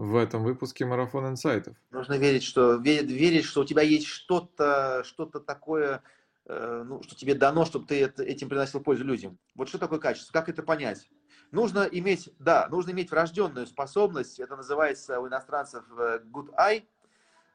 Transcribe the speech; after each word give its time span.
в 0.00 0.16
этом 0.16 0.44
выпуске 0.44 0.86
Марафон 0.86 1.28
инсайтов. 1.28 1.76
Нужно 1.90 2.14
верить, 2.14 2.42
что 2.42 2.76
верить, 2.76 3.10
верить, 3.10 3.44
что 3.44 3.60
у 3.60 3.64
тебя 3.66 3.82
есть 3.82 4.06
что-то, 4.06 5.02
что-то 5.04 5.40
такое, 5.40 6.02
э, 6.46 6.84
ну, 6.86 7.02
что 7.02 7.14
тебе 7.14 7.34
дано, 7.34 7.66
чтобы 7.66 7.86
ты 7.86 8.02
это, 8.04 8.22
этим 8.22 8.48
приносил 8.48 8.80
пользу 8.80 9.04
людям. 9.04 9.38
Вот 9.54 9.68
что 9.68 9.76
такое 9.76 9.98
качество? 9.98 10.32
Как 10.32 10.48
это 10.48 10.62
понять? 10.62 11.06
Нужно 11.52 11.80
иметь, 11.80 12.32
да, 12.38 12.66
нужно 12.70 12.92
иметь 12.92 13.10
врожденную 13.10 13.66
способность. 13.66 14.40
Это 14.40 14.56
называется 14.56 15.20
у 15.20 15.28
иностранцев 15.28 15.84
э, 15.98 16.20
good 16.32 16.48
eye, 16.56 16.84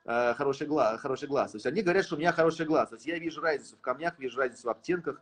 э, 0.05 0.35
хороший 0.35 0.67
глаз, 0.67 1.01
хороший 1.01 1.27
глаз. 1.27 1.53
То 1.53 1.55
есть 1.55 1.65
они 1.65 1.81
говорят, 1.81 2.05
что 2.05 2.13
у 2.13 2.19
меня 2.19 2.31
хороший 2.31 2.67
глаз. 2.67 2.89
То 2.89 2.95
есть 2.95 3.07
я 3.07 3.17
вижу 3.17 3.41
разницу 3.41 3.75
в 3.75 3.81
камнях, 3.81 4.19
вижу 4.19 4.37
разницу 4.37 4.67
в 4.67 4.69
оттенках. 4.69 5.19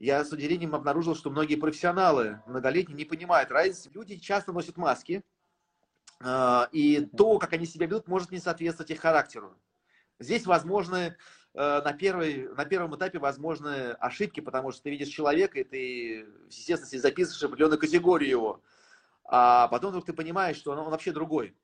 Я 0.00 0.24
с 0.24 0.32
удивлением 0.32 0.74
обнаружил, 0.74 1.14
что 1.14 1.30
многие 1.30 1.54
профессионалы 1.54 2.42
многолетние 2.46 2.96
не 2.96 3.04
понимают 3.04 3.52
разницы. 3.52 3.90
Люди 3.94 4.16
часто 4.16 4.52
носят 4.52 4.76
маски, 4.76 5.22
и 6.72 7.08
то, 7.16 7.38
как 7.38 7.52
они 7.52 7.66
себя 7.66 7.86
ведут, 7.86 8.08
может 8.08 8.32
не 8.32 8.38
соответствовать 8.38 8.90
их 8.90 9.00
характеру. 9.00 9.56
Здесь 10.18 10.46
возможны 10.46 11.16
э, 11.54 11.82
на, 11.82 11.92
первой, 11.92 12.48
на 12.54 12.64
первом 12.64 12.96
этапе 12.96 13.18
возможны 13.18 13.92
ошибки, 13.92 14.40
потому 14.40 14.72
что 14.72 14.82
ты 14.82 14.90
видишь 14.90 15.08
человека, 15.08 15.60
и 15.60 15.64
ты, 15.64 16.26
естественно, 16.48 17.00
записываешь 17.00 17.44
определенную 17.44 17.78
категорию 17.78 18.28
его. 18.28 18.62
А 19.24 19.68
потом 19.68 19.90
вдруг 19.90 20.06
ты 20.06 20.12
понимаешь, 20.12 20.56
что 20.56 20.72
он, 20.72 20.78
он 20.78 20.90
вообще 20.90 21.12
другой. 21.12 21.56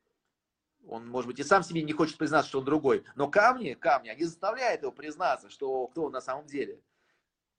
Он, 0.87 1.09
может 1.09 1.27
быть, 1.27 1.41
и 1.41 1.43
сам 1.43 1.63
себе 1.63 1.83
не 1.83 1.93
хочет 1.93 2.19
признаться, 2.19 2.51
что 2.51 2.59
он 2.61 2.65
другой. 2.65 3.05
Но 3.17 3.29
камни, 3.29 3.75
камни, 3.75 4.11
они 4.11 4.25
заставляют 4.25 4.83
его 4.83 4.93
признаться, 4.93 5.51
что 5.51 5.87
кто 5.89 6.05
он 6.05 6.13
на 6.13 6.21
самом 6.21 6.47
деле. 6.47 6.81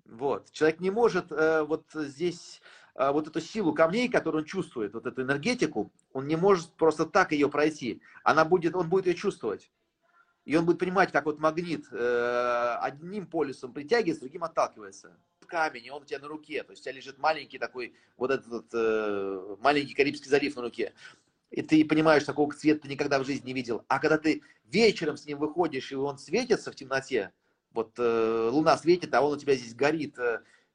Вот. 0.05 0.51
Человек 0.51 0.79
не 0.79 0.91
может 0.91 1.31
э, 1.31 1.63
вот 1.63 1.85
здесь 1.93 2.61
а, 2.61 2.84
вот 2.95 3.27
эту 3.27 3.41
силу 3.41 3.73
камней, 3.73 4.07
которую 4.07 4.43
он 4.43 4.45
чувствует, 4.45 4.93
вот 4.93 5.05
эту 5.05 5.21
энергетику, 5.21 5.91
он 6.13 6.27
не 6.27 6.35
может 6.37 6.71
просто 6.73 7.05
так 7.05 7.33
ее 7.33 7.49
пройти. 7.49 8.01
Она 8.23 8.45
будет, 8.45 8.75
он 8.75 8.89
будет 8.89 9.07
ее 9.07 9.15
чувствовать. 9.15 9.69
И 10.45 10.55
он 10.55 10.65
будет 10.65 10.79
понимать, 10.79 11.11
как 11.11 11.25
вот 11.25 11.39
магнит 11.39 11.85
э, 11.91 12.77
одним 12.79 13.25
полюсом 13.25 13.73
притягивается, 13.73 14.21
другим 14.21 14.43
отталкивается. 14.43 15.17
Камень, 15.47 15.89
он 15.89 16.03
у 16.03 16.05
тебя 16.05 16.19
на 16.19 16.27
руке, 16.27 16.63
то 16.63 16.71
есть 16.71 16.81
у 16.81 16.83
тебя 16.85 16.93
лежит 16.93 17.17
маленький 17.17 17.57
такой, 17.57 17.95
вот 18.15 18.31
этот 18.31 18.67
э, 18.73 19.55
маленький 19.59 19.95
Карибский 19.95 20.29
залив 20.29 20.55
на 20.55 20.61
руке. 20.61 20.93
И 21.49 21.61
ты 21.61 21.83
понимаешь, 21.83 22.23
такого 22.23 22.53
цвета 22.53 22.81
ты 22.81 22.87
никогда 22.87 23.19
в 23.19 23.25
жизни 23.25 23.47
не 23.47 23.53
видел. 23.53 23.83
А 23.87 23.99
когда 23.99 24.17
ты 24.17 24.43
вечером 24.65 25.17
с 25.17 25.25
ним 25.25 25.39
выходишь, 25.39 25.91
и 25.91 25.95
он 25.95 26.17
светится 26.19 26.71
в 26.71 26.75
темноте, 26.75 27.31
вот 27.71 27.93
э, 27.97 28.49
луна 28.51 28.77
светит, 28.77 29.13
а 29.15 29.21
он 29.21 29.33
у 29.33 29.37
тебя 29.37 29.55
здесь 29.55 29.73
горит, 29.73 30.17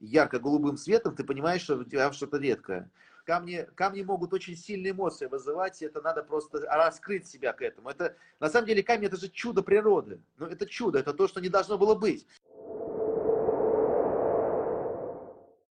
ярко-голубым 0.00 0.76
светом, 0.76 1.14
ты 1.14 1.24
понимаешь, 1.24 1.62
что 1.62 1.76
у 1.76 1.84
тебя 1.84 2.12
что-то 2.12 2.38
редкое. 2.38 2.90
Камни, 3.24 3.68
камни 3.74 4.02
могут 4.02 4.32
очень 4.32 4.56
сильные 4.56 4.92
эмоции 4.92 5.26
вызывать, 5.26 5.82
это 5.82 6.00
надо 6.00 6.24
просто 6.24 6.60
раскрыть 6.60 7.28
себя 7.28 7.52
к 7.52 7.62
этому. 7.62 7.90
Это, 7.90 8.16
на 8.40 8.48
самом 8.48 8.66
деле 8.66 8.82
камень 8.82 9.06
это 9.06 9.18
же 9.18 9.28
чудо 9.28 9.62
природы. 9.62 10.20
Ну, 10.38 10.46
это 10.46 10.66
чудо, 10.66 10.98
это 10.98 11.12
то, 11.12 11.28
что 11.28 11.40
не 11.40 11.48
должно 11.48 11.78
было 11.78 11.94
быть. 11.94 12.26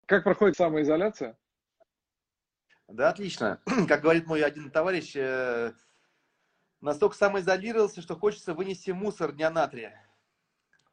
Как 0.05 0.23
проходит 0.23 0.57
самоизоляция? 0.57 1.37
Да, 2.87 3.09
отлично. 3.09 3.59
Как 3.87 4.01
говорит 4.01 4.27
мой 4.27 4.43
один 4.43 4.69
товарищ, 4.69 5.15
э, 5.15 5.73
настолько 6.81 7.15
самоизолировался, 7.15 8.01
что 8.01 8.15
хочется 8.15 8.53
вынести 8.53 8.91
мусор 8.91 9.31
дня 9.31 9.49
натрия. 9.49 10.02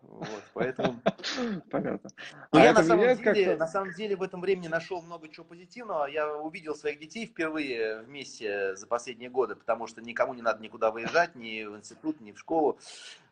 Вот, 0.03 0.43
поэтому... 0.55 1.01
Понятно. 1.71 2.11
Но 2.53 2.61
а 2.61 2.63
я 2.63 2.73
на 2.73 2.83
самом, 2.83 3.17
деле, 3.17 3.57
на 3.57 3.67
самом 3.67 3.93
деле 3.93 4.17
в 4.17 4.23
этом 4.23 4.41
времени 4.41 4.69
нашел 4.69 5.03
много 5.03 5.29
чего 5.29 5.45
позитивного. 5.45 6.07
Я 6.07 6.37
увидел 6.37 6.75
своих 6.75 6.99
детей 6.99 7.27
впервые 7.27 8.01
вместе 8.03 8.77
за 8.77 8.87
последние 8.87 9.31
годы, 9.31 9.57
потому 9.57 9.87
что 9.87 10.01
никому 10.01 10.35
не 10.35 10.43
надо 10.43 10.63
никуда 10.63 10.91
выезжать, 10.91 11.35
ни 11.35 11.65
в 11.65 11.77
институт, 11.77 12.21
ни 12.21 12.33
в 12.33 12.39
школу. 12.39 12.79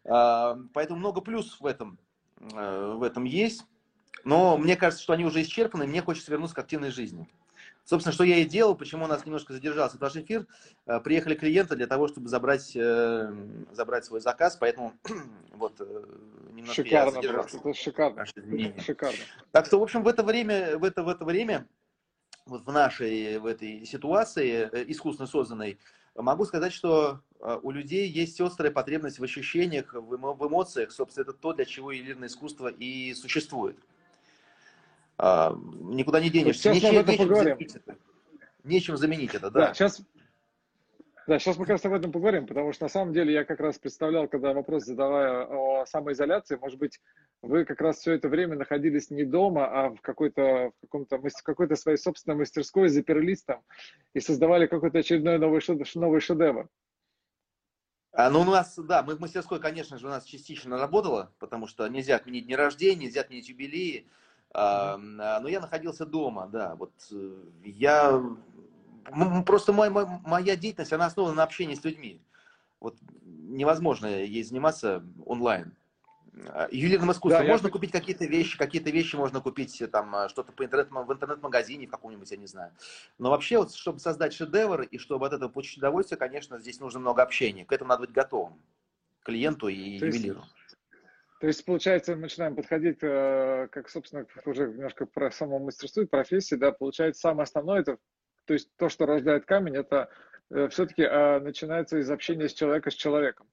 А, 0.05 0.59
поэтому 0.75 0.99
много 0.99 1.21
плюсов 1.21 1.61
в 1.61 1.67
этом, 1.67 1.99
э, 2.41 2.93
в 2.97 3.03
этом 3.03 3.25
есть. 3.25 3.65
Но 4.25 4.59
мне 4.59 4.77
кажется, 4.77 5.03
что 5.03 5.13
они 5.13 5.25
уже 5.25 5.43
исчерпаны, 5.43 5.87
мне 5.87 6.03
хочется 6.03 6.31
вернуться 6.31 6.57
к 6.57 6.59
активной 6.59 6.91
жизни. 6.91 7.27
Собственно, 7.89 8.13
что 8.13 8.23
я 8.23 8.37
и 8.37 8.45
делал, 8.45 8.75
почему 8.75 9.07
у 9.07 9.09
нас 9.09 9.25
немножко 9.25 9.55
задержался 9.55 9.97
ваш 9.99 10.15
эфир. 10.15 10.47
Э, 10.85 11.01
приехали 11.01 11.35
клиенты 11.35 11.75
для 11.75 11.87
того, 11.87 12.07
чтобы 12.07 12.29
забрать, 12.29 12.77
э, 12.77 13.33
забрать 13.73 14.05
свой 14.05 14.21
заказ, 14.21 14.59
поэтому 14.61 14.93
вот 15.53 15.81
э, 15.81 16.05
немножко 16.53 16.75
шикарно, 16.75 17.09
я 17.09 17.11
задержался. 17.13 17.57
Это 17.57 17.73
шикарно. 17.73 18.27
шикарно. 18.27 19.19
Так 19.53 19.65
что, 19.65 19.81
в 19.81 19.83
общем, 19.83 20.03
в 20.03 20.09
это 20.09 20.23
время, 20.23 20.77
в 20.77 20.85
это, 20.85 21.03
в 21.03 21.09
это 21.09 21.25
время, 21.25 21.67
вот 22.45 22.67
в 22.67 22.71
нашей, 22.71 23.39
в 23.39 23.47
этой 23.47 23.87
ситуации, 23.87 24.69
искусственно 24.89 25.27
созданной, 25.27 25.79
могу 26.15 26.45
сказать, 26.45 26.75
что 26.75 27.23
у 27.41 27.71
людей 27.71 28.07
есть 28.07 28.39
острая 28.39 28.71
потребность 28.71 29.19
в 29.19 29.25
ощущениях, 29.25 29.95
в 29.95 30.47
эмоциях. 30.47 30.93
Собственно, 30.93 31.23
это 31.23 31.33
то, 31.33 31.55
для 31.55 31.65
чего 31.65 31.91
ювелирное 31.91 32.29
искусство 32.29 32.69
и 32.69 33.15
существует. 33.15 33.79
А, 35.19 35.55
никуда 35.81 36.21
не 36.21 36.31
денешься. 36.31 36.73
Сейчас 36.73 36.95
этом 36.95 37.17
поговорим. 37.17 37.57
Заменить 37.57 37.77
это. 37.77 37.97
Нечем 38.65 38.97
заменить 38.97 39.35
это, 39.35 39.51
да. 39.51 39.69
да 39.69 39.75
сейчас, 39.75 40.03
да, 41.27 41.39
сейчас 41.39 41.57
мы 41.57 41.65
как 41.65 41.73
раз 41.73 41.85
об 41.85 41.93
этом 41.93 42.13
поговорим, 42.13 42.47
потому 42.47 42.73
что 42.73 42.85
на 42.85 42.89
самом 42.89 43.13
деле 43.13 43.33
я 43.33 43.45
как 43.45 43.61
раз 43.61 43.79
представлял, 43.79 44.29
когда 44.29 44.53
вопрос 44.53 44.85
задавая 44.85 45.45
о 45.45 45.87
самоизоляции, 45.87 46.57
может 46.57 46.79
быть, 46.79 47.01
вы 47.43 47.65
как 47.65 47.81
раз 47.81 47.99
все 47.99 48.13
это 48.13 48.29
время 48.29 48.57
находились 48.57 49.11
не 49.11 49.25
дома, 49.25 49.67
а 49.67 49.91
в 49.91 50.01
какой-то 50.01 50.73
в 50.77 50.81
каком-то 50.83 51.21
какой-то 51.43 51.77
своей 51.77 51.99
собственной 51.99 52.37
мастерской, 52.37 52.89
заперлись 52.89 53.43
там 53.43 53.63
и 54.15 54.21
создавали 54.21 54.67
какой-то 54.67 54.99
очередной 54.99 55.39
новый, 55.39 55.61
новый 55.95 56.21
шедевр. 56.21 56.69
А, 58.13 58.31
ну, 58.31 58.41
у 58.41 58.45
нас, 58.45 58.79
да, 58.79 59.03
мы 59.03 59.15
в 59.15 59.21
мастерской, 59.21 59.61
конечно 59.61 59.99
же, 59.99 60.07
у 60.07 60.11
нас 60.11 60.25
частично 60.25 60.79
работало, 60.79 61.33
потому 61.39 61.67
что 61.67 61.87
нельзя 61.89 62.17
отменить 62.17 62.47
дни 62.47 62.57
рождения, 62.57 63.07
нельзя 63.07 63.21
отменить 63.21 63.49
юбилеи. 63.49 64.09
А, 64.55 64.97
но 64.97 65.49
я 65.49 65.61
находился 65.61 66.07
дома, 66.07 66.49
да. 66.51 66.75
Вот 66.77 66.93
э, 67.13 67.35
я 67.65 68.23
просто 69.47 69.73
мой, 69.73 69.91
моя 69.91 70.57
деятельность, 70.57 70.93
она 70.93 71.07
основана 71.07 71.35
на 71.35 71.43
общении 71.43 71.75
с 71.75 71.85
людьми. 71.85 72.21
Вот 72.81 72.97
невозможно 73.23 74.07
ей 74.07 74.43
заниматься 74.43 75.05
онлайн. 75.25 75.75
А, 76.49 76.69
ювелирным 76.71 77.13
искусством 77.13 77.45
да, 77.45 77.51
можно 77.51 77.67
я... 77.67 77.73
купить 77.73 77.91
какие-то 77.91 78.25
вещи, 78.25 78.57
какие-то 78.57 78.91
вещи 78.91 79.17
можно 79.17 79.41
купить 79.41 79.83
там 79.91 80.15
а, 80.15 80.29
что-то 80.29 80.53
по 80.53 80.65
интернет, 80.65 80.91
в 80.91 81.13
интернет-магазине 81.13 81.87
в 81.87 81.91
каком-нибудь, 81.91 82.31
я 82.31 82.37
не 82.37 82.47
знаю. 82.47 82.73
Но 83.19 83.31
вообще, 83.31 83.59
вот, 83.59 83.75
чтобы 83.75 83.99
создать 83.99 84.33
шедевр 84.33 84.83
и 84.83 84.99
чтобы 84.99 85.27
от 85.27 85.33
этого 85.33 85.49
получить 85.49 85.79
удовольствие, 85.79 86.19
конечно, 86.19 86.59
здесь 86.59 86.81
нужно 86.81 87.01
много 87.01 87.23
общения. 87.23 87.65
К 87.65 87.73
этому 87.73 87.89
надо 87.89 88.03
быть 88.03 88.13
готовым 88.13 88.61
клиенту 89.23 89.69
и 89.69 89.99
То 89.99 90.07
ювелиру. 90.07 90.41
Есть 90.41 90.58
то 91.41 91.47
есть, 91.47 91.65
получается, 91.65 92.17
мы 92.17 92.23
начинаем 92.23 92.57
подходить, 92.57 92.99
э, 93.01 93.69
как, 93.71 93.89
собственно, 93.89 94.27
уже 94.45 94.67
немножко 94.67 95.07
про 95.07 95.31
само 95.31 95.61
мастерство 95.61 96.03
и 96.03 96.07
профессии, 96.07 96.57
да, 96.57 96.73
получается, 96.73 97.21
самое 97.21 97.45
основное, 97.45 97.81
это, 97.81 97.99
то 98.45 98.55
есть 98.55 98.71
то, 98.77 98.89
что 98.89 99.07
рождает 99.07 99.45
камень, 99.45 99.77
это 99.77 100.11
э, 100.51 100.69
все-таки 100.69 101.03
э, 101.03 101.39
начинается 101.39 101.99
из 101.99 102.11
общения 102.11 102.49
с 102.49 102.55
человеком 102.55 102.91
с 102.91 102.97
человеком. 102.97 103.47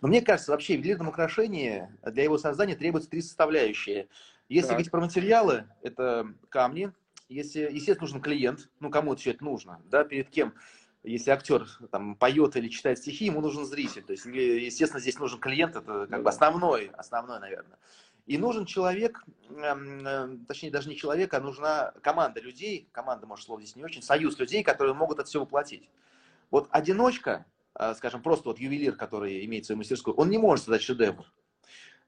Но 0.00 0.08
мне 0.08 0.22
кажется, 0.22 0.52
вообще 0.52 0.74
в 0.74 0.76
ювелирном 0.76 1.08
украшении 1.08 1.88
для 2.04 2.22
его 2.22 2.38
создания 2.38 2.76
требуются 2.76 3.10
три 3.10 3.20
составляющие. 3.20 4.08
Если 4.48 4.68
так. 4.68 4.76
говорить 4.76 4.90
про 4.90 5.00
материалы, 5.00 5.64
это 5.82 6.32
камни, 6.48 6.92
если, 7.28 7.62
естественно, 7.62 8.02
нужен 8.02 8.20
клиент, 8.22 8.70
ну, 8.78 8.90
кому 8.90 9.14
все 9.16 9.32
это 9.32 9.44
нужно, 9.44 9.82
да, 9.86 10.04
перед 10.04 10.30
кем 10.30 10.54
если 11.02 11.30
актер 11.30 11.66
там 11.90 12.14
поет 12.14 12.56
или 12.56 12.68
читает 12.68 12.98
стихи, 12.98 13.26
ему 13.26 13.40
нужен 13.40 13.64
зритель. 13.64 14.02
То 14.02 14.12
есть, 14.12 14.26
естественно, 14.26 15.00
здесь 15.00 15.18
нужен 15.18 15.40
клиент, 15.40 15.76
это 15.76 16.06
как 16.06 16.22
бы 16.22 16.28
основной, 16.28 16.90
основной, 16.96 17.40
наверное. 17.40 17.78
И 18.26 18.38
нужен 18.38 18.64
человек, 18.64 19.24
эм, 19.48 20.06
э, 20.06 20.36
точнее, 20.46 20.70
даже 20.70 20.88
не 20.88 20.96
человек, 20.96 21.34
а 21.34 21.40
нужна 21.40 21.92
команда 22.02 22.40
людей, 22.40 22.88
команда, 22.92 23.26
может, 23.26 23.46
слово 23.46 23.60
здесь 23.60 23.76
не 23.76 23.84
очень, 23.84 24.02
союз 24.02 24.38
людей, 24.38 24.62
которые 24.62 24.94
могут 24.94 25.18
это 25.18 25.26
все 25.26 25.40
воплотить. 25.40 25.88
Вот 26.50 26.68
одиночка, 26.70 27.46
э, 27.74 27.94
скажем, 27.96 28.22
просто 28.22 28.50
вот 28.50 28.58
ювелир, 28.60 28.94
который 28.94 29.44
имеет 29.46 29.64
свою 29.64 29.78
мастерскую, 29.78 30.14
он 30.14 30.28
не 30.28 30.38
может 30.38 30.66
создать 30.66 30.82
шедевр. 30.82 31.24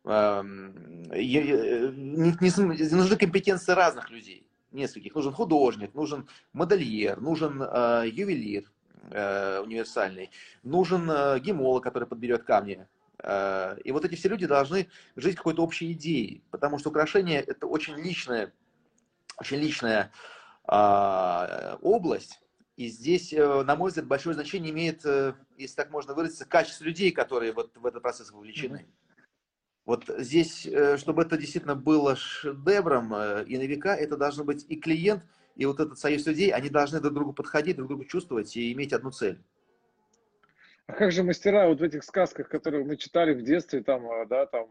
Эм, 0.05 1.05
э, 1.11 1.91
нужны 1.91 3.17
компетенции 3.17 3.73
разных 3.73 4.11
людей, 4.11 4.47
нескольких. 4.71 5.15
Нужен 5.15 5.33
художник, 5.33 5.95
нужен 5.95 6.29
модельер, 6.53 7.21
нужен 7.21 7.61
ювелир, 7.61 8.72
э, 9.11 9.61
универсальный, 9.61 10.31
нужен 10.63 11.11
э, 11.11 11.39
гемолог, 11.41 11.83
который 11.83 12.09
подберет 12.09 12.45
камни. 12.45 12.87
Э, 13.23 13.77
и 13.85 13.93
вот 13.93 14.05
эти 14.05 14.15
все 14.15 14.29
люди 14.29 14.47
должны 14.47 14.89
жить 15.17 15.37
какой-то 15.37 15.63
общей 15.63 15.93
идеей, 15.93 16.43
потому 16.51 16.79
что 16.79 16.91
украшение 16.91 17.41
это 17.41 17.67
очень 17.67 17.95
личная, 17.97 18.53
очень 19.39 19.59
личная 19.59 20.13
э, 20.69 21.77
область. 21.81 22.41
И 22.77 22.89
здесь, 22.89 23.33
э, 23.33 23.63
на 23.63 23.77
мой 23.77 23.91
взгляд, 23.91 24.07
большое 24.07 24.35
значение 24.35 24.73
имеет, 24.73 25.05
если 25.57 25.77
так 25.77 25.91
можно 25.91 26.15
выразиться, 26.15 26.47
качество 26.47 26.85
людей, 26.85 27.13
которые 27.13 27.53
вот 27.53 27.77
в 27.77 27.87
этот 27.87 28.03
процесс 28.03 28.31
вовлечены. 28.33 28.77
Mm-hmm. 28.77 28.99
Вот 29.85 30.05
здесь, 30.19 30.69
чтобы 30.97 31.23
это 31.23 31.37
действительно 31.37 31.75
было 31.75 32.15
шедевром 32.15 33.13
и 33.43 33.59
на 33.59 33.67
века, 33.67 33.95
это 33.97 34.17
должен 34.17 34.47
быть 34.47 34.65
и 34.69 34.77
клиент, 34.77 35.25
и 35.55 35.67
вот 35.67 35.81
этот 35.81 35.99
союз 35.99 36.27
людей, 36.27 36.51
они 36.51 36.69
должны 36.69 37.01
друг 37.01 37.13
к 37.13 37.15
другу 37.15 37.33
подходить, 37.33 37.77
друг 37.77 37.89
другу 37.89 38.05
чувствовать 38.05 38.57
и 38.57 38.73
иметь 38.73 38.93
одну 38.93 39.11
цель. 39.11 39.43
А 40.87 40.93
как 40.95 41.13
же 41.13 41.23
мастера 41.23 41.69
вот 41.69 41.81
в 41.81 41.83
этих 41.83 42.05
сказках, 42.05 42.49
которые 42.49 42.85
мы 42.85 42.97
читали 42.97 43.35
в 43.35 43.43
детстве, 43.43 43.83
там, 43.83 44.07
а, 44.11 44.27
да, 44.27 44.47
там, 44.47 44.69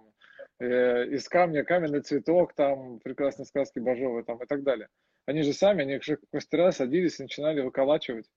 э, 0.60 1.08
из 1.08 1.28
камня 1.30 1.64
каменный 1.64 2.02
цветок, 2.02 2.54
там, 2.54 3.00
прекрасные 3.00 3.46
сказки 3.46 3.80
Бажовы, 3.80 4.24
там, 4.24 4.42
и 4.44 4.46
так 4.46 4.64
далее. 4.64 4.90
Они 5.26 5.44
же 5.44 5.54
сами, 5.54 5.84
они 5.84 6.02
же 6.02 6.20
мастера 6.32 6.72
садились 6.72 7.20
и 7.20 7.24
начинали 7.24 7.62
выколачивать. 7.62 8.30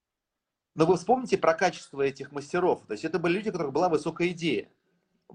Но 0.74 0.86
вы 0.86 0.96
вспомните 0.96 1.38
про 1.38 1.54
качество 1.54 2.02
этих 2.02 2.32
мастеров. 2.32 2.86
То 2.86 2.92
есть 2.92 3.04
это 3.04 3.18
были 3.18 3.34
люди, 3.34 3.48
у 3.48 3.52
которых 3.52 3.72
была 3.72 3.88
высокая 3.88 4.28
идея. 4.28 4.68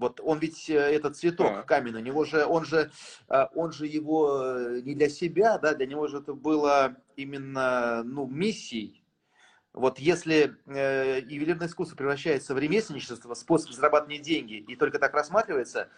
Вот 0.00 0.18
он 0.24 0.38
ведь, 0.38 0.70
э, 0.70 0.74
этот 0.74 1.18
цветок 1.18 1.52
а. 1.58 1.62
каменный, 1.62 2.00
у 2.00 2.02
него 2.02 2.24
же, 2.24 2.46
он 2.46 2.64
же, 2.64 2.90
э, 3.28 3.46
он 3.54 3.70
же 3.70 3.86
его 3.86 4.40
э, 4.42 4.80
не 4.80 4.94
для 4.94 5.10
себя, 5.10 5.58
да, 5.58 5.74
для 5.74 5.86
него 5.86 6.08
же 6.08 6.20
это 6.20 6.32
было 6.32 6.96
именно, 7.16 8.02
ну, 8.02 8.26
миссией. 8.26 9.04
Вот 9.74 9.98
если 9.98 10.56
э, 10.66 11.20
ювелирное 11.28 11.66
искусство 11.66 11.96
превращается 11.96 12.54
в 12.54 12.58
ремесленничество, 12.58 13.34
способ 13.34 13.72
зарабатывания 13.72 14.18
деньги, 14.18 14.54
и 14.54 14.74
только 14.74 14.98
так 14.98 15.12
рассматривается, 15.12 15.90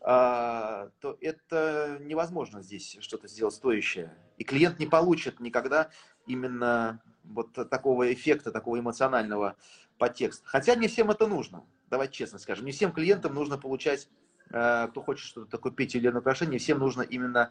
э, 0.00 0.06
то 0.06 1.18
это 1.20 1.98
невозможно 2.00 2.62
здесь 2.62 2.96
что-то 3.00 3.28
сделать 3.28 3.52
стоящее. 3.52 4.16
И 4.38 4.44
клиент 4.44 4.78
не 4.78 4.86
получит 4.86 5.38
никогда 5.38 5.90
именно 6.26 7.02
вот 7.24 7.52
такого 7.52 8.10
эффекта, 8.10 8.52
такого 8.52 8.78
эмоционального 8.78 9.56
подтекста. 9.98 10.48
Хотя 10.48 10.76
не 10.76 10.88
всем 10.88 11.10
это 11.10 11.26
нужно 11.26 11.62
давайте 11.90 12.14
честно 12.14 12.38
скажем, 12.38 12.64
не 12.64 12.72
всем 12.72 12.92
клиентам 12.92 13.34
нужно 13.34 13.58
получать, 13.58 14.08
э, 14.50 14.88
кто 14.90 15.02
хочет 15.02 15.26
что-то 15.26 15.58
петь 15.70 15.94
или 15.94 16.08
на 16.08 16.20
украшение, 16.20 16.58
всем 16.58 16.78
нужно 16.78 17.02
именно 17.02 17.50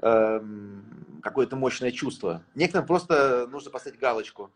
э, 0.00 0.40
какое-то 1.22 1.56
мощное 1.56 1.90
чувство. 1.90 2.42
Некоторым 2.54 2.86
просто 2.86 3.46
нужно 3.48 3.70
поставить 3.70 3.98
галочку. 3.98 4.50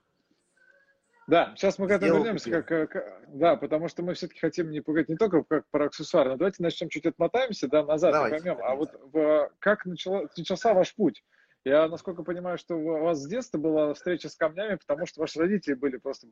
Да, 1.27 1.55
сейчас 1.57 1.79
мы 1.79 1.89
к 1.89 1.91
этому 1.91 2.19
вернемся, 2.19 2.63
как, 2.63 2.91
как, 2.91 3.23
да, 3.29 3.57
потому 3.57 3.89
что 3.89 4.03
мы 4.03 4.13
все-таки 4.13 4.41
хотим 4.41 4.71
не 4.71 4.81
поговорить 4.81 5.09
не 5.09 5.17
только 5.17 5.43
как 5.43 5.67
про 5.69 5.87
аксессуары, 5.87 6.31
но 6.31 6.37
давайте 6.37 6.63
начнем 6.63 6.91
чуть 6.91 7.07
отмотаемся, 7.07 7.67
да, 7.67 7.83
назад 7.83 8.13
давайте, 8.13 8.37
поймем, 8.37 8.59
а 8.63 8.75
вот 8.75 8.91
в, 9.11 9.51
как 9.59 9.87
начало, 9.87 10.29
начался 10.37 10.75
ваш 10.75 10.95
путь? 10.95 11.25
Я, 11.64 11.88
насколько 11.88 12.22
понимаю, 12.22 12.58
что 12.58 12.75
у 12.75 13.05
вас 13.05 13.19
с 13.20 13.26
детства 13.26 13.56
была 13.56 13.94
встреча 13.94 14.28
с 14.28 14.37
камнями, 14.37 14.76
потому 14.76 15.06
что 15.06 15.20
ваши 15.20 15.38
родители 15.38 15.72
были 15.72 15.96
просто 15.96 16.26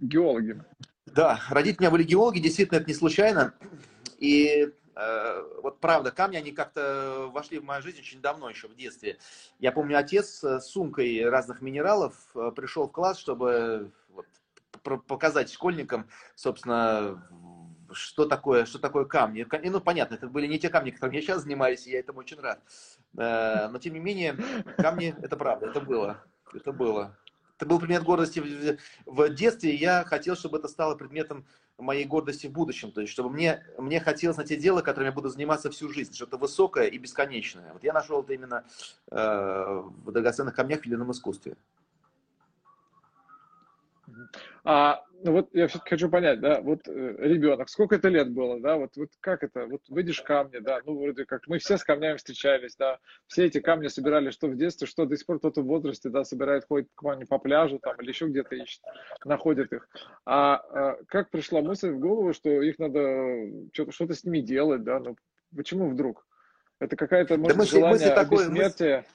геологами. 0.00 0.64
Да, 1.06 1.40
родители 1.48 1.78
у 1.78 1.82
меня 1.82 1.90
были 1.92 2.02
геологи, 2.02 2.40
действительно, 2.40 2.78
это 2.78 2.88
не 2.88 2.94
случайно. 2.94 3.54
И 4.18 4.72
э, 4.96 5.42
вот 5.62 5.78
правда, 5.78 6.10
камни, 6.10 6.36
они 6.36 6.50
как-то 6.50 7.30
вошли 7.32 7.60
в 7.60 7.64
мою 7.64 7.82
жизнь 7.82 8.00
очень 8.00 8.20
давно, 8.20 8.50
еще 8.50 8.66
в 8.66 8.74
детстве. 8.74 9.18
Я 9.60 9.70
помню, 9.70 9.96
отец 9.96 10.42
с 10.42 10.62
сумкой 10.62 11.28
разных 11.28 11.62
минералов 11.62 12.14
э, 12.34 12.50
пришел 12.56 12.88
в 12.88 12.92
класс, 12.92 13.18
чтобы 13.18 13.92
вот, 14.08 14.26
показать 15.06 15.52
школьникам, 15.52 16.08
собственно, 16.34 17.24
что 17.94 18.26
такое, 18.26 18.66
что 18.66 18.78
такое 18.78 19.04
камни. 19.04 19.46
И, 19.62 19.70
ну, 19.70 19.80
понятно, 19.80 20.14
это 20.14 20.26
были 20.28 20.46
не 20.46 20.58
те 20.58 20.68
камни, 20.68 20.90
которыми 20.90 21.16
я 21.16 21.22
сейчас 21.22 21.42
занимаюсь, 21.42 21.86
и 21.86 21.90
я 21.90 22.00
этому 22.00 22.20
очень 22.20 22.38
рад. 22.40 22.60
Э, 23.16 23.68
но, 23.68 23.78
тем 23.78 23.94
не 23.94 24.00
менее, 24.00 24.36
камни, 24.76 25.14
это 25.22 25.36
правда, 25.36 25.66
это 25.66 25.80
было. 25.80 26.22
Это 26.52 26.72
было. 26.72 27.16
Это 27.56 27.66
был 27.66 27.78
предмет 27.78 28.02
гордости 28.02 28.40
в, 28.40 28.78
в 29.06 29.28
детстве, 29.30 29.72
и 29.72 29.76
я 29.76 30.04
хотел, 30.04 30.34
чтобы 30.34 30.58
это 30.58 30.68
стало 30.68 30.96
предметом 30.96 31.46
моей 31.78 32.04
гордости 32.04 32.46
в 32.46 32.52
будущем. 32.52 32.92
То 32.92 33.00
есть, 33.00 33.12
чтобы 33.12 33.30
мне, 33.30 33.64
мне 33.78 34.00
хотелось 34.00 34.36
найти 34.36 34.56
дело, 34.56 34.80
которым 34.80 35.06
я 35.06 35.12
буду 35.12 35.28
заниматься 35.28 35.70
всю 35.70 35.88
жизнь, 35.92 36.14
что-то 36.14 36.36
высокое 36.36 36.86
и 36.86 36.98
бесконечное. 36.98 37.72
Вот 37.72 37.82
я 37.84 37.92
нашел 37.92 38.22
это 38.22 38.32
именно 38.32 38.64
э, 39.10 39.82
в 40.04 40.12
драгоценных 40.12 40.54
камнях 40.54 40.80
в 40.80 40.84
ювелирном 40.84 41.12
искусстве. 41.12 41.56
А 44.64 45.04
вот 45.32 45.48
я 45.54 45.68
все-таки 45.68 45.90
хочу 45.90 46.10
понять, 46.10 46.40
да, 46.40 46.60
вот 46.60 46.86
э, 46.86 47.16
ребенок, 47.18 47.70
сколько 47.70 47.96
это 47.96 48.08
лет 48.08 48.30
было, 48.30 48.60
да, 48.60 48.76
вот, 48.76 48.96
вот 48.96 49.08
как 49.20 49.42
это, 49.42 49.66
вот 49.66 49.80
выйдешь 49.88 50.20
камни, 50.20 50.58
да, 50.58 50.80
ну 50.84 50.98
вроде 51.00 51.24
как 51.24 51.46
мы 51.46 51.58
все 51.58 51.78
с 51.78 51.84
камнями 51.84 52.18
встречались, 52.18 52.76
да, 52.76 52.98
все 53.26 53.46
эти 53.46 53.60
камни 53.60 53.88
собирали 53.88 54.30
что 54.30 54.48
в 54.48 54.56
детстве, 54.56 54.86
что 54.86 55.06
до 55.06 55.16
сих 55.16 55.24
пор 55.24 55.38
кто-то 55.38 55.62
в 55.62 55.66
возрасте, 55.66 56.10
да, 56.10 56.24
собирает, 56.24 56.66
ходит 56.66 56.88
к 56.94 57.00
камню 57.00 57.26
по 57.26 57.38
пляжу 57.38 57.78
там 57.78 57.98
или 58.00 58.08
еще 58.08 58.26
где-то 58.26 58.54
ищет, 58.54 58.82
находит 59.24 59.72
их. 59.72 59.88
А, 60.26 60.56
а 60.56 60.98
как 61.08 61.30
пришла 61.30 61.62
мысль 61.62 61.90
в 61.90 61.98
голову, 61.98 62.34
что 62.34 62.50
их 62.60 62.78
надо 62.78 63.00
что-то, 63.72 63.92
что-то 63.92 64.14
с 64.14 64.24
ними 64.24 64.40
делать, 64.40 64.84
да, 64.84 65.00
ну 65.00 65.16
почему 65.56 65.88
вдруг? 65.88 66.26
Это 66.80 66.96
какая-то, 66.96 67.38
может, 67.38 67.56
да 67.56 67.62
мысли, 67.62 67.76
желание 67.76 68.08
мысли 68.08 68.14
такое, 68.14 68.48
бессмертия? 68.48 69.06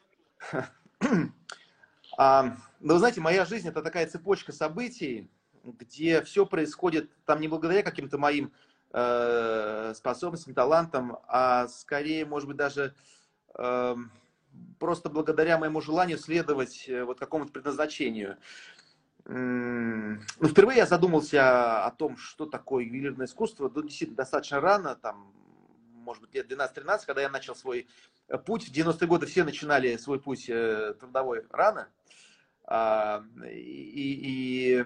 Мысли... 1.02 1.34
А, 2.22 2.58
ну, 2.82 2.96
вы 2.96 3.00
знаете, 3.00 3.22
моя 3.22 3.46
жизнь 3.46 3.70
это 3.70 3.82
такая 3.82 4.06
цепочка 4.06 4.52
событий, 4.52 5.32
где 5.64 6.22
все 6.22 6.46
происходит 6.46 7.10
там 7.26 7.42
не 7.42 7.48
благодаря 7.48 7.84
каким-то 7.84 8.18
моим 8.18 8.52
э, 8.92 9.94
способностям, 9.96 10.54
талантам, 10.54 11.18
а 11.28 11.68
скорее, 11.68 12.26
может 12.26 12.48
быть, 12.48 12.58
даже 12.58 12.96
э, 13.56 13.96
просто 14.80 15.10
благодаря 15.10 15.58
моему 15.58 15.82
желанию 15.82 16.18
следовать 16.18 16.88
э, 16.88 17.04
вот 17.04 17.20
какому-то 17.20 17.52
предназначению. 17.52 18.38
Ну, 19.26 20.48
впервые 20.48 20.78
я 20.78 20.86
задумался 20.88 21.86
о 21.86 21.92
том, 21.92 22.18
что 22.18 22.48
такое 22.48 22.86
ювелирное 22.86 23.28
искусство, 23.28 23.72
ну, 23.74 23.84
действительно, 23.84 24.18
достаточно 24.18 24.60
рано, 24.60 24.96
там, 24.96 25.32
может 26.10 26.24
быть, 26.24 26.34
лет 26.34 26.52
12-13, 26.52 27.02
когда 27.06 27.22
я 27.22 27.30
начал 27.30 27.56
свой 27.56 27.88
э, 28.28 28.38
путь. 28.40 28.68
В 28.68 28.72
90-е 28.72 29.08
годы 29.08 29.28
все 29.28 29.44
начинали 29.44 29.98
свой 29.98 30.20
путь 30.20 30.50
э, 30.50 30.96
трудовой 31.00 31.46
рано. 31.52 31.90
А, 32.64 33.24
и, 33.46 34.80
и 34.82 34.86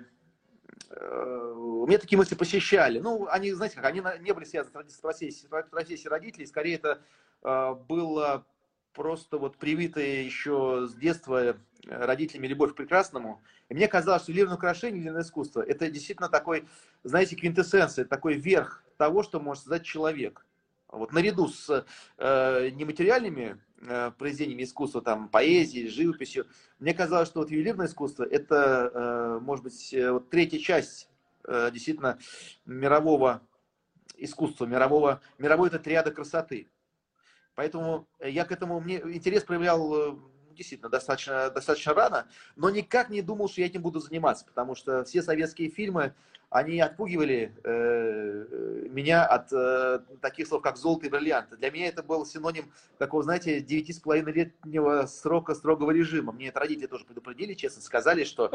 меня 0.91 1.97
такие 1.97 2.17
мысли 2.17 2.35
посещали. 2.35 2.99
Ну, 2.99 3.27
они, 3.29 3.51
знаете, 3.51 3.75
как, 3.75 3.85
они 3.85 4.01
не 4.21 4.33
были 4.33 4.45
связаны 4.45 4.89
с 4.89 4.97
профессией, 4.97 5.49
профессией 5.69 6.09
родителей, 6.09 6.45
скорее 6.47 6.75
это 6.75 7.01
э, 7.43 7.75
было 7.87 8.45
просто 8.93 9.37
вот 9.37 9.57
привитое 9.57 10.23
еще 10.23 10.87
с 10.87 10.93
детства 10.95 11.57
родителями 11.85 12.47
любовь 12.47 12.73
к 12.73 12.75
прекрасному. 12.75 13.41
И 13.69 13.73
мне 13.73 13.87
казалось, 13.87 14.23
что 14.23 14.31
ювелирное 14.31 14.55
украшение, 14.55 14.97
ювелирное 14.97 15.23
искусство, 15.23 15.61
это 15.61 15.89
действительно 15.89 16.29
такой, 16.29 16.67
знаете, 17.03 17.35
квинтэссенция, 17.35 18.05
такой 18.05 18.35
верх 18.35 18.83
того, 18.97 19.23
что 19.23 19.39
может 19.39 19.63
создать 19.63 19.83
человек. 19.83 20.45
Вот 20.87 21.11
наряду 21.11 21.47
с 21.47 21.85
э, 22.17 22.69
нематериальными 22.69 23.57
э, 23.72 23.72
произведениями 24.17 24.63
искусства, 24.63 25.01
там, 25.01 25.29
поэзией, 25.29 25.89
живописью, 25.89 26.47
мне 26.79 26.93
казалось, 26.93 27.29
что 27.29 27.39
вот 27.39 27.51
ювелирное 27.51 27.87
искусство– 27.87 28.23
это, 28.31 28.91
э, 28.93 29.39
может 29.41 29.63
быть, 29.63 29.93
э, 29.93 30.11
вот 30.11 30.29
третья 30.29 30.59
часть 30.59 31.09
э, 31.45 31.69
действительно 31.71 32.17
мирового 32.65 33.41
искусства, 34.17 34.65
мирового, 34.65 35.21
мировой 35.37 35.69
это 35.69 35.79
триада 35.79 36.11
красоты. 36.11 36.69
Поэтому 37.55 38.07
я 38.19 38.45
к 38.45 38.51
этому, 38.51 38.79
мне 38.79 38.99
интерес 38.99 39.43
проявлял 39.43 39.93
э, 39.95 40.15
действительно 40.53 40.89
достаточно, 40.89 41.49
достаточно 41.49 41.93
рано, 41.93 42.27
но 42.55 42.69
никак 42.69 43.09
не 43.09 43.21
думал, 43.21 43.49
что 43.49 43.61
я 43.61 43.67
этим 43.67 43.81
буду 43.81 43.99
заниматься, 43.99 44.45
потому 44.45 44.75
что 44.75 45.03
все 45.03 45.21
советские 45.21 45.69
фильмы, 45.69 46.13
они 46.53 46.79
отпугивали 46.79 47.51
э, 47.63 48.87
меня 48.87 49.25
от 49.25 49.51
э, 49.51 50.01
таких 50.21 50.47
слов, 50.47 50.61
как 50.61 50.77
«золото» 50.77 51.07
и 51.07 51.09
«бриллианты». 51.09 51.57
Для 51.57 51.71
меня 51.71 51.87
это 51.87 52.03
был 52.03 52.27
синоним 52.27 52.71
такого, 52.99 53.23
знаете, 53.23 53.59
девяти 53.59 53.91
с 53.91 53.99
половиной 53.99 54.33
летнего 54.33 55.07
срока 55.07 55.55
строгого 55.55 55.89
режима. 55.89 56.31
Мне 56.31 56.49
это 56.49 56.59
родители 56.59 56.85
тоже 56.85 57.05
предупредили, 57.05 57.55
честно 57.55 57.81
сказали, 57.81 58.23
что, 58.23 58.51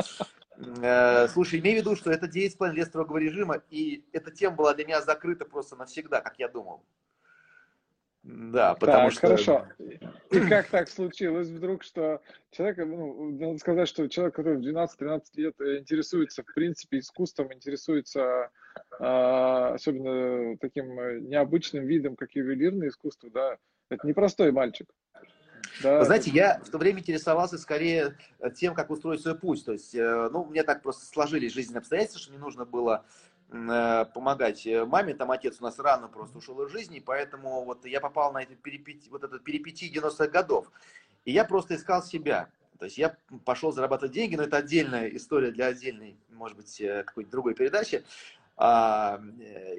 э, 0.81 1.27
слушай, 1.27 1.59
имей 1.59 1.75
в 1.75 1.79
виду, 1.79 1.97
что 1.97 2.13
это 2.13 2.29
девять 2.29 2.53
с 2.53 2.57
половиной 2.57 2.79
лет 2.79 2.89
строгого 2.89 3.19
режима, 3.19 3.63
и 3.69 4.05
эта 4.13 4.31
тема 4.31 4.55
была 4.55 4.75
для 4.75 4.85
меня 4.85 5.03
закрыта 5.03 5.45
просто 5.45 5.75
навсегда, 5.75 6.21
как 6.21 6.39
я 6.39 6.49
думал. 6.49 6.85
Да, 8.23 8.75
потому 8.75 9.05
так, 9.05 9.13
что... 9.13 9.21
хорошо. 9.21 9.67
И 10.31 10.41
как 10.49 10.69
так 10.69 10.89
случилось 10.89 11.49
вдруг, 11.49 11.83
что 11.83 12.21
человек, 12.51 12.79
ну, 12.79 13.31
надо 13.39 13.59
сказать, 13.59 13.89
что 13.89 14.09
человек, 14.09 14.35
который 14.35 14.59
в 14.59 14.67
12-13 14.67 15.23
лет 15.37 15.55
интересуется, 15.61 16.43
в 16.43 16.55
принципе, 16.55 16.99
искусством, 16.99 17.53
интересуется 17.53 18.51
а, 18.99 19.75
особенно 19.75 20.57
таким 20.59 20.99
э, 21.01 21.21
необычным 21.21 21.87
видом, 21.87 22.17
как 22.17 22.33
ювелирное 22.33 22.89
искусство, 22.89 23.31
да, 23.31 23.57
это 23.89 24.07
непростой 24.07 24.53
мальчик. 24.53 24.89
Да. 25.83 26.01
Вы 26.01 26.05
знаете, 26.05 26.31
я 26.31 26.61
в 26.61 26.71
то 26.71 26.79
время 26.79 27.01
интересовался 27.01 27.59
скорее 27.59 28.17
тем, 28.57 28.75
как 28.75 28.91
устроить 28.91 29.21
свой 29.21 29.39
путь. 29.39 29.65
То 29.65 29.73
есть, 29.73 29.95
э, 29.95 30.29
ну, 30.33 30.45
мне 30.45 30.65
так 30.65 30.83
просто 30.83 31.07
сложились 31.07 31.53
жизненные 31.53 31.79
обстоятельства, 31.79 32.21
что 32.21 32.33
мне 32.33 32.41
нужно 32.41 32.65
было 32.65 33.05
Э, 33.38 33.38
помогать 33.49 34.67
э, 34.67 34.85
маме, 34.85 35.15
там 35.15 35.31
отец 35.31 35.57
у 35.61 35.65
нас 35.65 35.79
рано 35.79 36.09
просто 36.09 36.39
ушел 36.39 36.63
из 36.65 36.71
жизни, 36.71 37.03
поэтому 37.05 37.65
вот 37.65 37.85
я 37.87 38.01
попал 38.01 38.33
на 38.33 38.43
эти 38.43 38.55
перипетии, 38.55 39.09
вот 39.09 39.25
этот 39.25 39.43
перипетии 39.43 39.91
90-х 39.91 40.29
годов. 40.29 40.71
И 41.25 41.33
я 41.33 41.45
просто 41.45 41.77
искал 41.77 42.03
себя. 42.03 42.51
То 42.79 42.85
есть 42.85 42.99
я 42.99 43.17
пошел 43.45 43.73
зарабатывать 43.73 44.13
деньги, 44.13 44.37
но 44.37 44.43
это 44.43 44.59
отдельная 44.59 45.09
история 45.09 45.51
для 45.51 45.67
отдельной, 45.67 46.19
может 46.29 46.59
быть, 46.59 46.81
э, 46.81 47.05
какой-то 47.05 47.31
другой 47.31 47.55
передачи. 47.55 48.05
А, 48.57 49.21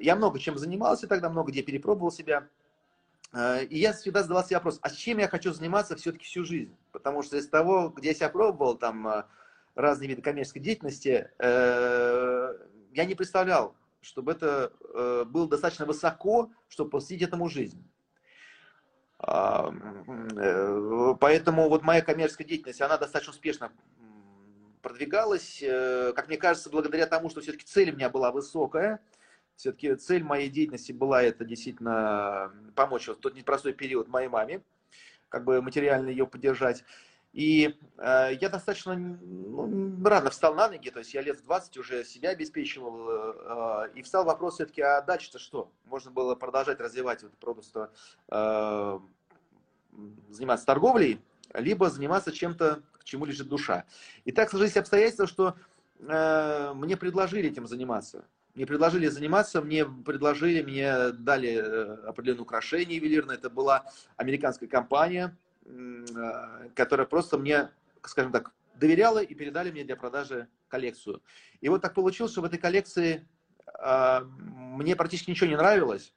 я 0.00 0.16
много 0.16 0.38
чем 0.40 0.58
занимался 0.58 1.06
тогда, 1.06 1.30
много 1.30 1.52
где 1.52 1.62
перепробовал 1.62 2.10
себя. 2.10 2.48
И 3.68 3.78
я 3.78 3.92
всегда 3.92 4.22
задавал 4.22 4.44
себе 4.44 4.56
вопрос, 4.56 4.80
а 4.82 4.90
чем 4.90 5.18
я 5.18 5.28
хочу 5.28 5.52
заниматься 5.52 5.94
все-таки 5.94 6.24
всю 6.24 6.44
жизнь? 6.44 6.74
Потому 6.90 7.22
что 7.22 7.36
из 7.36 7.46
того, 7.46 7.90
где 7.90 8.08
я 8.08 8.14
себя 8.14 8.28
пробовал, 8.28 8.76
там 8.76 9.24
разные 9.76 10.08
виды 10.08 10.22
коммерческой 10.22 10.58
деятельности, 10.58 11.30
я 12.92 13.04
не 13.04 13.14
представлял, 13.14 13.74
чтобы 14.00 14.32
это 14.32 14.72
э, 14.94 15.24
было 15.26 15.48
достаточно 15.48 15.86
высоко, 15.86 16.50
чтобы 16.68 16.90
посвятить 16.90 17.28
этому 17.28 17.48
жизнь. 17.48 17.82
А, 19.18 19.72
э, 20.36 21.14
поэтому 21.20 21.68
вот 21.68 21.82
моя 21.82 22.00
коммерческая 22.00 22.46
деятельность, 22.46 22.80
она 22.80 22.96
достаточно 22.96 23.32
успешно 23.32 23.70
продвигалась, 24.80 25.62
э, 25.62 26.12
как 26.14 26.28
мне 26.28 26.38
кажется, 26.38 26.70
благодаря 26.70 27.06
тому, 27.06 27.28
что 27.28 27.40
все-таки 27.40 27.66
цель 27.66 27.90
у 27.90 27.94
меня 27.94 28.08
была 28.08 28.32
высокая. 28.32 29.00
Все-таки 29.56 29.94
цель 29.96 30.24
моей 30.24 30.48
деятельности 30.48 30.92
была 30.92 31.22
это 31.22 31.44
действительно 31.44 32.50
помочь 32.74 33.08
в 33.08 33.16
тот 33.16 33.34
непростой 33.34 33.74
период 33.74 34.08
моей 34.08 34.28
маме, 34.28 34.62
как 35.28 35.44
бы 35.44 35.60
материально 35.60 36.08
ее 36.08 36.26
поддержать. 36.26 36.82
И 37.32 37.76
э, 37.96 38.30
я 38.40 38.48
достаточно 38.48 38.96
ну, 38.96 40.04
рано 40.04 40.30
встал 40.30 40.54
на 40.54 40.68
ноги, 40.68 40.90
то 40.90 40.98
есть 40.98 41.14
я 41.14 41.22
лет 41.22 41.38
в 41.38 41.44
20 41.44 41.76
уже 41.76 42.04
себя 42.04 42.30
обеспечивал, 42.30 43.86
э, 43.86 43.90
и 43.94 44.02
встал 44.02 44.24
вопрос 44.24 44.54
все-таки, 44.54 44.82
а 44.82 45.00
дальше-то 45.00 45.38
что? 45.38 45.70
Можно 45.84 46.10
было 46.10 46.34
продолжать 46.34 46.80
развивать 46.80 47.22
вот 47.22 47.32
просто 47.38 47.92
э, 48.28 48.98
заниматься 50.28 50.66
торговлей, 50.66 51.20
либо 51.54 51.88
заниматься 51.88 52.32
чем-то, 52.32 52.82
к 52.98 53.04
чему 53.04 53.26
лежит 53.26 53.48
душа. 53.48 53.84
И 54.24 54.32
так 54.32 54.50
сложились 54.50 54.76
обстоятельства, 54.76 55.28
что 55.28 55.56
э, 56.00 56.72
мне 56.74 56.96
предложили 56.96 57.48
этим 57.48 57.68
заниматься. 57.68 58.24
Мне 58.56 58.66
предложили 58.66 59.06
заниматься, 59.06 59.62
мне 59.62 59.86
предложили, 59.86 60.62
мне 60.62 61.12
дали 61.12 61.50
э, 61.50 61.94
определенное 62.06 62.42
украшение 62.42 62.96
ювелирное. 62.96 63.36
Это 63.36 63.48
была 63.50 63.84
американская 64.16 64.68
компания, 64.68 65.36
которая 66.74 67.06
просто 67.06 67.38
мне, 67.38 67.70
скажем 68.02 68.32
так, 68.32 68.52
доверяла 68.74 69.22
и 69.22 69.34
передали 69.34 69.70
мне 69.70 69.84
для 69.84 69.96
продажи 69.96 70.48
коллекцию. 70.68 71.22
И 71.60 71.68
вот 71.68 71.82
так 71.82 71.94
получилось, 71.94 72.32
что 72.32 72.40
в 72.40 72.44
этой 72.44 72.58
коллекции 72.58 73.28
э, 73.78 74.20
мне 74.20 74.96
практически 74.96 75.30
ничего 75.30 75.48
не 75.50 75.56
нравилось. 75.56 76.12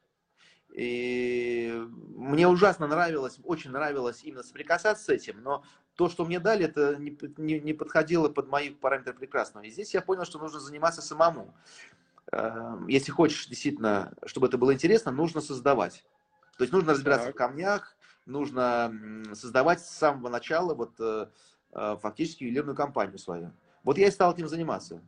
И 0.74 1.72
мне 2.16 2.48
ужасно 2.48 2.88
нравилось, 2.88 3.40
очень 3.44 3.72
нравилось 3.72 4.24
именно 4.24 4.42
соприкасаться 4.42 5.06
с 5.06 5.10
этим, 5.10 5.44
но 5.44 5.64
то, 5.96 6.10
что 6.10 6.26
мне 6.26 6.40
дали, 6.40 6.66
это 6.66 6.96
не, 6.96 7.16
не, 7.38 7.60
не 7.60 7.74
подходило 7.74 8.28
под 8.30 8.48
мои 8.48 8.72
параметры 8.72 9.14
прекрасного. 9.14 9.66
И 9.66 9.70
здесь 9.70 9.94
я 9.94 10.02
понял, 10.02 10.26
что 10.26 10.40
нужно 10.40 10.60
заниматься 10.60 11.04
самому. 11.04 11.54
Э, 12.32 12.78
если 12.88 13.12
хочешь 13.12 13.48
действительно, 13.48 14.14
чтобы 14.26 14.48
это 14.48 14.58
было 14.58 14.74
интересно, 14.74 15.12
нужно 15.12 15.42
создавать. 15.42 16.04
То 16.58 16.64
есть 16.64 16.74
нужно 16.74 16.94
разбираться 16.94 17.28
так. 17.28 17.36
в 17.36 17.38
камнях, 17.38 17.93
нужно 18.26 18.94
создавать 19.34 19.82
с 19.82 19.90
самого 19.90 20.30
начала 20.30 20.74
вот 20.74 20.94
э, 21.00 21.28
э, 21.72 21.98
фактически 22.02 22.44
ювелирную 22.44 22.76
компанию 22.76 23.18
свою. 23.18 23.52
Вот 23.84 23.98
я 23.98 24.08
и 24.08 24.12
стал 24.12 24.34
этим 24.34 24.48
заниматься. 24.48 25.02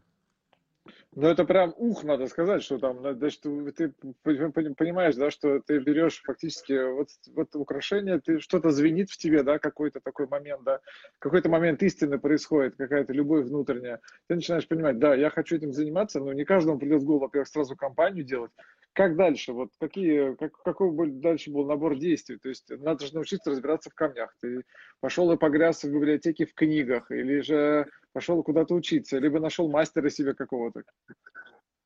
Ну, 1.15 1.27
это 1.27 1.45
прям 1.45 1.73
ух, 1.77 2.03
надо 2.03 2.27
сказать, 2.27 2.61
что 2.61 2.77
там, 2.77 2.99
значит, 2.99 3.41
ты 3.41 3.93
понимаешь, 4.21 5.15
да, 5.15 5.31
что 5.31 5.61
ты 5.61 5.79
берешь 5.79 6.21
фактически 6.21 6.91
вот, 6.91 7.07
вот 7.33 7.55
украшение, 7.55 8.19
ты 8.19 8.41
что-то 8.41 8.71
звенит 8.71 9.09
в 9.09 9.17
тебе, 9.17 9.41
да, 9.43 9.57
какой-то 9.57 10.01
такой 10.01 10.27
момент, 10.27 10.63
да, 10.65 10.81
какой-то 11.19 11.47
момент 11.47 11.81
истины 11.83 12.19
происходит, 12.19 12.75
какая-то 12.75 13.13
любовь 13.13 13.45
внутренняя. 13.45 14.01
Ты 14.27 14.35
начинаешь 14.35 14.67
понимать, 14.67 14.99
да, 14.99 15.15
я 15.15 15.29
хочу 15.29 15.55
этим 15.55 15.71
заниматься, 15.71 16.19
но 16.19 16.33
не 16.33 16.43
каждому 16.43 16.79
придет 16.79 17.01
в 17.01 17.05
голову, 17.05 17.21
во-первых, 17.21 17.47
сразу 17.47 17.77
компанию 17.77 18.25
делать, 18.25 18.51
как 18.91 19.15
дальше? 19.15 19.53
Вот 19.53 19.69
какие, 19.79 20.35
как, 20.35 20.51
какой 20.63 20.91
был, 20.91 21.07
дальше 21.07 21.49
был 21.49 21.65
набор 21.65 21.97
действий? 21.97 22.37
То 22.37 22.49
есть 22.49 22.69
надо 22.69 23.05
же 23.05 23.13
научиться 23.13 23.51
разбираться 23.51 23.89
в 23.89 23.93
камнях. 23.93 24.33
Ты 24.41 24.63
пошел 25.01 25.31
и 25.31 25.37
погряз 25.37 25.83
в 25.83 25.93
библиотеке 25.93 26.45
в 26.45 26.53
книгах, 26.53 27.11
или 27.11 27.41
же 27.41 27.87
пошел 28.15 28.41
куда-то 28.43 28.73
учиться, 28.73 29.17
либо 29.19 29.41
нашел 29.41 29.69
мастера 29.69 30.09
себе 30.09 30.33
какого-то. 30.33 30.83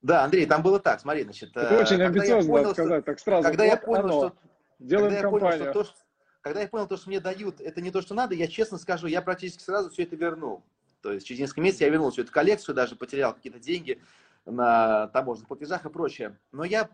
Да, 0.03 0.25
Андрей, 0.25 0.45
там 0.45 0.61
было 0.61 0.79
так, 0.79 0.99
смотри, 0.99 1.23
значит. 1.23 1.49
Это 1.57 1.73
э, 1.73 1.81
очень 1.81 1.99
амбициозно 2.03 2.53
понял, 2.53 2.71
сказать, 2.71 3.03
так 3.03 3.19
сразу. 3.19 3.47
Когда 3.47 3.63
вот 3.63 3.69
я 3.71 3.77
понял, 3.77 4.03
оно, 4.03 4.27
что 4.27 4.37
делаем 4.77 5.09
когда 5.09 5.21
компанию. 5.23 5.49
Я 5.49 5.57
понял, 5.57 5.71
что 5.71 5.73
то, 5.73 5.83
что, 5.85 6.05
когда 6.41 6.61
я 6.61 6.67
понял, 6.67 6.87
то, 6.87 6.97
что 6.97 7.09
мне 7.09 7.19
дают, 7.19 7.59
это 7.59 7.81
не 7.81 7.89
то, 7.89 8.03
что 8.03 8.13
надо, 8.13 8.35
я 8.35 8.47
честно 8.47 8.77
скажу, 8.77 9.07
я 9.07 9.23
практически 9.23 9.63
сразу 9.63 9.89
все 9.89 10.03
это 10.03 10.15
вернул. 10.15 10.63
То 11.01 11.11
есть 11.11 11.25
через 11.25 11.39
несколько 11.39 11.61
месяцев 11.61 11.81
я 11.81 11.89
вернул 11.89 12.11
всю 12.11 12.21
эту 12.21 12.31
коллекцию, 12.31 12.75
даже 12.75 12.95
потерял 12.95 13.33
какие-то 13.33 13.59
деньги 13.59 13.99
на 14.45 15.07
таможенных 15.07 15.47
платежах 15.47 15.83
и 15.87 15.89
прочее. 15.89 16.37
Но 16.51 16.63
я, 16.63 16.91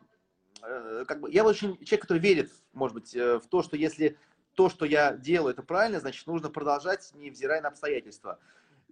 э, 0.63 1.03
как 1.05 1.19
бы, 1.19 1.29
я 1.29 1.43
очень 1.43 1.75
человек, 1.83 2.03
который 2.03 2.19
верит, 2.19 2.51
может 2.71 2.95
быть, 2.95 3.13
э, 3.13 3.39
в 3.39 3.47
то, 3.47 3.61
что 3.61 3.75
если 3.75 4.17
то, 4.53 4.69
что 4.69 4.85
я 4.85 5.11
делаю, 5.11 5.51
это 5.51 5.61
правильно, 5.61 5.99
значит, 5.99 6.25
нужно 6.25 6.49
продолжать, 6.49 7.11
невзирая 7.15 7.61
на 7.61 7.67
обстоятельства. 7.67 8.39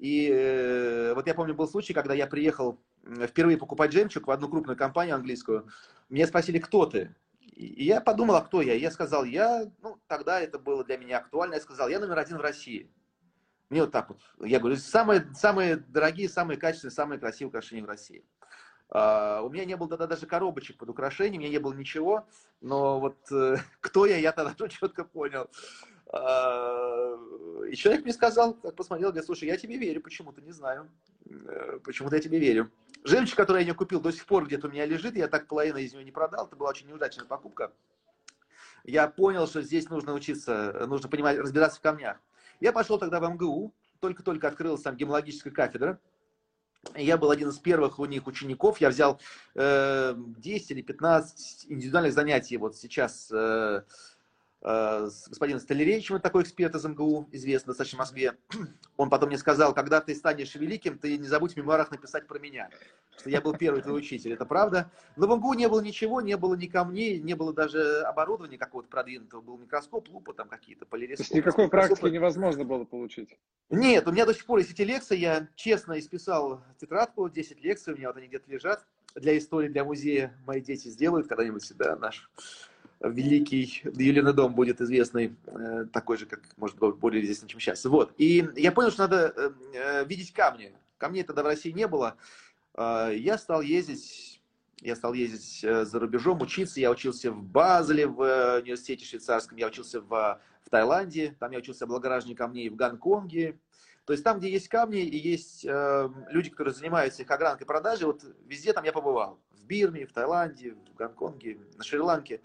И 0.04 0.30
э, 0.30 1.14
вот 1.14 1.28
я 1.28 1.34
помню, 1.34 1.56
был 1.56 1.66
случай, 1.66 1.94
когда 1.94 2.14
я 2.14 2.28
приехал 2.28 2.78
впервые 3.26 3.58
покупать 3.58 3.94
жемчуг 3.94 4.28
в 4.28 4.32
одну 4.32 4.50
крупную 4.50 4.76
компанию 4.76 5.16
английскую. 5.16 5.70
Меня 6.10 6.28
спросили, 6.28 6.60
кто 6.60 6.86
ты? 6.86 7.16
И 7.40 7.86
я 7.86 8.02
подумал, 8.02 8.36
а 8.36 8.42
кто 8.42 8.62
я? 8.62 8.74
Я 8.74 8.92
сказал, 8.92 9.24
я, 9.24 9.72
ну, 9.82 9.98
тогда 10.08 10.42
это 10.42 10.60
было 10.60 10.84
для 10.84 10.98
меня 10.98 11.20
актуально, 11.20 11.54
я 11.54 11.62
сказал, 11.62 11.88
я 11.88 12.02
номер 12.02 12.20
один 12.20 12.38
в 12.38 12.42
России. 12.42 12.92
Мне 13.70 13.80
вот 13.80 13.92
так 13.94 14.10
вот. 14.10 14.20
Я 14.42 14.60
говорю, 14.60 14.76
самые, 14.76 15.26
самые 15.36 15.78
дорогие, 15.78 16.28
самые 16.28 16.58
качественные, 16.58 16.92
самые 16.92 17.18
красивые 17.18 17.48
украшения 17.48 17.86
в 17.86 17.88
России. 17.88 18.26
Uh, 18.90 19.42
у 19.42 19.50
меня 19.50 19.64
не 19.64 19.78
было 19.78 19.88
тогда 19.88 20.06
даже 20.06 20.26
коробочек 20.26 20.78
под 20.78 20.90
украшением, 20.90 21.38
у 21.38 21.40
меня 21.40 21.50
не 21.50 21.60
было 21.60 21.74
ничего, 21.74 22.28
но 22.60 23.00
вот 23.00 23.18
uh, 23.32 23.58
кто 23.80 24.06
я, 24.06 24.18
я 24.18 24.34
тогда 24.34 24.68
четко 24.68 25.06
понял. 25.06 25.50
Uh, 26.14 27.68
и 27.70 27.76
человек 27.76 28.04
мне 28.04 28.14
сказал, 28.14 28.54
посмотрел, 28.54 29.10
говорит, 29.10 29.26
слушай, 29.26 29.46
я 29.46 29.58
тебе 29.58 29.78
верю, 29.78 30.00
почему-то 30.00 30.42
не 30.42 30.52
знаю, 30.52 30.88
э, 31.26 31.80
почему-то 31.84 32.16
я 32.16 32.22
тебе 32.22 32.38
верю. 32.38 32.70
Жемчуг, 33.04 33.36
который 33.36 33.64
я 33.64 33.68
не 33.68 33.74
купил, 33.74 34.00
до 34.00 34.12
сих 34.12 34.28
пор 34.28 34.46
где-то 34.46 34.68
у 34.68 34.70
меня 34.70 34.86
лежит, 34.86 35.16
я 35.16 35.28
так 35.28 35.48
половину 35.48 35.80
из 35.80 35.92
него 35.92 36.04
не 36.04 36.12
продал, 36.12 36.46
это 36.46 36.56
была 36.56 36.70
очень 36.70 36.88
неудачная 36.88 37.26
покупка. 37.26 37.74
Я 38.84 39.08
понял, 39.08 39.48
что 39.48 39.64
здесь 39.64 39.90
нужно 39.90 40.14
учиться, 40.14 40.86
нужно 40.88 41.10
понимать, 41.10 41.40
разбираться 41.40 41.80
в 41.80 41.82
камнях. 41.82 42.18
Я 42.60 42.74
пошел 42.74 43.00
тогда 43.00 43.20
в 43.20 43.28
МГУ, 43.28 43.74
только-только 44.00 44.48
открылась 44.48 44.82
там 44.82 44.96
гемологическая 44.96 45.52
кафедра, 45.52 46.00
я 46.96 47.18
был 47.18 47.32
один 47.32 47.50
из 47.50 47.58
первых 47.58 48.00
у 48.00 48.06
них 48.06 48.28
учеников. 48.28 48.80
Я 48.80 48.90
взял 48.90 49.20
э, 49.56 50.14
10 50.16 50.72
или 50.72 50.82
15 50.82 51.66
индивидуальных 51.70 52.14
занятий. 52.14 52.58
Вот 52.58 52.76
сейчас 52.76 53.32
э, 53.32 53.84
с 54.64 55.28
господином 55.28 55.60
Столяревичем, 55.60 56.22
такой 56.22 56.44
эксперт 56.44 56.74
из 56.76 56.86
МГУ, 56.86 57.28
известный 57.32 57.72
достаточно 57.72 57.98
в 57.98 58.00
Москве. 58.00 58.38
Он 58.98 59.10
потом 59.10 59.30
мне 59.30 59.38
сказал, 59.38 59.74
когда 59.74 60.00
ты 60.00 60.16
станешь 60.16 60.56
великим, 60.56 60.98
ты 60.98 61.18
не 61.18 61.28
забудь 61.28 61.54
в 61.54 61.58
мемуарах 61.58 61.92
написать 61.92 62.28
про 62.28 62.40
меня. 62.40 62.70
Что 63.18 63.30
я 63.30 63.42
был 63.42 63.54
первый 63.54 63.82
твой 63.82 64.00
учитель. 64.00 64.32
Это 64.34 64.46
правда. 64.46 64.90
Но 65.18 65.28
в 65.28 65.38
МГУ 65.38 65.54
не 65.54 65.68
было 65.68 65.82
ничего, 65.82 66.22
не 66.22 66.38
было 66.38 66.56
ни 66.56 66.68
камней, 66.68 67.20
не 67.20 67.34
было 67.34 67.54
даже 67.54 68.02
оборудования 68.04 68.58
какого-то 68.58 68.88
продвинутого. 68.90 69.42
Был 69.42 69.58
микроскоп, 69.58 70.08
лупа 70.10 70.34
там 70.34 70.48
какие-то, 70.48 70.86
полярископы. 70.86 71.30
То 71.30 71.36
есть 71.36 71.46
никакой 71.46 71.70
практики 71.70 72.06
невозможно 72.06 72.64
было 72.64 72.86
получить? 72.86 73.38
Нет, 73.70 74.08
у 74.08 74.12
меня 74.14 74.26
до 74.26 74.34
сих 74.34 74.46
пор 74.46 74.60
есть 74.60 74.72
эти 74.72 74.84
лекции. 74.84 75.18
Я 75.18 75.50
честно 75.56 76.00
исписал 76.00 76.64
тетрадку, 76.80 77.30
10 77.30 77.62
лекций, 77.62 77.94
у 77.94 77.98
меня 77.98 78.08
вот 78.08 78.18
они 78.18 78.28
где-то 78.28 78.50
лежат. 78.50 78.86
Для 79.16 79.38
истории, 79.38 79.68
для 79.68 79.84
музея 79.84 80.36
мои 80.48 80.62
дети 80.62 80.88
сделают 80.88 81.28
когда-нибудь, 81.28 81.70
да, 81.76 81.96
наш 81.96 82.30
великий 83.04 83.82
ювелирный 83.84 84.34
дом 84.34 84.56
будет 84.56 84.82
известный, 84.82 85.36
э, 85.46 85.86
такой 85.92 86.18
же, 86.18 86.26
как, 86.26 86.42
может 86.58 86.78
быть, 86.78 86.96
более 86.96 87.24
известный, 87.24 87.48
чем 87.48 87.60
сейчас. 87.60 87.84
Вот. 87.86 88.14
И 88.18 88.48
я 88.56 88.72
понял, 88.72 88.92
что 88.92 89.04
надо 89.04 89.34
э, 89.36 89.52
э, 89.74 90.06
видеть 90.06 90.32
камни. 90.34 90.74
Камней 90.98 91.24
тогда 91.24 91.44
в 91.44 91.48
России 91.48 91.72
не 91.72 91.88
было. 91.88 92.16
Я 92.76 93.38
стал 93.38 93.62
ездить, 93.62 94.42
я 94.82 94.96
стал 94.96 95.14
ездить 95.14 95.60
за 95.62 96.00
рубежом, 96.00 96.42
учиться. 96.42 96.80
Я 96.80 96.90
учился 96.90 97.32
в 97.32 97.44
Базеле, 97.44 98.08
в 98.08 98.62
университете 98.62 99.06
швейцарском, 99.06 99.58
я 99.58 99.68
учился 99.68 100.02
в, 100.02 100.10
в 100.10 100.70
Таиланде, 100.72 101.36
там 101.40 101.52
я 101.52 101.60
учился 101.60 101.84
облагораживанию 101.84 102.38
камней 102.38 102.70
в 102.70 102.76
Гонконге. 102.76 103.60
То 104.06 104.14
есть 104.14 104.24
там, 104.24 104.40
где 104.40 104.50
есть 104.50 104.70
камни 104.70 105.02
и 105.02 105.18
есть 105.18 105.66
э, 105.66 106.10
люди, 106.30 106.50
которые 106.50 106.74
занимаются 106.74 107.22
их 107.22 107.32
огранкой 107.32 107.68
продажей, 107.68 108.06
вот 108.06 108.24
везде 108.46 108.74
там 108.74 108.84
я 108.84 108.92
побывал. 108.92 109.40
В 109.52 109.66
Бирме, 109.66 110.06
в 110.06 110.14
Таиланде, 110.14 110.76
в 110.92 110.96
Гонконге, 110.96 111.60
на 111.78 111.84
Шри-Ланке. 111.84 112.42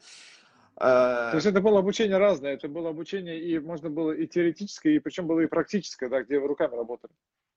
То 0.78 1.32
есть 1.34 1.46
это 1.46 1.60
было 1.60 1.80
обучение 1.80 2.18
разное, 2.18 2.54
это 2.54 2.68
было 2.68 2.90
обучение 2.90 3.40
и 3.40 3.58
можно 3.58 3.90
было 3.90 4.12
и 4.12 4.26
теоретическое, 4.28 4.94
и 4.94 4.98
причем 5.00 5.26
было 5.26 5.40
и 5.40 5.46
практическое, 5.46 6.08
да, 6.08 6.22
где 6.22 6.38
вы 6.38 6.46
руками 6.46 6.76
работали. 6.76 7.12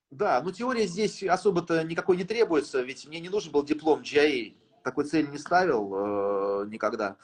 Да, 0.09 0.41
но 0.41 0.51
теория 0.51 0.87
здесь 0.87 1.23
особо-то 1.23 1.83
никакой 1.83 2.17
не 2.17 2.23
требуется, 2.23 2.81
ведь 2.81 3.07
мне 3.07 3.19
не 3.19 3.29
нужен 3.29 3.51
был 3.51 3.63
диплом 3.63 4.01
GIA, 4.01 4.55
такой 4.83 5.05
цели 5.05 5.27
не 5.27 5.37
ставил 5.37 6.63
э, 6.63 6.67
никогда. 6.67 7.17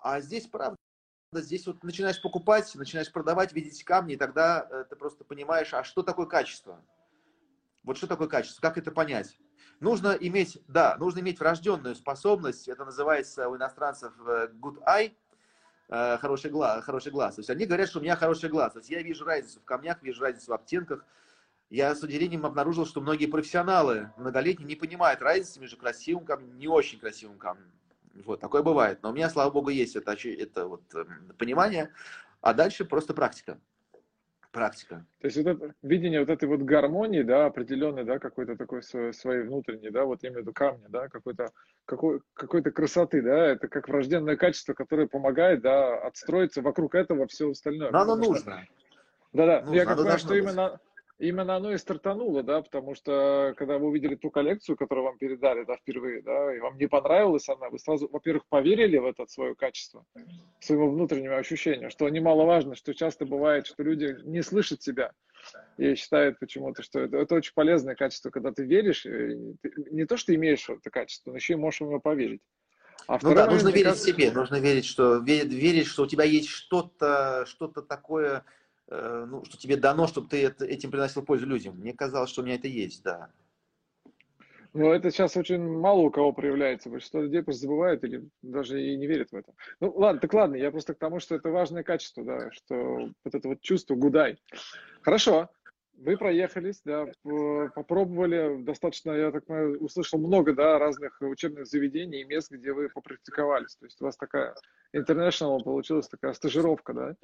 А 0.00 0.20
здесь 0.20 0.46
правда, 0.46 0.76
здесь 1.34 1.66
вот 1.66 1.84
начинаешь 1.84 2.20
покупать, 2.20 2.74
начинаешь 2.74 3.12
продавать, 3.12 3.52
видеть 3.52 3.84
камни, 3.84 4.14
и 4.14 4.16
тогда 4.16 4.66
э, 4.70 4.84
ты 4.88 4.96
просто 4.96 5.22
понимаешь, 5.24 5.72
а 5.74 5.84
что 5.84 6.02
такое 6.02 6.26
качество? 6.26 6.82
Вот 7.84 7.96
что 7.96 8.06
такое 8.06 8.28
качество, 8.28 8.60
как 8.60 8.78
это 8.78 8.90
понять? 8.90 9.38
Нужно 9.80 10.16
иметь, 10.18 10.58
да, 10.66 10.96
нужно 10.98 11.20
иметь 11.20 11.38
врожденную 11.38 11.94
способность, 11.94 12.68
это 12.68 12.84
называется 12.84 13.48
у 13.48 13.56
иностранцев 13.56 14.12
э, 14.26 14.48
good 14.54 14.82
eye, 14.84 15.12
хороший 15.92 16.50
глаз, 16.50 16.84
хороший 16.84 17.12
глаз. 17.12 17.34
То 17.34 17.40
есть 17.40 17.50
они 17.50 17.66
говорят, 17.66 17.88
что 17.88 17.98
у 17.98 18.02
меня 18.02 18.16
хороший 18.16 18.48
глаз. 18.48 18.72
То 18.72 18.78
есть 18.78 18.90
я 18.90 19.02
вижу 19.02 19.24
разницу 19.24 19.60
в 19.60 19.64
камнях, 19.64 20.02
вижу 20.02 20.22
разницу 20.22 20.50
в 20.50 20.54
оттенках. 20.54 21.04
я 21.68 21.94
с 21.94 22.02
удивлением 22.02 22.46
обнаружил, 22.46 22.86
что 22.86 23.00
многие 23.00 23.26
профессионалы 23.26 24.10
многолетние 24.16 24.66
не 24.66 24.76
понимают 24.76 25.20
разницы 25.20 25.60
между 25.60 25.76
красивым 25.76 26.24
камнем 26.24 26.54
и 26.54 26.58
не 26.58 26.68
очень 26.68 26.98
красивым 26.98 27.38
камнем. 27.38 27.70
Вот, 28.24 28.40
такое 28.40 28.62
бывает. 28.62 29.02
Но 29.02 29.10
у 29.10 29.12
меня, 29.12 29.28
слава 29.30 29.50
богу, 29.50 29.70
есть 29.70 29.96
это, 29.96 30.12
это 30.12 30.66
вот, 30.66 30.82
эм, 30.94 31.32
понимание, 31.38 31.92
а 32.40 32.52
дальше 32.54 32.84
просто 32.84 33.14
практика. 33.14 33.58
Практика. 34.52 35.06
То 35.20 35.28
есть 35.28 35.38
вот 35.38 35.46
это 35.46 35.74
видение 35.82 36.20
вот 36.20 36.28
этой 36.28 36.46
вот 36.46 36.60
гармонии, 36.60 37.22
да, 37.22 37.46
определенной, 37.46 38.04
да, 38.04 38.18
какой-то 38.18 38.54
такой 38.54 38.82
своей 38.82 39.44
внутренней, 39.44 39.88
да, 39.90 40.04
вот 40.04 40.22
именно 40.24 40.52
камня, 40.52 40.84
да, 40.90 41.08
какой-то 41.08 41.48
какой, 41.86 42.20
какой-то 42.34 42.70
красоты, 42.70 43.22
да, 43.22 43.46
это 43.46 43.68
как 43.68 43.88
врожденное 43.88 44.36
качество, 44.36 44.74
которое 44.74 45.08
помогает, 45.08 45.62
да, 45.62 45.96
отстроиться 46.02 46.60
вокруг 46.60 46.94
этого 46.94 47.26
все 47.28 47.50
остальное. 47.50 47.90
Но 47.90 48.00
оно 48.00 48.14
нужно. 48.14 48.66
Да-да, 49.32 49.64
я 49.72 49.86
как 49.86 49.96
понимаю, 49.96 50.18
что 50.18 50.34
именно 50.34 50.80
именно 51.22 51.56
оно 51.56 51.72
и 51.72 51.78
стартануло, 51.78 52.42
да, 52.42 52.62
потому 52.62 52.94
что 52.94 53.54
когда 53.56 53.78
вы 53.78 53.88
увидели 53.88 54.16
ту 54.16 54.30
коллекцию, 54.30 54.76
которую 54.76 55.04
вам 55.04 55.18
передали, 55.18 55.64
да, 55.64 55.76
впервые, 55.76 56.20
да, 56.22 56.54
и 56.54 56.58
вам 56.58 56.76
не 56.76 56.88
понравилась 56.88 57.48
она, 57.48 57.70
вы 57.70 57.78
сразу, 57.78 58.08
во-первых, 58.08 58.46
поверили 58.48 58.98
в 58.98 59.06
это 59.06 59.26
свое 59.26 59.54
качество, 59.54 60.04
своему 60.60 60.90
внутреннему 60.90 61.36
ощущению, 61.36 61.90
что 61.90 62.08
немаловажно, 62.08 62.74
что 62.74 62.92
часто 62.92 63.24
бывает, 63.24 63.66
что 63.66 63.82
люди 63.84 64.16
не 64.24 64.42
слышат 64.42 64.82
себя 64.82 65.12
и 65.76 65.94
считают 65.94 66.40
почему-то, 66.40 66.82
что 66.82 67.00
это, 67.00 67.16
это 67.18 67.36
очень 67.36 67.52
полезное 67.54 67.94
качество, 67.94 68.30
когда 68.30 68.52
ты 68.52 68.64
веришь, 68.64 69.02
ты, 69.02 69.70
не 69.90 70.04
то, 70.06 70.16
что 70.16 70.34
имеешь 70.34 70.68
это 70.68 70.90
качество, 70.90 71.30
но 71.30 71.36
еще 71.36 71.54
и 71.54 71.56
можешь 71.56 71.80
в 71.80 71.84
него 71.84 72.00
поверить. 72.00 72.42
А 73.08 73.18
ну 73.22 73.34
да, 73.34 73.50
нужно 73.50 73.68
верить 73.68 73.84
кажется... 73.84 74.04
в 74.04 74.08
себе, 74.08 74.30
нужно 74.30 74.60
верить, 74.60 74.84
что 74.84 75.16
верить, 75.18 75.52
верить, 75.52 75.86
что 75.86 76.04
у 76.04 76.06
тебя 76.06 76.24
есть 76.24 76.48
что-то, 76.48 77.44
что-то 77.46 77.82
такое, 77.82 78.38
Э, 78.38 78.61
ну, 78.88 79.44
что 79.44 79.56
тебе 79.58 79.76
дано, 79.76 80.06
чтобы 80.06 80.28
ты 80.28 80.46
этим 80.46 80.90
приносил 80.90 81.22
пользу 81.22 81.46
людям. 81.46 81.76
Мне 81.76 81.92
казалось, 81.92 82.30
что 82.30 82.42
у 82.42 82.44
меня 82.44 82.56
это 82.56 82.68
есть, 82.68 83.02
да. 83.02 83.30
Но 84.74 84.92
это 84.94 85.10
сейчас 85.10 85.36
очень 85.36 85.62
мало 85.62 86.00
у 86.00 86.10
кого 86.10 86.32
проявляется. 86.32 86.88
Большинство 86.88 87.20
людей 87.20 87.42
просто 87.42 87.62
забывает 87.62 88.04
или 88.04 88.28
даже 88.40 88.82
и 88.82 88.96
не 88.96 89.06
верит 89.06 89.30
в 89.30 89.36
это. 89.36 89.52
Ну, 89.80 89.92
ладно, 89.94 90.20
так 90.20 90.32
ладно, 90.32 90.56
я 90.56 90.70
просто 90.70 90.94
к 90.94 90.98
тому, 90.98 91.20
что 91.20 91.34
это 91.34 91.50
важное 91.50 91.82
качество, 91.82 92.24
да, 92.24 92.50
что 92.52 93.10
вот 93.22 93.34
это 93.34 93.48
вот 93.48 93.60
чувство 93.60 93.96
гудай. 93.96 94.38
Хорошо, 95.02 95.50
вы 95.98 96.16
проехались, 96.16 96.80
да, 96.84 97.06
попробовали 97.74 98.62
достаточно, 98.62 99.12
я 99.12 99.30
так 99.30 99.44
понимаю, 99.44 99.78
услышал 99.78 100.18
много, 100.18 100.54
да, 100.54 100.78
разных 100.78 101.20
учебных 101.20 101.66
заведений 101.66 102.22
и 102.22 102.24
мест, 102.24 102.50
где 102.50 102.72
вы 102.72 102.88
попрактиковались. 102.88 103.76
То 103.76 103.84
есть 103.84 104.00
у 104.00 104.06
вас 104.06 104.16
такая 104.16 104.54
international 104.96 105.62
получилась 105.62 106.08
такая 106.08 106.32
стажировка, 106.32 106.94
да? 106.94 107.16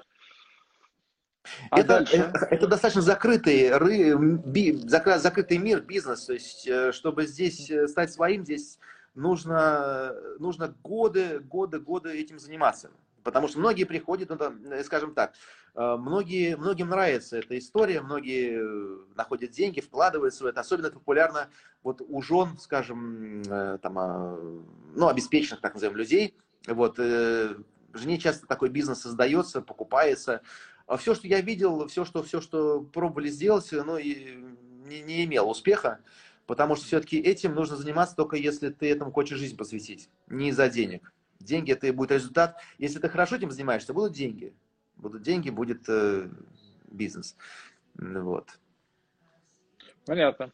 А 1.71 1.81
это, 1.81 2.05
это, 2.11 2.47
это 2.51 2.67
достаточно 2.67 3.03
закрытый, 3.03 3.77
ры, 3.77 4.17
би, 4.17 4.77
закрытый 4.87 5.59
мир, 5.59 5.81
бизнес. 5.81 6.25
То 6.25 6.33
есть, 6.33 6.67
э, 6.67 6.93
чтобы 6.93 7.27
здесь 7.27 7.71
э, 7.71 7.89
стать 7.89 8.13
своим, 8.13 8.45
здесь 8.45 8.79
нужно, 9.15 10.15
нужно 10.39 10.75
годы, 10.83 11.41
годы, 11.41 11.79
годы 11.79 12.11
этим 12.11 12.39
заниматься. 12.39 12.91
Потому 13.23 13.49
что 13.49 13.59
многие 13.59 13.85
приходят, 13.85 14.31
ну, 14.31 14.39
э, 14.71 14.83
скажем 14.85 15.15
так, 15.15 15.35
многие, 15.75 16.57
многим 16.57 16.89
нравится 16.89 17.39
эта 17.39 17.57
история, 17.57 18.01
многие 18.01 18.61
находят 19.15 19.51
деньги, 19.51 19.81
вкладываются 19.81 20.43
в 20.43 20.47
это. 20.47 20.61
Особенно 20.61 20.91
популярно 20.91 21.49
вот 21.85 22.01
у 22.01 22.21
жен, 22.21 22.59
скажем, 22.59 23.43
там, 23.45 23.99
а, 23.99 24.37
ну, 24.97 25.07
обеспеченных, 25.07 25.61
так 25.61 25.75
называемых, 25.75 25.99
людей. 25.99 26.35
Вот, 26.67 26.99
жене 27.95 28.19
часто 28.19 28.47
такой 28.47 28.69
бизнес 28.71 29.01
создается, 29.01 29.63
покупается, 29.63 30.43
а 30.89 30.97
все, 30.97 31.15
что 31.15 31.29
я 31.29 31.43
видел, 31.43 31.87
все, 31.87 32.05
что, 32.07 32.23
все, 32.23 32.41
что 32.41 32.81
пробовали 32.81 33.29
сделать, 33.29 33.69
ну, 33.71 33.99
и 33.99 34.37
не, 34.87 35.03
не 35.03 35.25
имел 35.27 35.51
успеха, 35.51 36.01
потому 36.47 36.77
что 36.77 36.87
все-таки 36.87 37.21
этим 37.21 37.55
нужно 37.55 37.77
заниматься 37.77 38.17
только 38.17 38.37
если 38.37 38.71
ты 38.71 38.91
этому 38.91 39.13
хочешь 39.13 39.39
жизнь 39.39 39.57
посвятить, 39.57 40.09
не 40.29 40.49
из-за 40.49 40.69
денег. 40.71 41.13
Деньги 41.41 41.73
это 41.73 41.87
и 41.87 41.93
будет 41.93 42.13
результат. 42.13 42.61
Если 42.79 42.99
ты 42.99 43.09
хорошо 43.09 43.37
этим 43.37 43.51
занимаешься, 43.51 43.93
будут 43.93 44.13
деньги. 44.13 44.57
Будут 44.97 45.23
деньги, 45.23 45.51
будет 45.51 45.89
э, 45.89 46.29
бизнес. 46.91 47.37
Вот. 47.95 48.49
Понятно. 50.05 50.51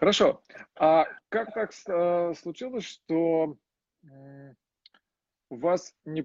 Хорошо. 0.00 0.42
А 0.74 1.06
как 1.28 1.52
так 1.54 1.70
э, 1.86 2.34
случилось, 2.34 2.84
что 2.84 3.56
у 5.48 5.56
вас 5.56 5.94
не 6.04 6.22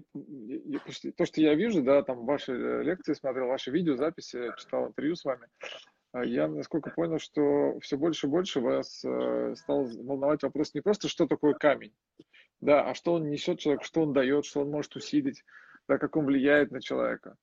то, 1.16 1.24
что 1.24 1.40
я 1.40 1.54
вижу, 1.54 1.82
да, 1.82 2.02
там 2.02 2.26
ваши 2.26 2.52
э, 2.52 2.82
лекции 2.82 3.14
смотрел, 3.14 3.46
ваши 3.46 3.70
видеозаписи, 3.70 4.52
читал 4.58 4.88
интервью 4.88 5.14
с 5.14 5.24
вами, 5.24 5.46
а 6.12 6.24
я, 6.24 6.48
насколько 6.48 6.90
понял, 6.90 7.18
что 7.18 7.78
все 7.80 7.96
больше 7.96 8.26
и 8.26 8.30
больше 8.30 8.60
вас 8.60 9.04
э, 9.04 9.54
стал 9.56 9.84
волновать 9.84 10.42
вопрос 10.42 10.74
не 10.74 10.80
просто, 10.80 11.08
что 11.08 11.26
такое 11.26 11.54
камень, 11.54 11.94
да, 12.60 12.88
а 12.88 12.94
что 12.94 13.14
он 13.14 13.30
несет 13.30 13.60
человек, 13.60 13.84
что 13.84 14.02
он 14.02 14.12
дает, 14.12 14.44
что 14.44 14.60
он 14.60 14.70
может 14.70 14.94
усилить, 14.96 15.44
да, 15.88 15.98
как 15.98 16.16
он 16.16 16.26
влияет 16.26 16.70
на 16.70 16.80
человека. 16.80 17.36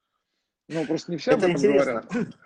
Ну, 0.68 0.86
просто 0.86 1.12
не 1.12 1.18
все 1.18 1.32
об 1.32 1.39
этом 1.39 1.52
интересно. 1.52 2.02
говорят. 2.02 2.36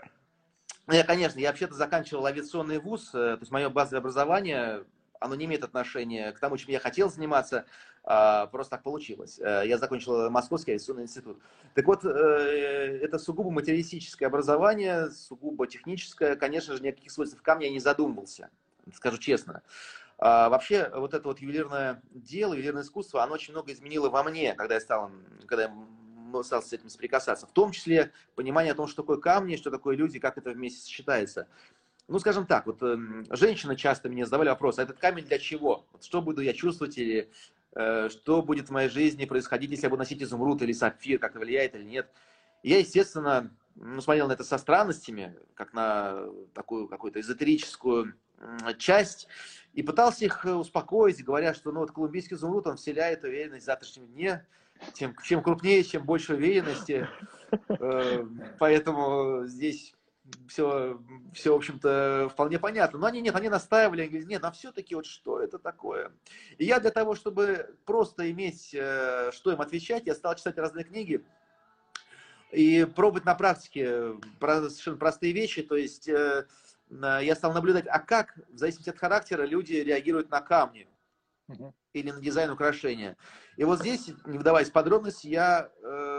Ну, 0.85 0.93
я, 0.95 1.05
конечно, 1.05 1.39
я 1.39 1.47
вообще-то 1.47 1.75
заканчивал 1.75 2.25
авиационный 2.25 2.77
вуз, 2.77 3.07
э, 3.15 3.35
то 3.35 3.37
есть 3.39 3.53
мое 3.53 3.69
базовое 3.69 4.01
образование 4.01 4.83
оно 5.23 5.35
не 5.35 5.45
имеет 5.45 5.63
отношения 5.63 6.31
к 6.31 6.39
тому, 6.39 6.57
чем 6.57 6.69
я 6.69 6.79
хотел 6.79 7.09
заниматься, 7.09 7.65
просто 8.03 8.71
так 8.71 8.83
получилось. 8.83 9.39
Э, 9.39 9.63
я 9.65 9.77
закончил 9.77 10.29
Московский 10.29 10.71
авиационный 10.71 11.03
институт. 11.03 11.39
Так 11.73 11.85
вот, 11.85 12.03
э, 12.03 12.09
это 13.01 13.17
сугубо 13.17 13.49
материалистическое 13.49 14.27
образование, 14.27 15.09
сугубо 15.11 15.67
техническое. 15.67 16.35
Конечно 16.35 16.75
же, 16.75 16.83
никаких 16.83 17.11
свойств 17.11 17.41
камня 17.41 17.67
я 17.67 17.71
не 17.71 17.79
задумывался, 17.79 18.49
скажу 18.93 19.17
честно. 19.17 19.61
А, 20.17 20.49
вообще, 20.49 20.89
вот 20.93 21.13
это 21.13 21.27
вот 21.27 21.39
ювелирное 21.39 22.01
дело, 22.11 22.53
ювелирное 22.53 22.83
искусство, 22.83 23.23
оно 23.23 23.33
очень 23.33 23.53
много 23.53 23.71
изменило 23.71 24.09
во 24.09 24.23
мне, 24.23 24.53
когда 24.53 24.75
я 24.75 24.81
стал, 24.81 25.11
когда 25.47 25.63
я 25.63 26.43
стал 26.43 26.61
с 26.61 26.71
этим 26.73 26.89
соприкасаться. 26.89 27.47
В 27.47 27.51
том 27.51 27.71
числе 27.71 28.11
понимание 28.35 28.73
о 28.73 28.75
том, 28.75 28.87
что 28.87 29.01
такое 29.01 29.17
камни, 29.17 29.55
что 29.55 29.71
такое 29.71 29.95
люди, 29.95 30.19
как 30.19 30.37
это 30.37 30.51
вместе 30.51 30.81
сочетается 30.81 31.47
ну, 32.07 32.19
скажем 32.19 32.45
так, 32.45 32.65
вот 32.65 32.79
э, 32.81 32.97
женщины 33.31 33.75
часто 33.75 34.09
мне 34.09 34.25
задавали 34.25 34.49
вопрос, 34.49 34.77
а 34.77 34.83
этот 34.83 34.99
камень 34.99 35.23
для 35.25 35.39
чего? 35.39 35.85
Вот 35.93 36.03
что 36.03 36.21
буду 36.21 36.41
я 36.41 36.53
чувствовать 36.53 36.97
или 36.97 37.29
что 37.73 38.41
будет 38.41 38.69
в 38.69 38.71
моей 38.71 38.89
жизни 38.89 39.25
происходить, 39.25 39.71
если 39.71 39.85
я 39.85 39.89
буду 39.89 39.99
носить 39.99 40.21
изумруд 40.21 40.61
или 40.61 40.73
сапфир, 40.73 41.19
как 41.19 41.31
это 41.31 41.39
влияет 41.39 41.75
или 41.75 41.83
нет? 41.83 42.09
И 42.61 42.69
я, 42.69 42.79
естественно, 42.79 43.51
ну, 43.75 44.01
смотрел 44.01 44.27
на 44.27 44.33
это 44.33 44.43
со 44.43 44.57
странностями, 44.57 45.35
как 45.55 45.73
на 45.73 46.25
такую 46.53 46.87
какую-то 46.87 47.19
эзотерическую 47.19 48.15
часть, 48.77 49.27
и 49.73 49.81
пытался 49.81 50.25
их 50.25 50.45
успокоить, 50.45 51.23
говоря, 51.23 51.53
что 51.53 51.71
ну, 51.71 51.79
вот 51.79 51.91
колумбийский 51.91 52.35
изумруд, 52.35 52.67
он 52.67 52.77
вселяет 52.77 53.23
уверенность 53.23 53.63
в 53.63 53.65
завтрашнем 53.65 54.07
дне, 54.07 54.45
тем, 54.93 55.15
чем 55.23 55.41
крупнее, 55.41 55.83
чем 55.83 56.05
больше 56.05 56.33
уверенности. 56.33 57.07
Э, 57.69 58.25
поэтому 58.59 59.45
здесь 59.45 59.93
все, 60.47 60.99
все, 61.33 61.53
в 61.53 61.57
общем-то, 61.57 62.29
вполне 62.31 62.59
понятно. 62.59 62.99
Но 62.99 63.07
они 63.07 63.21
нет, 63.21 63.35
они 63.35 63.49
настаивали, 63.49 64.01
они 64.01 64.09
говорят, 64.09 64.29
нет, 64.29 64.43
а 64.43 64.51
все-таки 64.51 64.95
вот 64.95 65.05
что 65.05 65.39
это 65.39 65.59
такое? 65.59 66.11
И 66.57 66.65
я 66.65 66.79
для 66.79 66.91
того, 66.91 67.15
чтобы 67.15 67.75
просто 67.85 68.29
иметь, 68.31 68.73
э, 68.73 69.31
что 69.33 69.51
им 69.51 69.61
отвечать, 69.61 70.05
я 70.05 70.15
стал 70.15 70.35
читать 70.35 70.57
разные 70.57 70.85
книги 70.85 71.23
и 72.51 72.85
пробовать 72.85 73.25
на 73.25 73.35
практике 73.35 74.13
совершенно 74.39 74.97
простые 74.97 75.33
вещи. 75.33 75.63
То 75.63 75.75
есть 75.75 76.07
э, 76.07 76.45
я 76.89 77.35
стал 77.35 77.53
наблюдать, 77.53 77.85
а 77.87 77.99
как, 77.99 78.37
в 78.49 78.57
зависимости 78.57 78.89
от 78.89 78.97
характера, 78.97 79.43
люди 79.43 79.73
реагируют 79.73 80.29
на 80.29 80.41
камни 80.41 80.87
или 81.93 82.11
на 82.11 82.21
дизайн 82.21 82.51
украшения. 82.51 83.17
И 83.57 83.63
вот 83.65 83.79
здесь, 83.79 84.09
не 84.25 84.37
вдаваясь 84.37 84.69
в 84.69 84.73
подробности, 84.73 85.27
я 85.27 85.69
э, 85.81 86.12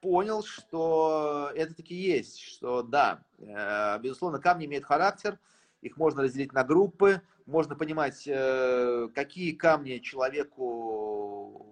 понял, 0.00 0.42
что 0.42 1.50
это 1.54 1.74
таки 1.74 1.94
есть, 1.94 2.40
что 2.40 2.82
да, 2.82 3.22
э, 3.38 3.98
безусловно, 4.00 4.38
камни 4.38 4.66
имеют 4.66 4.84
характер, 4.84 5.38
их 5.82 5.96
можно 5.96 6.22
разделить 6.22 6.52
на 6.52 6.64
группы, 6.64 7.22
можно 7.46 7.74
понимать, 7.74 8.22
э, 8.26 9.08
какие 9.14 9.52
камни 9.52 9.98
человеку 9.98 11.66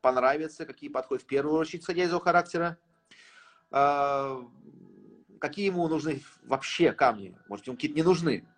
понравятся, 0.00 0.66
какие 0.66 0.90
подходят 0.90 1.24
в 1.24 1.26
первую 1.26 1.58
очередь, 1.58 1.82
исходя 1.82 2.04
из 2.04 2.10
его 2.10 2.20
характера, 2.20 2.78
э, 3.70 4.42
какие 5.40 5.66
ему 5.66 5.88
нужны 5.88 6.22
вообще 6.42 6.92
камни, 6.92 7.36
может, 7.48 7.66
ему 7.66 7.76
какие-то 7.76 7.96
не 7.96 8.02
нужны. 8.02 8.48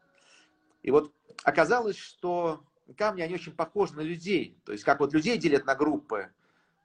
И 0.82 0.90
вот 0.90 1.12
оказалось, 1.44 1.96
что 1.96 2.64
камни, 2.96 3.22
они 3.22 3.34
очень 3.34 3.52
похожи 3.52 3.94
на 3.94 4.00
людей. 4.00 4.58
То 4.64 4.72
есть, 4.72 4.84
как 4.84 5.00
вот 5.00 5.12
людей 5.12 5.38
делят 5.38 5.66
на 5.66 5.74
группы, 5.74 6.30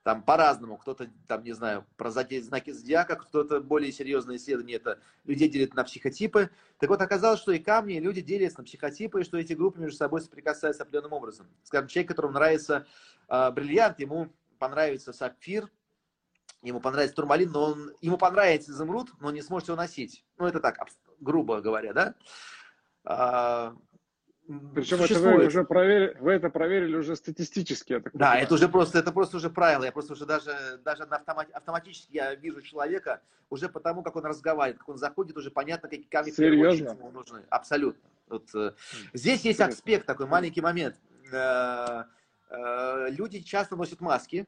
там 0.06 0.22
по-разному. 0.22 0.78
Кто-то, 0.78 1.10
там, 1.28 1.44
не 1.44 1.54
знаю, 1.54 1.84
про 1.98 2.12
знаки 2.12 2.39
зодиака, 2.72 3.15
кто-то 3.15 3.60
более 3.60 3.91
серьезное 3.91 4.36
исследование, 4.36 4.78
это 4.78 5.00
людей 5.24 5.50
делят 5.50 5.74
на 5.74 5.84
психотипы. 5.84 6.52
Так 6.78 6.91
вот, 6.91 7.02
оказалось, 7.02 7.39
что 7.39 7.52
и 7.52 7.58
камни, 7.58 7.96
и 7.96 8.00
люди 8.00 8.22
делятся 8.22 8.60
на 8.60 8.65
психотипы, 8.65 9.22
и 9.22 9.24
что 9.24 9.39
эти 9.39 9.54
группы 9.54 9.82
между 9.82 9.98
собой 9.98 10.22
соприкасаются 10.22 10.84
определенным 10.84 11.13
образом. 11.13 11.48
Скажем, 11.63 11.88
человек, 11.88 12.10
которому 12.10 12.36
нравится 12.36 12.86
э, 13.28 13.50
бриллиант, 13.50 14.00
ему 14.00 14.32
понравится 14.60 15.12
сапфир, 15.12 15.72
ему 16.62 16.80
понравится 16.82 17.15
турмалин, 17.15 17.50
но 17.52 17.63
он, 17.72 17.91
ему 18.00 18.20
понравится 18.20 18.74
изумруд, 18.74 19.10
но 19.20 19.30
он 19.30 19.34
не 19.34 19.41
сможет 19.41 19.70
его 19.70 19.78
носить. 19.78 20.24
Ну, 20.38 20.46
это 20.46 20.60
так, 20.60 20.78
грубо 21.20 21.62
говоря, 21.62 22.13
да? 23.04 23.74
Причем 24.47 25.01
это 25.01 25.19
вы 25.19 25.47
уже 25.47 25.63
проверили, 25.63 26.17
вы 26.19 26.34
это 26.34 26.49
проверили 26.49 26.95
уже 26.95 27.15
статистически. 27.15 27.93
Я 27.93 27.99
так 27.99 28.15
да, 28.15 28.36
это 28.38 28.53
уже 28.53 28.69
просто, 28.69 28.99
это 28.99 29.12
просто 29.12 29.38
уже 29.38 29.49
правило. 29.49 29.84
Я 29.84 29.91
просто 29.91 30.13
уже 30.13 30.25
даже, 30.25 30.79
даже 30.84 31.05
на 31.08 31.15
автомат, 31.15 31.49
автоматически 31.51 32.13
я 32.13 32.36
вижу 32.36 32.62
человека 32.62 33.21
уже 33.49 33.69
потому, 33.69 34.03
как 34.03 34.15
он 34.15 34.25
разговаривает, 34.25 34.77
как 34.77 34.89
он 34.89 34.97
заходит, 34.97 35.36
уже 35.38 35.49
понятно, 35.49 35.89
какие 35.89 36.08
камни 36.08 36.29
Серьезно? 36.29 36.89
ему 36.89 37.10
нужны. 37.10 37.43
Абсолютно. 37.49 38.08
Вот, 38.27 38.53
э, 38.53 38.73
здесь 39.13 39.41
есть 39.45 39.62
аспект, 39.62 40.05
такой 40.05 40.27
маленький 40.27 40.62
момент. 40.62 40.95
Э, 41.31 42.03
э, 42.49 43.10
люди 43.10 43.39
часто 43.41 43.75
носят 43.75 44.01
маски, 44.01 44.45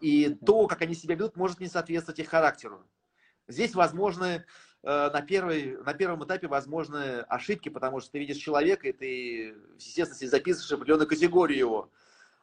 и 0.00 0.38
то, 0.46 0.68
как 0.68 0.82
они 0.82 0.94
себя 0.94 1.16
ведут, 1.16 1.34
может 1.34 1.58
не 1.58 1.66
соответствовать 1.66 2.20
их 2.20 2.28
характеру. 2.28 2.86
Здесь 3.48 3.74
возможны 3.74 4.44
на, 4.82 5.22
первой, 5.22 5.76
на 5.82 5.92
первом 5.94 6.24
этапе 6.24 6.48
возможны 6.48 7.20
ошибки, 7.28 7.68
потому 7.68 8.00
что 8.00 8.12
ты 8.12 8.18
видишь 8.18 8.38
человека, 8.38 8.88
и 8.88 8.92
ты, 8.92 9.54
естественно, 9.76 10.30
записываешь 10.30 10.72
определенную 10.72 11.08
категорию 11.08 11.58
его. 11.58 11.90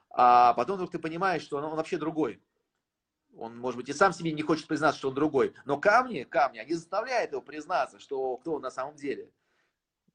А 0.10 0.54
потом 0.54 0.76
вдруг 0.76 0.92
ты 0.92 1.00
понимаешь, 1.00 1.42
что 1.42 1.58
он, 1.58 1.66
он 1.66 1.76
вообще 1.76 1.98
другой. 1.98 2.42
Он, 3.36 3.58
может 3.58 3.78
быть, 3.78 3.90
и 3.90 3.94
сам 3.94 4.14
себе 4.14 4.32
не 4.32 4.42
хочет 4.42 4.68
признаться, 4.68 4.98
что 4.98 5.10
он 5.10 5.16
другой. 5.16 5.54
Но 5.66 5.78
камни, 5.78 6.24
камни, 6.24 6.58
они 6.58 6.74
заставляют 6.74 7.32
его 7.32 7.42
признаться, 7.42 8.00
что 8.00 8.38
кто 8.38 8.56
он 8.56 8.62
на 8.62 8.72
самом 8.72 8.96
деле. 8.96 9.30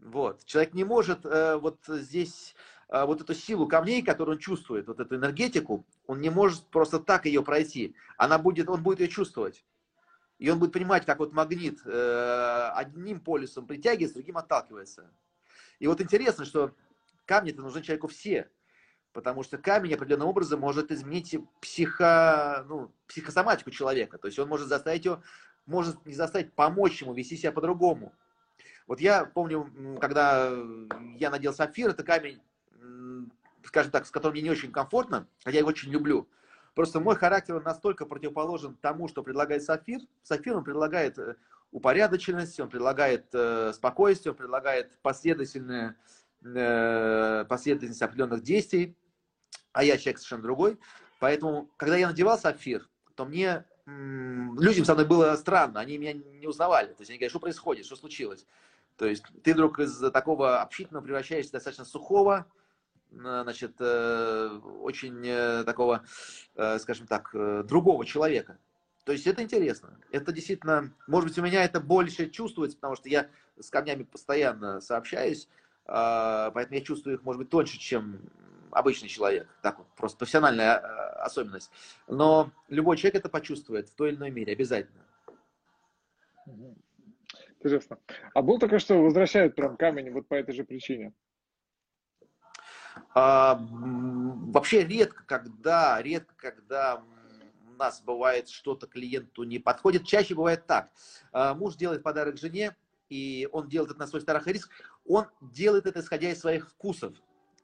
Вот. 0.00 0.44
Человек 0.44 0.74
не 0.74 0.82
может 0.84 1.24
э, 1.24 1.56
вот 1.56 1.78
здесь 1.86 2.56
э, 2.88 3.04
вот 3.04 3.20
эту 3.20 3.34
силу 3.34 3.68
камней, 3.68 4.02
которую 4.02 4.36
он 4.36 4.40
чувствует, 4.40 4.88
вот 4.88 4.98
эту 4.98 5.14
энергетику, 5.14 5.86
он 6.06 6.20
не 6.20 6.30
может 6.30 6.66
просто 6.66 6.98
так 6.98 7.26
ее 7.26 7.44
пройти. 7.44 7.94
Она 8.16 8.38
будет, 8.38 8.68
он 8.68 8.82
будет 8.82 8.98
ее 8.98 9.08
чувствовать. 9.08 9.64
И 10.42 10.50
он 10.50 10.58
будет 10.58 10.72
понимать, 10.72 11.06
как 11.06 11.20
вот 11.20 11.32
магнит 11.32 11.78
э, 11.84 12.70
одним 12.74 13.20
полюсом 13.20 13.64
притягивается, 13.64 14.16
другим 14.16 14.38
отталкивается. 14.38 15.08
И 15.78 15.86
вот 15.86 16.00
интересно, 16.00 16.44
что 16.44 16.74
камни-то 17.26 17.62
нужны 17.62 17.80
человеку 17.80 18.08
все. 18.08 18.50
Потому 19.12 19.44
что 19.44 19.56
камень 19.56 19.94
определенным 19.94 20.26
образом 20.26 20.58
может 20.58 20.90
изменить 20.90 21.36
психо, 21.60 22.66
ну, 22.68 22.90
психосоматику 23.06 23.70
человека. 23.70 24.18
То 24.18 24.26
есть 24.26 24.38
он 24.40 24.48
может 24.48 24.66
заставить 24.66 25.04
его, 25.04 25.22
может 25.64 26.04
не 26.06 26.14
заставить, 26.14 26.52
помочь 26.54 27.00
ему 27.02 27.14
вести 27.14 27.36
себя 27.36 27.52
по-другому. 27.52 28.12
Вот 28.88 29.00
я 29.00 29.24
помню, 29.24 29.70
когда 30.00 30.52
я 31.18 31.30
надел 31.30 31.54
сапфир, 31.54 31.90
это 31.90 32.02
камень, 32.02 32.42
скажем 33.62 33.92
так, 33.92 34.06
с 34.06 34.10
которым 34.10 34.32
мне 34.32 34.42
не 34.42 34.50
очень 34.50 34.72
комфортно, 34.72 35.28
хотя 35.44 35.54
я 35.54 35.60
его 35.60 35.68
очень 35.68 35.92
люблю. 35.92 36.26
Просто 36.74 37.00
мой 37.00 37.16
характер 37.16 37.62
настолько 37.62 38.06
противоположен 38.06 38.76
тому, 38.80 39.08
что 39.08 39.22
предлагает 39.22 39.62
Сафир. 39.62 40.00
Сафир 40.22 40.56
он 40.56 40.64
предлагает 40.64 41.18
э, 41.18 41.36
упорядоченность, 41.70 42.58
он 42.60 42.70
предлагает 42.70 43.26
э, 43.34 43.72
спокойствие, 43.74 44.32
он 44.32 44.38
предлагает 44.38 44.98
последовательное, 45.02 45.96
э, 46.42 47.44
последовательность 47.46 48.00
определенных 48.00 48.42
действий, 48.42 48.96
а 49.72 49.84
я 49.84 49.98
человек 49.98 50.18
совершенно 50.18 50.42
другой. 50.42 50.78
Поэтому, 51.20 51.70
когда 51.76 51.96
я 51.96 52.08
надевал 52.08 52.38
сапфир, 52.38 52.88
то 53.14 53.26
мне 53.26 53.64
людям 53.84 54.84
со 54.84 54.94
мной 54.94 55.06
было 55.06 55.34
странно, 55.36 55.80
они 55.80 55.98
меня 55.98 56.12
не 56.12 56.46
узнавали. 56.46 56.88
То 56.88 57.00
есть 57.00 57.10
они 57.10 57.18
говорят, 57.18 57.32
что 57.32 57.40
происходит, 57.40 57.84
что 57.84 57.96
случилось. 57.96 58.46
То 58.96 59.06
есть 59.06 59.24
ты 59.42 59.52
вдруг 59.54 59.80
из 59.80 59.98
такого 60.12 60.62
общительного 60.62 61.04
превращаешься 61.04 61.50
в 61.50 61.52
достаточно 61.52 61.84
сухого, 61.84 62.46
значит, 63.12 63.74
э, 63.78 64.60
очень 64.80 65.26
э, 65.26 65.64
такого, 65.64 66.04
э, 66.56 66.78
скажем 66.78 67.06
так, 67.06 67.30
другого 67.66 68.04
человека. 68.04 68.58
То 69.04 69.12
есть 69.12 69.26
это 69.26 69.42
интересно. 69.42 69.98
Это 70.10 70.32
действительно, 70.32 70.92
может 71.06 71.28
быть, 71.28 71.38
у 71.38 71.42
меня 71.42 71.64
это 71.64 71.80
больше 71.80 72.30
чувствуется, 72.30 72.76
потому 72.76 72.96
что 72.96 73.08
я 73.08 73.28
с 73.58 73.68
камнями 73.68 74.04
постоянно 74.04 74.80
сообщаюсь, 74.80 75.48
а, 75.86 76.52
поэтому 76.52 76.78
я 76.78 76.84
чувствую 76.84 77.16
их, 77.16 77.24
может 77.24 77.40
быть, 77.40 77.50
тоньше, 77.50 77.78
чем 77.78 78.20
обычный 78.70 79.08
человек. 79.08 79.48
Так 79.60 79.78
вот, 79.78 79.88
просто 79.96 80.18
профессиональная 80.18 80.76
особенность. 81.24 81.72
Но 82.06 82.52
любой 82.68 82.96
человек 82.96 83.16
это 83.16 83.28
почувствует 83.28 83.88
в 83.88 83.94
той 83.94 84.10
или 84.10 84.16
иной 84.16 84.30
мере, 84.30 84.52
обязательно. 84.52 85.04
Интересно. 87.58 87.98
А 88.34 88.42
был 88.42 88.60
такое, 88.60 88.78
что 88.78 89.02
возвращают 89.02 89.56
прям 89.56 89.76
камень 89.76 90.12
вот 90.12 90.28
по 90.28 90.34
этой 90.34 90.54
же 90.54 90.62
причине? 90.62 91.12
А, 93.14 93.58
вообще 93.60 94.84
редко, 94.84 95.24
когда, 95.24 96.00
редко, 96.02 96.34
когда 96.36 97.02
у 97.66 97.76
нас 97.78 98.00
бывает 98.02 98.48
что-то 98.48 98.86
клиенту 98.86 99.44
не 99.44 99.58
подходит. 99.58 100.06
Чаще 100.06 100.34
бывает 100.34 100.66
так. 100.66 100.90
А, 101.32 101.54
муж 101.54 101.74
делает 101.76 102.02
подарок 102.02 102.38
жене, 102.38 102.76
и 103.08 103.48
он 103.52 103.68
делает 103.68 103.90
это 103.92 104.00
на 104.00 104.06
свой 104.06 104.22
страх 104.22 104.46
и 104.46 104.52
риск. 104.52 104.70
Он 105.06 105.26
делает 105.40 105.86
это, 105.86 106.00
исходя 106.00 106.30
из 106.30 106.40
своих 106.40 106.70
вкусов. 106.70 107.14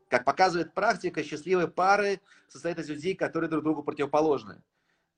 Как 0.09 0.25
показывает 0.25 0.75
практика, 0.75 1.23
счастливые 1.23 1.69
пары 1.69 2.21
состоят 2.49 2.79
из 2.79 2.89
людей, 2.89 3.15
которые 3.15 3.51
друг 3.51 3.63
другу 3.63 3.83
противоположны. 3.83 4.63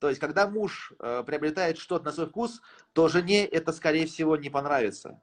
То 0.01 0.09
есть, 0.09 0.21
когда 0.21 0.49
муж 0.49 0.93
э, 0.99 1.23
приобретает 1.27 1.79
что-то 1.79 2.07
на 2.07 2.13
свой 2.13 2.27
вкус, 2.27 2.63
то 2.95 3.09
жене 3.09 3.45
это, 3.45 3.73
скорее 3.73 4.07
всего, 4.07 4.37
не 4.37 4.49
понравится. 4.49 5.21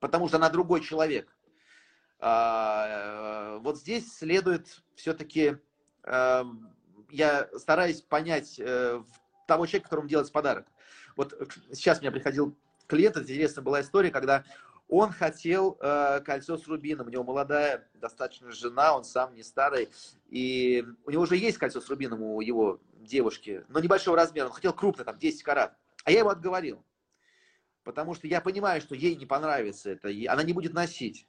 Потому 0.00 0.28
что 0.28 0.38
она 0.38 0.48
другой 0.48 0.80
человек. 0.80 1.32
А, 2.24 3.56
э, 3.56 3.58
вот 3.58 3.78
здесь 3.78 4.16
следует 4.16 4.84
все-таки, 4.94 5.56
эм, 6.04 6.72
я 7.10 7.48
стараюсь 7.58 8.00
понять 8.00 8.60
э, 8.60 9.02
того 9.48 9.66
человека, 9.66 9.88
которому 9.88 10.08
делается 10.08 10.32
подарок. 10.32 10.68
Вот 11.16 11.34
сейчас 11.72 12.00
меня 12.00 12.12
приходил 12.12 12.56
клиент, 12.86 13.16
интересная 13.16 13.64
была 13.64 13.80
история, 13.80 14.12
когда 14.12 14.44
он 14.86 15.10
хотел 15.10 15.76
э, 15.80 16.20
кольцо 16.24 16.56
с 16.56 16.68
рубином. 16.68 17.08
У 17.08 17.10
него 17.10 17.24
молодая 17.24 17.88
достаточно 17.94 18.52
жена, 18.52 18.96
он 18.96 19.02
сам 19.02 19.34
не 19.34 19.42
старый. 19.42 19.88
И 20.30 20.84
у 21.04 21.10
него 21.10 21.24
уже 21.24 21.36
есть 21.36 21.58
кольцо 21.58 21.80
с 21.80 21.88
рубином 21.90 22.22
у 22.22 22.40
его 22.40 22.80
девушки, 23.00 23.64
но 23.68 23.80
небольшого 23.80 24.16
размера. 24.16 24.46
Он 24.46 24.52
хотел 24.52 24.72
крупное, 24.72 25.04
там 25.04 25.18
10 25.18 25.42
карат. 25.42 25.76
А 26.04 26.12
я 26.12 26.20
его 26.20 26.30
отговорил. 26.30 26.84
Потому 27.82 28.14
что 28.14 28.28
я 28.28 28.40
понимаю, 28.40 28.80
что 28.80 28.94
ей 28.94 29.16
не 29.16 29.26
понравится 29.26 29.90
это, 29.90 30.08
она 30.28 30.44
не 30.44 30.52
будет 30.52 30.72
носить. 30.72 31.26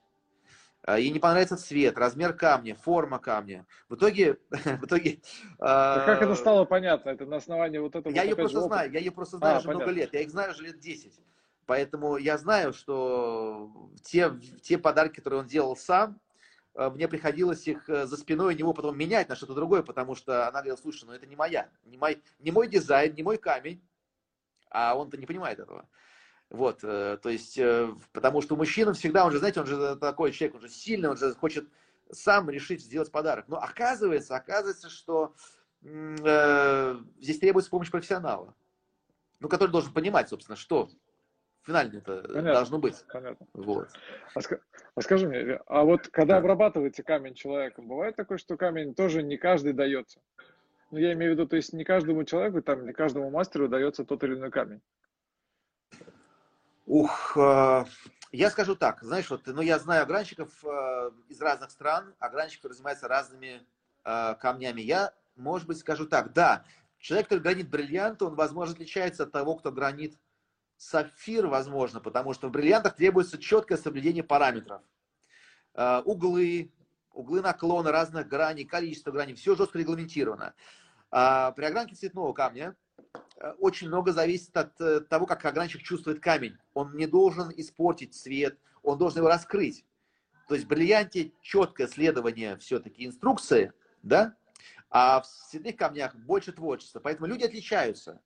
А, 0.86 1.00
ей 1.00 1.12
не 1.12 1.20
понравится 1.20 1.56
цвет, 1.56 1.98
размер 1.98 2.34
камня, 2.34 2.76
форма 2.76 3.18
камня. 3.18 3.66
В 3.88 3.96
итоге... 3.96 4.38
в 4.50 4.86
итоге 4.86 5.22
а 5.60 6.06
как 6.06 6.22
это 6.22 6.36
стало 6.36 6.66
понятно? 6.66 7.10
Это 7.10 7.26
на 7.26 7.38
основании 7.38 7.78
вот 7.78 7.96
этого... 7.96 8.14
Я 8.14 8.24
ее 8.24 8.36
просто 8.36 8.62
знаю, 8.62 8.92
я 8.92 9.00
ее 9.00 9.12
просто 9.12 9.38
знаю 9.38 9.56
а, 9.56 9.60
уже 9.60 9.68
понятно. 9.68 9.86
много 9.86 10.00
лет. 10.00 10.14
Я 10.14 10.22
их 10.22 10.30
знаю 10.30 10.52
уже 10.52 10.64
лет 10.64 10.80
10. 10.80 11.14
Поэтому 11.66 12.18
я 12.18 12.38
знаю, 12.38 12.74
что 12.74 13.72
те, 14.04 14.32
те 14.62 14.78
подарки, 14.78 15.16
которые 15.16 15.42
он 15.42 15.48
делал 15.48 15.78
сам, 15.78 16.20
а, 16.76 16.90
мне 16.90 17.08
приходилось 17.08 17.66
их 17.66 17.88
э, 17.90 18.06
за 18.06 18.18
спиной 18.18 18.54
у 18.54 18.58
него 18.58 18.74
потом 18.74 18.98
менять 18.98 19.30
на 19.30 19.36
что-то 19.36 19.54
другое, 19.54 19.84
потому 19.84 20.16
что 20.16 20.50
она 20.50 20.60
говорила, 20.60 20.76
слушай, 20.76 21.06
ну 21.06 21.14
это 21.14 21.26
не 21.26 21.38
моя, 21.38 21.70
не 21.86 21.98
мой, 21.98 22.22
не 22.40 22.52
мой 22.52 22.68
дизайн, 22.68 23.14
не 23.14 23.24
мой 23.24 23.38
камень, 23.38 23.82
а 24.70 24.96
он-то 24.96 25.18
не 25.18 25.26
понимает 25.26 25.60
этого. 25.60 25.88
Вот, 26.54 26.84
э, 26.84 27.18
то 27.20 27.30
есть, 27.30 27.58
э, 27.58 27.90
потому 28.12 28.40
что 28.42 28.56
мужчина 28.56 28.94
всегда, 28.94 29.26
он 29.26 29.32
же, 29.32 29.40
знаете, 29.40 29.60
он 29.60 29.66
же 29.66 29.96
такой 29.96 30.32
человек, 30.32 30.54
он 30.56 30.62
же 30.62 30.70
сильный, 30.70 31.10
он 31.10 31.18
же 31.18 31.34
хочет 31.34 31.68
сам 32.12 32.48
решить 32.48 32.80
сделать 32.80 33.12
подарок. 33.12 33.46
Но 33.48 33.58
оказывается, 33.58 34.36
оказывается, 34.36 34.88
что 34.92 35.34
э, 35.82 36.96
здесь 37.20 37.40
требуется 37.40 37.72
помощь 37.72 37.90
профессионала, 37.90 38.54
ну, 39.40 39.50
который 39.50 39.72
должен 39.72 39.92
понимать, 39.94 40.30
собственно, 40.30 40.56
что 40.56 40.92
финально 41.64 41.98
это 41.98 42.22
понятно, 42.22 42.54
должно 42.54 42.78
быть. 42.78 43.04
Понятно. 43.12 43.48
Вот. 43.54 43.90
А, 44.36 44.40
а 44.94 45.02
скажи 45.02 45.28
мне, 45.28 45.60
а 45.66 45.84
вот 45.84 46.08
когда 46.10 46.36
да. 46.36 46.38
обрабатываете 46.38 47.02
камень 47.02 47.34
человеком, 47.34 47.88
бывает 47.88 48.16
такое, 48.16 48.38
что 48.38 48.58
камень 48.58 48.94
тоже 48.94 49.24
не 49.24 49.38
каждый 49.38 49.74
дается? 49.74 50.22
Ну, 50.92 51.00
я 51.00 51.14
имею 51.14 51.32
в 51.32 51.36
виду, 51.36 51.48
то 51.48 51.56
есть 51.56 51.74
не 51.74 51.84
каждому 51.84 52.24
человеку, 52.26 52.62
там, 52.62 52.86
не 52.86 52.94
каждому 52.94 53.32
мастеру 53.32 53.68
дается 53.68 54.06
тот 54.06 54.24
или 54.24 54.36
иной 54.36 54.52
камень. 54.52 54.82
Ух, 56.86 57.38
э, 57.38 57.86
я 58.34 58.50
скажу 58.50 58.76
так, 58.76 59.02
знаешь, 59.02 59.30
вот, 59.30 59.48
ну, 59.48 59.62
я 59.62 59.80
знаю 59.80 60.04
огранщиков 60.04 60.50
э, 60.64 61.12
из 61.30 61.40
разных 61.42 61.72
стран, 61.72 62.14
которые 62.20 62.76
занимаются 62.76 63.08
разными 63.08 63.66
э, 64.04 64.36
камнями. 64.36 64.82
Я, 64.82 65.14
может 65.38 65.66
быть, 65.66 65.78
скажу 65.78 66.06
так, 66.06 66.34
да, 66.34 66.66
человек, 66.98 67.28
который 67.28 67.40
гранит 67.40 67.70
бриллиант, 67.70 68.22
он, 68.22 68.36
возможно, 68.36 68.74
отличается 68.74 69.24
от 69.24 69.32
того, 69.32 69.56
кто 69.56 69.72
гранит 69.72 70.20
сапфир, 70.76 71.48
возможно, 71.48 72.02
потому 72.02 72.34
что 72.34 72.50
в 72.50 72.52
бриллиантах 72.52 72.98
требуется 72.98 73.38
четкое 73.38 73.78
соблюдение 73.78 74.24
параметров. 74.24 74.82
Углы, 76.04 76.74
углы 77.12 77.42
наклона 77.42 77.92
разных 77.92 78.28
граней, 78.28 78.66
количество 78.66 79.12
граней, 79.12 79.36
все 79.36 79.56
жестко 79.56 79.80
регламентировано. 79.80 80.54
А 81.10 81.52
при 81.52 81.66
огранке 81.66 81.96
цветного 81.96 82.34
камня 82.34 82.76
очень 83.60 83.88
много 83.88 84.12
зависит 84.12 84.56
от 84.56 84.80
э, 84.80 85.02
того, 85.02 85.26
как 85.26 85.44
огранщик 85.46 85.82
чувствует 85.84 86.20
камень. 86.20 86.58
Он 86.74 86.96
не 86.96 87.08
должен 87.08 87.52
испортить 87.56 88.14
цвет, 88.14 88.58
он 88.84 88.98
должен 88.98 89.20
его 89.20 89.28
раскрыть. 89.28 89.86
То 90.48 90.56
есть 90.56 90.66
в 90.66 90.70
бриллианте 90.70 91.32
четкое 91.42 91.88
следование 91.88 92.58
все-таки 92.58 93.06
инструкции, 93.06 93.74
да, 94.02 94.36
а 94.90 95.22
в 95.22 95.28
цветных 95.28 95.76
камнях 95.76 96.16
больше 96.16 96.52
творчества. 96.52 97.00
Поэтому 97.00 97.28
люди 97.28 97.44
отличаются. 97.44 98.22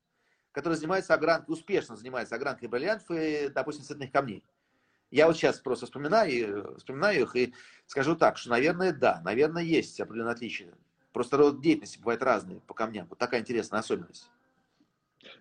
которые 0.52 0.78
занимаются 0.78 1.13
огранкой, 1.13 1.54
успешно 1.54 1.95
занимаются 1.95 2.36
огранкой 2.36 2.67
бриллиантов 2.67 3.12
и, 3.12 3.50
допустим, 3.50 3.84
цветных 3.84 4.12
камней. 4.12 4.43
Я 5.12 5.28
вот 5.28 5.38
сейчас 5.38 5.60
просто 5.60 5.86
вспоминаю, 5.86 6.76
вспоминаю 6.78 7.21
их 7.21 7.36
и 7.36 7.54
скажу 7.86 8.15
так, 8.15 8.38
что, 8.38 8.50
наверное, 8.50 8.91
да, 8.91 9.21
наверное, 9.23 9.62
есть 9.63 10.00
определенные 10.00 10.34
отличия. 10.34 10.73
Просто 11.13 11.38
род 11.38 11.62
деятельности 11.62 12.00
бывает 12.00 12.23
разный 12.23 12.60
по 12.62 12.73
камням. 12.73 13.08
Вот 13.08 13.19
такая 13.19 13.41
интересная 13.41 13.80
особенность. 13.80 14.30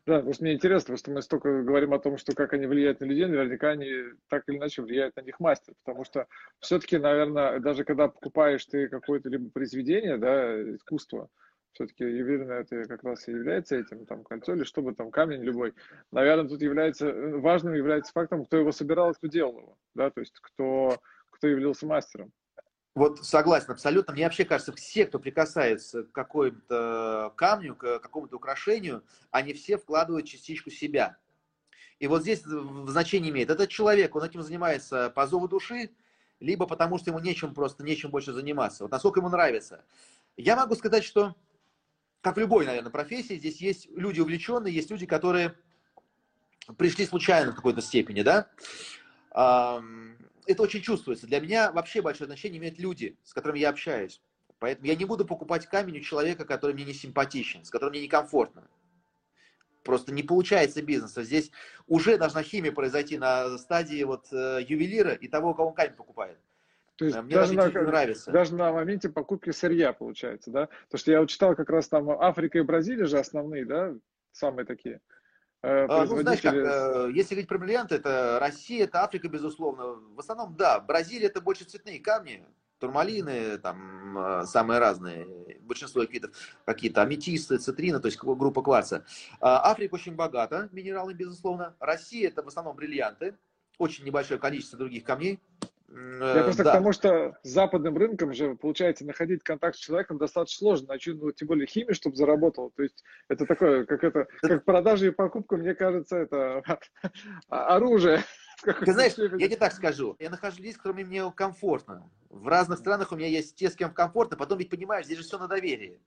Да, 0.06 0.20
просто 0.20 0.44
мне 0.44 0.54
интересно, 0.54 0.94
потому 0.94 0.98
что 0.98 1.10
мы 1.10 1.22
столько 1.22 1.62
говорим 1.62 1.92
о 1.92 1.98
том, 1.98 2.16
что 2.16 2.34
как 2.34 2.52
они 2.54 2.66
влияют 2.66 3.00
на 3.00 3.04
людей, 3.04 3.26
наверняка 3.26 3.70
они 3.70 3.90
так 4.28 4.44
или 4.48 4.56
иначе 4.56 4.82
влияют 4.82 5.16
на 5.16 5.20
них 5.20 5.38
мастер, 5.38 5.74
потому 5.84 6.04
что 6.04 6.26
все-таки, 6.60 6.96
наверное, 6.98 7.60
даже 7.60 7.84
когда 7.84 8.08
покупаешь 8.08 8.64
ты 8.66 8.88
какое-то 8.88 9.28
либо 9.28 9.50
произведение, 9.50 10.16
да, 10.16 10.60
искусство, 10.74 11.28
все-таки 11.72 12.04
ювелирное 12.04 12.60
это 12.62 12.84
как 12.84 13.04
раз 13.04 13.28
и 13.28 13.32
является 13.32 13.76
этим, 13.76 14.06
там, 14.06 14.24
кольцо 14.24 14.54
или 14.54 14.64
что 14.64 14.80
бы 14.80 14.94
там, 14.94 15.10
камень 15.10 15.42
любой. 15.42 15.74
Наверное, 16.10 16.48
тут 16.48 16.62
является, 16.62 17.12
важным 17.12 17.74
является 17.74 18.12
фактом, 18.12 18.46
кто 18.46 18.56
его 18.56 18.72
собирал, 18.72 19.12
кто 19.12 19.26
делал 19.26 19.58
его, 19.58 19.78
да, 19.94 20.10
то 20.10 20.20
есть 20.20 20.38
кто, 20.40 20.98
кто 21.30 21.48
являлся 21.48 21.86
мастером. 21.86 22.32
Вот 22.96 23.26
согласен 23.26 23.72
абсолютно. 23.72 24.14
Мне 24.14 24.24
вообще 24.24 24.46
кажется, 24.46 24.72
все, 24.72 25.04
кто 25.04 25.18
прикасается 25.18 26.04
к 26.04 26.12
какому-то 26.12 27.30
камню, 27.36 27.76
к 27.76 27.98
какому-то 27.98 28.36
украшению, 28.36 29.04
они 29.30 29.52
все 29.52 29.76
вкладывают 29.76 30.26
частичку 30.26 30.70
себя. 30.70 31.18
И 31.98 32.06
вот 32.06 32.22
здесь 32.22 32.40
значение 32.40 33.30
имеет. 33.30 33.50
Этот 33.50 33.68
человек, 33.68 34.16
он 34.16 34.22
этим 34.22 34.40
занимается 34.40 35.10
по 35.10 35.26
зову 35.26 35.46
души, 35.46 35.90
либо 36.40 36.66
потому 36.66 36.96
что 36.96 37.10
ему 37.10 37.18
нечем 37.18 37.52
просто, 37.52 37.84
нечем 37.84 38.10
больше 38.10 38.32
заниматься. 38.32 38.84
Вот 38.84 38.92
насколько 38.92 39.20
ему 39.20 39.28
нравится. 39.28 39.84
Я 40.38 40.56
могу 40.56 40.74
сказать, 40.74 41.04
что, 41.04 41.36
как 42.22 42.36
в 42.36 42.40
любой, 42.40 42.64
наверное, 42.64 42.90
профессии, 42.90 43.34
здесь 43.34 43.60
есть 43.60 43.90
люди 43.90 44.20
увлеченные, 44.20 44.74
есть 44.74 44.90
люди, 44.90 45.04
которые 45.04 45.54
пришли 46.78 47.04
случайно 47.04 47.52
в 47.52 47.56
какой-то 47.56 47.82
степени, 47.82 48.22
да 48.22 48.48
это 50.46 50.62
очень 50.62 50.80
чувствуется. 50.80 51.26
Для 51.26 51.40
меня 51.40 51.72
вообще 51.72 52.00
большое 52.00 52.26
значение 52.26 52.58
имеют 52.58 52.78
люди, 52.78 53.16
с 53.24 53.32
которыми 53.34 53.58
я 53.58 53.70
общаюсь. 53.70 54.20
Поэтому 54.58 54.86
я 54.86 54.96
не 54.96 55.04
буду 55.04 55.26
покупать 55.26 55.66
камень 55.66 55.98
у 55.98 56.00
человека, 56.00 56.44
который 56.44 56.72
мне 56.72 56.84
не 56.84 56.94
симпатичен, 56.94 57.64
с 57.64 57.70
которым 57.70 57.92
мне 57.92 58.02
некомфортно. 58.02 58.68
Просто 59.82 60.12
не 60.12 60.22
получается 60.22 60.82
бизнеса. 60.82 61.22
Здесь 61.22 61.50
уже 61.86 62.16
должна 62.16 62.42
химия 62.42 62.72
произойти 62.72 63.18
на 63.18 63.58
стадии 63.58 64.02
вот, 64.02 64.32
э, 64.32 64.60
ювелира 64.66 65.12
и 65.12 65.28
того, 65.28 65.50
у 65.50 65.54
кого 65.54 65.68
он 65.68 65.74
камень 65.74 65.94
покупает. 65.94 66.38
То 66.96 67.04
есть 67.04 67.22
мне 67.22 67.34
даже, 67.34 67.54
даже 67.54 67.72
на, 67.74 67.82
нравится. 67.82 68.30
даже 68.30 68.54
на 68.54 68.72
моменте 68.72 69.10
покупки 69.10 69.50
сырья 69.50 69.92
получается, 69.92 70.50
да? 70.50 70.68
Потому 70.84 70.98
что 70.98 71.12
я 71.12 71.26
читал 71.26 71.54
как 71.54 71.68
раз 71.68 71.88
там 71.88 72.10
Африка 72.10 72.58
и 72.58 72.62
Бразилия 72.62 73.04
же 73.04 73.18
основные, 73.18 73.66
да, 73.66 73.94
самые 74.32 74.64
такие. 74.64 75.00
Э, 75.66 75.86
а, 75.88 76.04
ну, 76.04 76.20
знаешь 76.20 76.40
как, 76.40 76.54
э, 76.54 77.10
если 77.12 77.34
говорить 77.34 77.48
про 77.48 77.58
бриллианты, 77.58 77.96
это 77.96 78.38
Россия, 78.40 78.84
это 78.84 79.02
Африка, 79.02 79.26
безусловно. 79.26 79.96
В 80.14 80.20
основном, 80.20 80.54
да, 80.54 80.78
Бразилия 80.78 81.26
это 81.26 81.40
больше 81.40 81.64
цветные 81.64 81.98
камни, 81.98 82.44
турмалины, 82.78 83.58
там 83.58 84.16
э, 84.16 84.44
самые 84.46 84.78
разные, 84.78 85.26
большинство 85.62 86.04
видов 86.04 86.30
какие-то 86.64 87.02
аметисты, 87.02 87.58
цитрины, 87.58 87.98
то 87.98 88.06
есть 88.06 88.16
группа 88.16 88.62
кварца. 88.62 89.04
А, 89.40 89.68
Африка 89.68 89.96
очень 89.96 90.14
богата 90.14 90.68
минералами, 90.70 91.14
безусловно. 91.14 91.74
Россия 91.80 92.28
это 92.28 92.44
в 92.44 92.46
основном 92.46 92.76
бриллианты, 92.76 93.36
очень 93.76 94.04
небольшое 94.04 94.38
количество 94.38 94.78
других 94.78 95.02
камней. 95.02 95.40
Я 95.88 96.42
просто 96.42 96.64
да. 96.64 96.70
к 96.70 96.72
тому, 96.74 96.92
что 96.92 97.36
с 97.42 97.48
западным 97.48 97.96
рынком 97.96 98.34
же, 98.34 98.56
получается, 98.56 99.06
находить 99.06 99.44
контакт 99.44 99.76
с 99.76 99.80
человеком 99.80 100.18
достаточно 100.18 100.58
сложно, 100.58 100.88
начать, 100.88 101.16
ну, 101.16 101.30
тем 101.30 101.46
более 101.46 101.66
химию, 101.66 101.94
чтобы 101.94 102.16
заработал. 102.16 102.70
То 102.70 102.82
есть 102.82 103.04
это 103.28 103.46
такое, 103.46 103.86
как 103.86 104.02
это, 104.02 104.26
как 104.40 104.64
продажа 104.64 105.06
и 105.06 105.10
покупка, 105.10 105.56
мне 105.56 105.74
кажется, 105.74 106.16
это 106.16 106.62
оружие. 107.48 108.24
Ты 108.84 108.92
знаешь, 108.92 109.12
я 109.16 109.48
не 109.48 109.56
так 109.56 109.72
скажу. 109.72 110.16
Я 110.18 110.30
нахожу 110.30 110.58
людей, 110.58 110.72
с 110.72 110.76
которыми 110.76 111.04
мне 111.04 111.30
комфортно. 111.32 112.10
В 112.30 112.48
разных 112.48 112.78
странах 112.78 113.12
у 113.12 113.16
меня 113.16 113.28
есть 113.28 113.54
те, 113.54 113.70
с 113.70 113.76
кем 113.76 113.92
комфортно. 113.92 114.36
Потом 114.36 114.58
ведь 114.58 114.70
понимаешь, 114.70 115.06
здесь 115.06 115.18
же 115.18 115.24
все 115.24 115.38
на 115.38 115.46
доверии. 115.46 116.00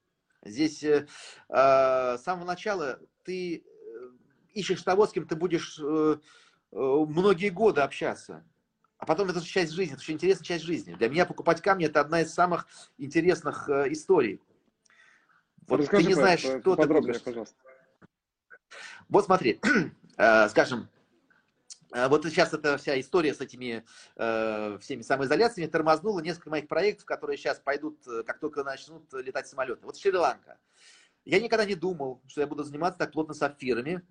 Здесь 0.43 0.83
э, 0.83 1.07
э 1.49 2.17
с 2.17 2.23
самого 2.23 2.45
начала 2.45 2.99
ты 3.23 3.57
э, 3.57 3.61
ищешь 4.53 4.81
того, 4.81 5.05
с 5.05 5.11
кем 5.11 5.27
ты 5.27 5.35
будешь 5.35 5.79
э, 5.79 6.17
э, 6.71 6.75
многие 6.75 7.49
годы 7.49 7.81
общаться. 7.81 8.43
А 8.99 9.05
потом 9.05 9.29
это 9.29 9.39
же 9.39 9.45
часть 9.45 9.71
жизни, 9.71 9.93
это 9.93 10.01
очень 10.01 10.15
интересная 10.15 10.45
часть 10.45 10.65
жизни. 10.65 10.93
Для 10.93 11.09
меня 11.09 11.25
покупать 11.25 11.61
камни 11.61 11.85
это 11.85 12.01
одна 12.01 12.21
из 12.21 12.33
самых 12.33 12.67
интересных 12.97 13.69
э, 13.69 13.91
историй. 13.93 14.41
Вот 15.67 15.79
Расскажи 15.79 16.03
ты 16.03 16.09
не 16.09 16.13
знаешь, 16.15 16.43
по, 16.43 16.59
что 16.59 16.75
ты 16.75 16.87
купишь. 16.87 17.21
пожалуйста. 17.21 17.55
Вот 19.07 19.25
смотри, 19.25 19.61
э, 20.17 20.49
скажем, 20.49 20.89
э, 21.93 22.09
вот 22.09 22.25
сейчас 22.25 22.53
эта 22.53 22.77
вся 22.77 22.99
история 22.99 23.33
с 23.33 23.39
этими 23.39 23.85
э, 24.17 24.77
всеми 24.81 25.01
самоизоляциями 25.01 25.69
тормознула 25.69 26.19
несколько 26.19 26.49
моих 26.49 26.67
проектов, 26.67 27.05
которые 27.05 27.37
сейчас 27.37 27.57
пойдут, 27.61 28.05
э, 28.05 28.23
как 28.23 28.39
только 28.39 28.65
начнут 28.65 29.13
летать 29.13 29.47
самолеты. 29.47 29.85
Вот 29.85 29.97
Шри-Ланка. 29.97 30.57
Я 31.23 31.39
никогда 31.39 31.63
не 31.63 31.75
думал, 31.75 32.21
что 32.27 32.41
я 32.41 32.47
буду 32.47 32.63
заниматься 32.63 32.99
так 32.99 33.13
плотно 33.13 33.33
сапфирами. 33.33 34.01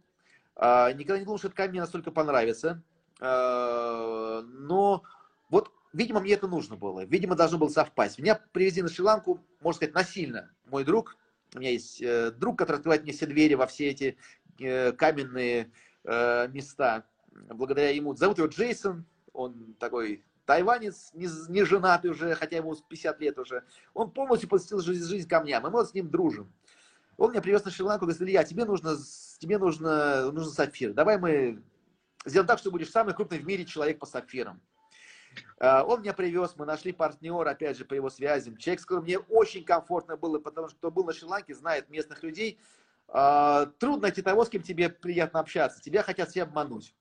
Э, 0.56 0.94
никогда 0.94 1.18
не 1.18 1.26
думал, 1.26 1.36
что 1.36 1.48
этот 1.48 1.58
камень 1.58 1.72
мне 1.72 1.80
настолько 1.82 2.10
понравится. 2.10 2.82
Э, 3.20 4.42
но 4.44 5.02
вот, 5.50 5.70
видимо, 5.92 6.20
мне 6.20 6.34
это 6.34 6.48
нужно 6.48 6.76
было. 6.76 7.04
Видимо, 7.04 7.34
должно 7.34 7.58
было 7.58 7.68
совпасть. 7.68 8.18
Меня 8.18 8.40
привезли 8.52 8.82
на 8.82 8.88
Шри-Ланку, 8.88 9.44
можно 9.60 9.76
сказать, 9.76 9.94
насильно. 9.94 10.50
Мой 10.66 10.84
друг, 10.84 11.16
у 11.54 11.58
меня 11.58 11.70
есть 11.70 12.00
э, 12.00 12.30
друг, 12.30 12.58
который 12.58 12.76
открывает 12.76 13.02
мне 13.02 13.12
все 13.12 13.26
двери 13.26 13.54
во 13.54 13.66
все 13.66 13.88
эти 13.88 14.16
э, 14.58 14.92
каменные 14.92 15.70
места. 16.04 17.04
Благодаря 17.50 17.90
ему. 17.90 18.14
Зовут 18.14 18.38
его 18.38 18.46
Джейсон. 18.46 19.04
Он 19.34 19.74
такой 19.78 20.24
тайванец, 20.46 21.10
не, 21.12 21.28
не 21.50 21.64
женатый 21.64 22.10
уже, 22.10 22.34
хотя 22.34 22.56
ему 22.56 22.74
50 22.74 23.20
лет 23.20 23.38
уже. 23.38 23.64
Он 23.92 24.10
полностью 24.10 24.48
посвятил 24.48 24.80
жизнь, 24.80 25.06
жизнь 25.06 25.28
камням, 25.28 25.66
и 25.66 25.66
мы 25.66 25.72
вот 25.72 25.90
с 25.90 25.94
ним 25.94 26.08
дружим. 26.08 26.50
Он 27.18 27.32
меня 27.32 27.42
привез 27.42 27.64
на 27.66 27.70
Шри-Ланку, 27.70 28.06
говорит, 28.06 28.22
Илья, 28.22 28.44
тебе 28.44 28.64
нужно, 28.64 28.96
тебе 29.40 29.58
нужно, 29.58 30.32
нужно 30.32 30.50
сапфир. 30.50 30.94
Давай 30.94 31.18
мы 31.18 31.62
сделаем 32.24 32.46
так, 32.46 32.58
что 32.58 32.70
будешь 32.70 32.90
самый 32.90 33.14
крупный 33.14 33.38
в 33.38 33.46
мире 33.46 33.64
человек 33.64 33.98
по 33.98 34.06
сапфирам. 34.06 34.60
А, 35.60 35.84
он 35.84 36.00
меня 36.00 36.12
привез, 36.12 36.54
мы 36.56 36.66
нашли 36.66 36.92
партнера, 36.92 37.50
опять 37.50 37.76
же, 37.76 37.84
по 37.84 37.94
его 37.94 38.10
связям. 38.10 38.56
Человек, 38.56 38.80
с 38.80 38.84
которым 38.84 39.04
мне 39.04 39.18
очень 39.18 39.64
комфортно 39.64 40.16
было, 40.16 40.38
потому 40.38 40.68
что 40.68 40.76
кто 40.76 40.90
был 40.90 41.04
на 41.04 41.12
Шри-Ланке, 41.12 41.54
знает 41.54 41.88
местных 41.90 42.22
людей. 42.22 42.58
А, 43.08 43.66
трудно 43.78 44.02
найти 44.02 44.22
того, 44.22 44.44
с 44.44 44.48
кем 44.48 44.62
тебе 44.62 44.88
приятно 44.88 45.40
общаться. 45.40 45.80
Тебя 45.80 46.02
хотят 46.02 46.30
все 46.30 46.42
обмануть. 46.42 46.94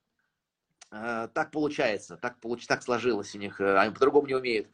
А, 0.90 1.28
так 1.28 1.52
получается, 1.52 2.18
так, 2.18 2.40
получ... 2.40 2.66
так 2.66 2.82
сложилось 2.82 3.36
у 3.36 3.38
них, 3.38 3.60
они 3.60 3.94
по-другому 3.94 4.28
не 4.28 4.36
умеют. 4.36 4.68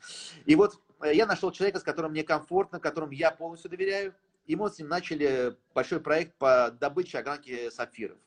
И 0.46 0.56
вот 0.56 0.80
э, 1.02 1.14
я 1.14 1.26
нашел 1.26 1.52
человека, 1.52 1.80
с 1.80 1.84
которым 1.84 2.12
мне 2.12 2.24
комфортно, 2.24 2.80
которому 2.80 3.14
я 3.14 3.32
полностью 3.32 3.72
доверяю. 3.72 4.14
И 4.46 4.56
мы 4.56 4.70
с 4.70 4.78
ним 4.78 4.90
начали 4.90 5.58
большой 5.74 6.02
проект 6.02 6.38
по 6.38 6.70
добыче 6.80 7.18
огранки 7.18 7.70
сапфиров 7.70 8.18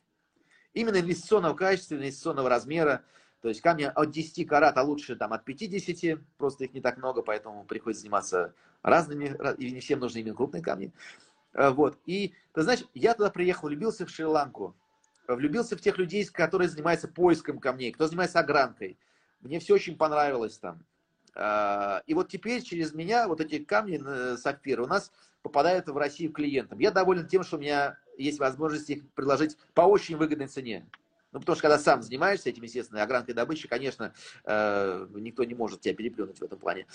именно 0.77 0.99
инвестиционного 0.99 1.55
качества, 1.55 1.95
инвестиционного 1.95 2.49
размера. 2.49 3.03
То 3.41 3.49
есть 3.49 3.61
камни 3.61 3.83
от 3.83 4.11
10 4.11 4.47
карат, 4.47 4.77
а 4.77 4.83
лучше 4.83 5.15
там 5.15 5.33
от 5.33 5.45
50, 5.45 6.19
просто 6.37 6.65
их 6.65 6.73
не 6.73 6.81
так 6.81 6.97
много, 6.97 7.21
поэтому 7.21 7.65
приходится 7.65 8.01
заниматься 8.01 8.53
разными, 8.81 9.37
и 9.57 9.71
не 9.71 9.79
всем 9.79 9.99
нужны 9.99 10.19
именно 10.19 10.35
крупные 10.35 10.63
камни. 10.63 10.91
Э, 11.53 11.69
вот. 11.69 11.99
И, 12.05 12.33
ты 12.53 12.61
знаешь, 12.63 12.83
я 12.93 13.13
туда 13.13 13.29
приехал, 13.29 13.67
влюбился 13.67 14.05
в 14.05 14.09
Шри-Ланку, 14.09 14.75
влюбился 15.27 15.75
в 15.77 15.81
тех 15.81 15.97
людей, 15.97 16.25
которые 16.25 16.69
занимаются 16.69 17.07
поиском 17.07 17.59
камней, 17.59 17.91
кто 17.91 18.07
занимается 18.07 18.39
огранкой. 18.39 18.97
Мне 19.41 19.59
все 19.59 19.75
очень 19.75 19.97
понравилось 19.97 20.57
там. 20.57 20.83
Э, 21.37 22.01
и 22.07 22.13
вот 22.13 22.29
теперь 22.29 22.61
через 22.63 22.93
меня 22.93 23.27
вот 23.27 23.39
эти 23.39 23.63
камни 23.63 24.01
э, 24.03 24.37
сапфиры 24.37 24.83
у 24.83 24.87
нас 24.87 25.11
попадают 25.43 25.87
в 25.87 25.95
Россию 25.95 26.31
клиентам. 26.31 26.79
Я 26.79 26.91
доволен 26.91 27.27
тем, 27.27 27.43
что 27.43 27.57
у 27.57 27.59
меня 27.59 27.97
есть 28.17 28.39
возможность 28.39 28.89
их 28.89 29.07
предложить 29.11 29.55
по 29.75 29.81
очень 29.81 30.17
выгодной 30.17 30.47
цене. 30.47 30.89
Ну, 31.31 31.39
потому 31.39 31.55
что 31.55 31.63
когда 31.63 31.77
сам 31.77 32.01
занимаешься 32.01 32.49
этим, 32.49 32.63
естественно, 32.63 33.03
огранкой 33.03 33.35
добычи, 33.35 33.67
конечно, 33.67 34.13
э, 34.45 35.07
никто 35.13 35.43
не 35.43 35.53
может 35.53 35.81
тебя 35.81 35.93
переплюнуть 35.93 36.39
в 36.39 36.43
этом 36.43 36.57
плане. 36.57 36.87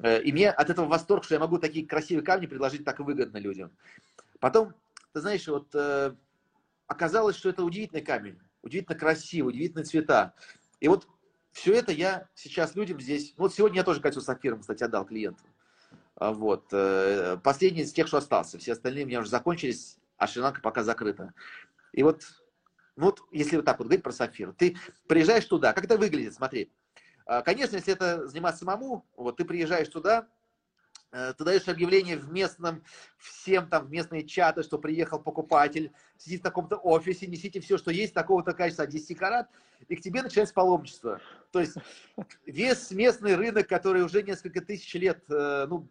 Э, 0.00 0.20
и 0.20 0.30
мне 0.30 0.50
от 0.50 0.68
этого 0.68 0.86
восторг, 0.86 1.24
что 1.24 1.34
я 1.34 1.40
могу 1.40 1.58
такие 1.58 1.86
красивые 1.86 2.24
камни 2.24 2.46
предложить 2.46 2.84
так 2.84 3.00
выгодно 3.00 3.38
людям. 3.38 3.70
Потом, 4.40 4.74
ты 5.14 5.20
знаешь, 5.20 5.48
вот 5.48 5.74
оказалось, 6.86 7.36
что 7.36 7.48
это 7.48 7.64
удивительный 7.64 8.02
камень, 8.02 8.38
удивительно 8.60 8.98
красивый, 8.98 9.54
удивительные 9.54 9.86
цвета. 9.86 10.34
И 10.80 10.88
вот 10.88 11.08
все 11.56 11.72
это 11.72 11.90
я 11.90 12.28
сейчас 12.34 12.74
людям 12.74 13.00
здесь... 13.00 13.32
Вот 13.38 13.54
сегодня 13.54 13.78
я 13.78 13.82
тоже 13.82 14.00
кольцо 14.00 14.20
сапфиром, 14.20 14.60
кстати, 14.60 14.82
отдал 14.82 15.06
клиенту. 15.06 15.42
А 16.14 16.32
вот. 16.32 16.68
Последний 17.42 17.80
из 17.80 17.92
тех, 17.94 18.06
что 18.08 18.18
остался. 18.18 18.58
Все 18.58 18.72
остальные 18.72 19.04
у 19.04 19.08
меня 19.08 19.20
уже 19.20 19.30
закончились 19.30 19.96
а 20.18 20.26
Шри-Ланка 20.26 20.60
пока 20.60 20.82
закрыта. 20.82 21.32
И 21.92 22.02
вот, 22.02 22.24
вот, 22.94 23.22
если 23.32 23.56
вот 23.56 23.64
так 23.64 23.78
вот 23.78 23.86
говорить 23.86 24.02
про 24.02 24.12
сапфир, 24.12 24.52
ты 24.52 24.76
приезжаешь 25.06 25.46
туда, 25.46 25.72
как 25.72 25.84
это 25.84 25.96
выглядит, 25.96 26.34
смотри. 26.34 26.70
А, 27.24 27.40
конечно, 27.40 27.76
если 27.76 27.94
это 27.94 28.28
заниматься 28.28 28.60
самому, 28.60 29.06
вот 29.16 29.38
ты 29.38 29.44
приезжаешь 29.44 29.88
туда, 29.88 30.26
Э, 30.26 30.35
ты 31.38 31.44
даешь 31.44 31.68
объявление 31.68 32.16
в 32.16 32.30
местном, 32.30 32.82
всем 33.18 33.68
там, 33.68 33.86
в 33.86 33.90
местные 33.90 34.24
чаты, 34.24 34.62
что 34.62 34.78
приехал 34.78 35.18
покупатель, 35.18 35.92
сидит 36.18 36.40
в 36.40 36.44
таком-то 36.44 36.76
офисе, 36.76 37.26
несите 37.26 37.60
все, 37.60 37.78
что 37.78 37.90
есть, 37.90 38.12
такого-то 38.12 38.52
качества, 38.52 38.86
10 38.86 39.16
карат, 39.16 39.48
и 39.88 39.96
к 39.96 40.00
тебе 40.02 40.22
начинается 40.22 40.54
паломничество. 40.54 41.20
То 41.52 41.60
есть 41.60 41.76
весь 42.44 42.90
местный 42.90 43.34
рынок, 43.34 43.66
который 43.66 44.02
уже 44.02 44.22
несколько 44.22 44.60
тысяч 44.60 44.92
лет, 44.94 45.24
э, 45.30 45.66
ну, 45.68 45.88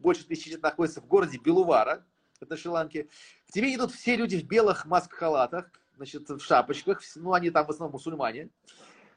больше 0.00 0.24
тысячи 0.24 0.50
лет 0.50 0.62
находится 0.62 1.00
в 1.00 1.06
городе 1.06 1.38
Белувара, 1.38 2.04
это 2.40 2.56
Шри-Ланки, 2.56 3.08
к 3.48 3.52
тебе 3.52 3.74
идут 3.74 3.92
все 3.92 4.16
люди 4.16 4.36
в 4.36 4.44
белых 4.44 4.86
масках-халатах, 4.86 5.70
значит, 5.96 6.28
в 6.28 6.40
шапочках, 6.40 7.00
ну, 7.16 7.32
они 7.32 7.50
там 7.50 7.66
в 7.66 7.70
основном 7.70 7.92
мусульмане, 7.92 8.50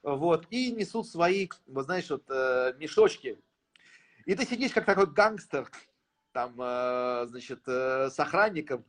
вот, 0.03 0.47
и 0.49 0.71
несут 0.71 1.07
свои, 1.07 1.49
вот 1.67 1.85
знаешь, 1.85 2.09
вот 2.09 2.23
э, 2.29 2.73
мешочки 2.77 3.39
и 4.27 4.35
ты 4.35 4.45
сидишь 4.45 4.73
как 4.73 4.85
такой 4.85 5.07
гангстер, 5.07 5.71
там, 6.33 6.53
э, 6.59 7.27
значит, 7.29 7.61
э, 7.65 8.09
с 8.09 8.19
охранником, 8.19 8.85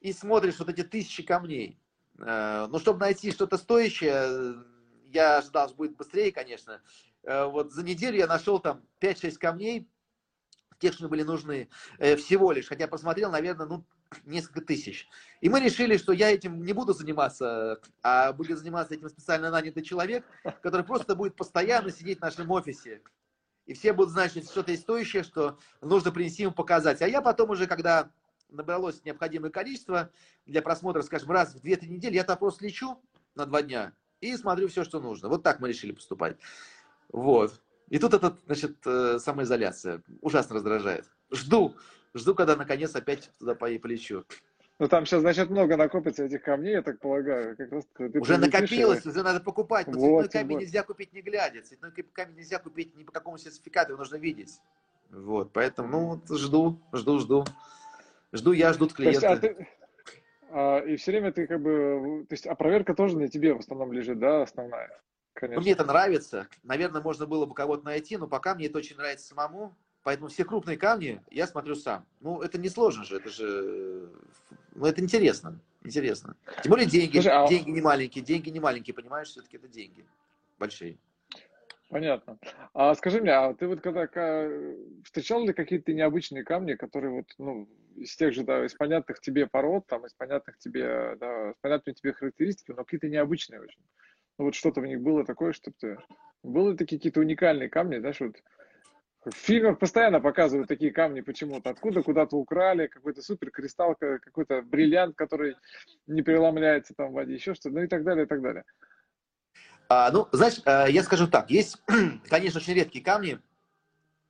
и 0.00 0.12
смотришь 0.12 0.58
вот 0.58 0.68
эти 0.68 0.82
тысячи 0.82 1.22
камней. 1.22 1.78
Э, 2.18 2.66
но 2.68 2.80
чтобы 2.80 2.98
найти 2.98 3.30
что-то 3.30 3.56
стоящее, 3.56 4.56
я 5.12 5.38
ожидал, 5.38 5.68
что 5.68 5.76
будет 5.76 5.96
быстрее, 5.96 6.32
конечно. 6.32 6.82
Вот 7.22 7.72
за 7.72 7.82
неделю 7.84 8.18
я 8.18 8.26
нашел 8.26 8.58
там 8.58 8.82
5-6 9.00 9.38
камней, 9.38 9.88
тех, 10.78 10.92
что 10.92 11.08
были 11.08 11.22
нужны 11.22 11.70
всего 11.98 12.52
лишь. 12.52 12.66
Хотя 12.66 12.86
посмотрел, 12.86 13.30
наверное, 13.30 13.64
ну, 13.64 13.86
несколько 14.24 14.60
тысяч. 14.60 15.08
И 15.40 15.48
мы 15.48 15.60
решили, 15.60 15.96
что 15.96 16.12
я 16.12 16.30
этим 16.30 16.62
не 16.64 16.74
буду 16.74 16.92
заниматься, 16.92 17.80
а 18.02 18.32
будет 18.34 18.58
заниматься 18.58 18.92
этим 18.92 19.08
специально 19.08 19.50
нанятый 19.50 19.82
человек, 19.82 20.26
который 20.62 20.84
просто 20.84 21.14
будет 21.14 21.36
постоянно 21.36 21.90
сидеть 21.90 22.18
в 22.18 22.22
нашем 22.22 22.50
офисе 22.50 23.00
и 23.66 23.74
все 23.74 23.92
будут 23.92 24.12
знать, 24.12 24.30
что 24.30 24.42
что-то 24.42 24.76
стоящее, 24.76 25.22
что 25.22 25.58
нужно 25.80 26.10
принести 26.10 26.42
ему 26.42 26.52
показать. 26.52 27.02
А 27.02 27.08
я 27.08 27.22
потом 27.22 27.50
уже, 27.50 27.66
когда 27.66 28.10
набралось 28.50 29.04
необходимое 29.04 29.50
количество 29.50 30.10
для 30.46 30.62
просмотра, 30.62 31.02
скажем, 31.02 31.30
раз 31.30 31.54
в 31.54 31.64
2-3 31.64 31.88
недели, 31.88 32.14
я 32.14 32.24
там 32.24 32.38
просто 32.38 32.64
лечу 32.64 33.00
на 33.34 33.46
два 33.46 33.62
дня 33.62 33.92
и 34.20 34.36
смотрю 34.36 34.68
все, 34.68 34.84
что 34.84 35.00
нужно. 35.00 35.28
Вот 35.28 35.42
так 35.42 35.60
мы 35.60 35.68
решили 35.68 35.92
поступать. 35.92 36.36
Вот. 37.08 37.60
И 37.88 37.98
тут 37.98 38.14
эта, 38.14 38.36
значит, 38.46 38.78
э, 38.86 39.18
самоизоляция 39.18 40.02
ужасно 40.20 40.56
раздражает. 40.56 41.06
Жду, 41.30 41.74
жду, 42.14 42.34
когда 42.34 42.56
наконец 42.56 42.94
опять 42.94 43.30
туда 43.38 43.54
полечу. 43.54 44.24
Ну 44.80 44.88
там 44.88 45.06
сейчас, 45.06 45.20
значит, 45.20 45.50
много 45.50 45.76
накопится 45.76 46.24
этих 46.24 46.42
камней, 46.42 46.72
я 46.72 46.82
так 46.82 46.98
полагаю. 46.98 47.56
Как 47.56 47.70
раз 47.70 47.84
ты 47.96 48.18
уже 48.18 48.38
накопилось, 48.38 49.06
уже 49.06 49.22
надо 49.22 49.40
покупать. 49.40 49.86
Но 49.86 49.98
вот, 49.98 50.22
цветной 50.22 50.28
камень 50.28 50.54
вот. 50.56 50.60
нельзя 50.62 50.82
купить 50.82 51.12
не 51.12 51.22
глядя. 51.22 51.62
Цветной 51.62 51.92
камень 51.92 52.36
нельзя 52.36 52.58
купить 52.58 52.96
ни 52.96 53.04
по 53.04 53.12
какому 53.12 53.38
сертификату, 53.38 53.92
его 53.92 53.98
нужно 53.98 54.16
видеть. 54.16 54.60
Вот, 55.10 55.52
поэтому, 55.52 55.88
ну, 55.88 56.06
вот, 56.06 56.38
жду, 56.38 56.80
жду, 56.92 57.18
жду. 57.20 57.44
Жду 58.32 58.52
я, 58.52 58.72
ждут 58.72 58.94
клиенты. 58.94 59.20
То 59.20 59.28
есть, 59.28 59.38
а 59.38 59.40
ты, 59.40 59.68
а, 60.50 60.78
и 60.80 60.96
все 60.96 61.12
время 61.12 61.32
ты 61.32 61.46
как 61.46 61.60
бы, 61.60 62.26
то 62.28 62.32
есть, 62.32 62.46
а 62.46 62.56
проверка 62.56 62.94
тоже 62.94 63.16
на 63.16 63.28
тебе 63.28 63.54
в 63.54 63.60
основном 63.60 63.92
лежит, 63.92 64.18
да, 64.18 64.42
основная? 64.42 64.90
Конечно. 65.34 65.56
Ну, 65.56 65.62
мне 65.62 65.72
это 65.72 65.84
нравится. 65.84 66.48
Наверное, 66.64 67.00
можно 67.00 67.26
было 67.26 67.46
бы 67.46 67.54
кого-то 67.54 67.84
найти, 67.84 68.16
но 68.16 68.26
пока 68.26 68.54
мне 68.56 68.66
это 68.66 68.78
очень 68.78 68.96
нравится 68.96 69.26
самому. 69.26 69.76
Поэтому 70.04 70.28
все 70.28 70.44
крупные 70.44 70.76
камни 70.76 71.20
я 71.30 71.46
смотрю 71.46 71.74
сам. 71.74 72.06
Ну, 72.20 72.42
это 72.42 72.58
не 72.58 72.68
сложно 72.68 73.04
же, 73.04 73.16
это 73.16 73.30
же, 73.30 74.10
ну, 74.74 74.84
это 74.84 75.02
интересно, 75.02 75.58
интересно. 75.82 76.36
Тем 76.62 76.70
более 76.70 76.86
деньги, 76.86 77.14
Слушай, 77.14 77.32
а... 77.32 77.48
деньги 77.48 77.70
не 77.70 77.80
маленькие, 77.80 78.22
деньги 78.22 78.50
не 78.50 78.60
маленькие, 78.60 78.94
понимаешь, 78.94 79.28
все-таки 79.28 79.56
это 79.56 79.66
деньги 79.66 80.04
большие. 80.58 80.98
Понятно. 81.88 82.38
А 82.74 82.94
скажи 82.94 83.20
мне, 83.20 83.32
а 83.32 83.54
ты 83.54 83.66
вот 83.66 83.80
когда 83.80 84.06
встречал 85.04 85.46
ли 85.46 85.54
какие-то 85.54 85.94
необычные 85.94 86.44
камни, 86.44 86.74
которые 86.74 87.12
вот, 87.12 87.26
ну, 87.38 87.66
из 87.96 88.14
тех 88.14 88.34
же, 88.34 88.42
да, 88.42 88.64
из 88.64 88.74
понятных 88.74 89.20
тебе 89.20 89.46
пород, 89.46 89.86
там, 89.86 90.04
из 90.04 90.12
понятных 90.12 90.58
тебе, 90.58 91.16
да, 91.18 91.50
из 91.50 91.56
понятных 91.62 91.96
тебе 91.96 92.12
характеристики, 92.12 92.72
но 92.72 92.84
какие-то 92.84 93.08
необычные 93.08 93.60
очень. 93.62 93.80
Ну, 94.38 94.46
вот 94.46 94.54
что-то 94.54 94.82
в 94.82 94.86
них 94.86 95.00
было 95.00 95.24
такое, 95.24 95.52
что 95.54 95.72
ты... 95.78 95.96
Были 96.42 96.76
такие 96.76 96.98
какие-то 96.98 97.20
уникальные 97.20 97.70
камни, 97.70 97.98
знаешь, 97.98 98.20
вот 98.20 98.36
в 99.24 99.34
фильмах 99.34 99.78
постоянно 99.78 100.20
показывают 100.20 100.68
такие 100.68 100.92
камни 100.92 101.20
почему-то. 101.20 101.70
Откуда 101.70 102.02
куда-то 102.02 102.36
украли, 102.36 102.86
какой-то 102.86 103.22
супер 103.22 103.50
кристалл, 103.50 103.94
какой-то 103.96 104.62
бриллиант, 104.62 105.16
который 105.16 105.56
не 106.06 106.22
преломляется 106.22 106.94
там 106.94 107.10
в 107.10 107.14
воде, 107.14 107.34
еще 107.34 107.54
что-то, 107.54 107.74
ну 107.74 107.82
и 107.82 107.86
так 107.86 108.04
далее, 108.04 108.24
и 108.24 108.28
так 108.28 108.42
далее. 108.42 108.64
А, 109.88 110.10
ну, 110.10 110.28
знаешь, 110.32 110.60
э, 110.64 110.86
я 110.90 111.02
скажу 111.02 111.26
так, 111.28 111.50
есть, 111.50 111.82
конечно, 112.28 112.60
очень 112.60 112.74
редкие 112.74 113.04
камни, 113.04 113.38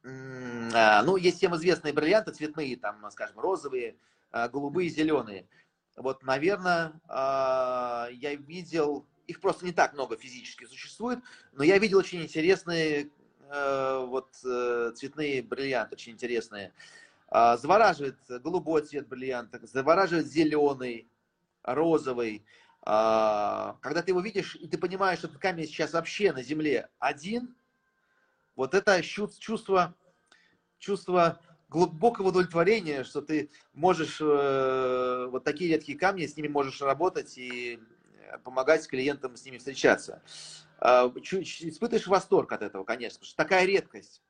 а, 0.04 1.02
ну, 1.02 1.16
есть 1.16 1.38
всем 1.38 1.54
известные 1.56 1.92
бриллианты 1.92 2.32
цветные, 2.32 2.76
там, 2.76 3.08
скажем, 3.10 3.38
розовые, 3.38 3.96
а, 4.32 4.48
голубые, 4.48 4.90
зеленые. 4.90 5.46
Вот, 5.96 6.22
наверное, 6.24 6.92
а, 7.08 8.08
я 8.12 8.34
видел, 8.34 9.06
их 9.26 9.40
просто 9.40 9.64
не 9.64 9.72
так 9.72 9.94
много 9.94 10.16
физически 10.16 10.64
существует, 10.64 11.20
но 11.52 11.62
я 11.62 11.78
видел 11.78 11.98
очень 11.98 12.22
интересные 12.22 13.10
вот 13.48 14.30
э, 14.44 14.92
цветные 14.94 15.42
бриллианты, 15.42 15.94
очень 15.94 16.12
интересные. 16.12 16.72
А, 17.28 17.56
завораживает 17.56 18.16
голубой 18.28 18.82
цвет 18.82 19.08
бриллианта, 19.08 19.60
завораживает 19.66 20.26
зеленый, 20.26 21.08
розовый. 21.62 22.44
А, 22.82 23.76
когда 23.80 24.02
ты 24.02 24.12
его 24.12 24.20
видишь, 24.20 24.56
и 24.56 24.68
ты 24.68 24.78
понимаешь, 24.78 25.18
что 25.18 25.28
этот 25.28 25.40
камень 25.40 25.66
сейчас 25.66 25.94
вообще 25.94 26.32
на 26.32 26.42
земле 26.42 26.88
один, 26.98 27.54
вот 28.56 28.74
это 28.74 29.02
чувство, 29.02 29.94
чувство 30.78 31.40
глубокого 31.68 32.28
удовлетворения, 32.28 33.02
что 33.02 33.20
ты 33.20 33.50
можешь, 33.72 34.20
э, 34.20 35.26
вот 35.30 35.42
такие 35.42 35.70
редкие 35.70 35.98
камни, 35.98 36.26
с 36.26 36.36
ними 36.36 36.48
можешь 36.48 36.80
работать 36.82 37.36
и 37.36 37.80
помогать 38.44 38.86
клиентам 38.86 39.36
с 39.36 39.44
ними 39.44 39.58
встречаться. 39.58 40.22
А, 40.78 41.06
испытываешь 41.06 42.06
восторг 42.06 42.52
от 42.52 42.62
этого, 42.62 42.84
конечно, 42.84 43.18
потому 43.18 43.28
что 43.28 43.36
такая 43.36 43.64
редкость. 43.64 44.22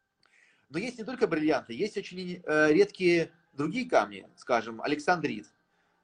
Но 0.70 0.78
есть 0.78 0.98
не 0.98 1.04
только 1.04 1.26
бриллианты, 1.26 1.72
есть 1.74 1.96
очень 1.96 2.42
э, 2.44 2.72
редкие 2.72 3.30
другие 3.52 3.88
камни, 3.88 4.28
скажем, 4.36 4.82
Александрит. 4.82 5.46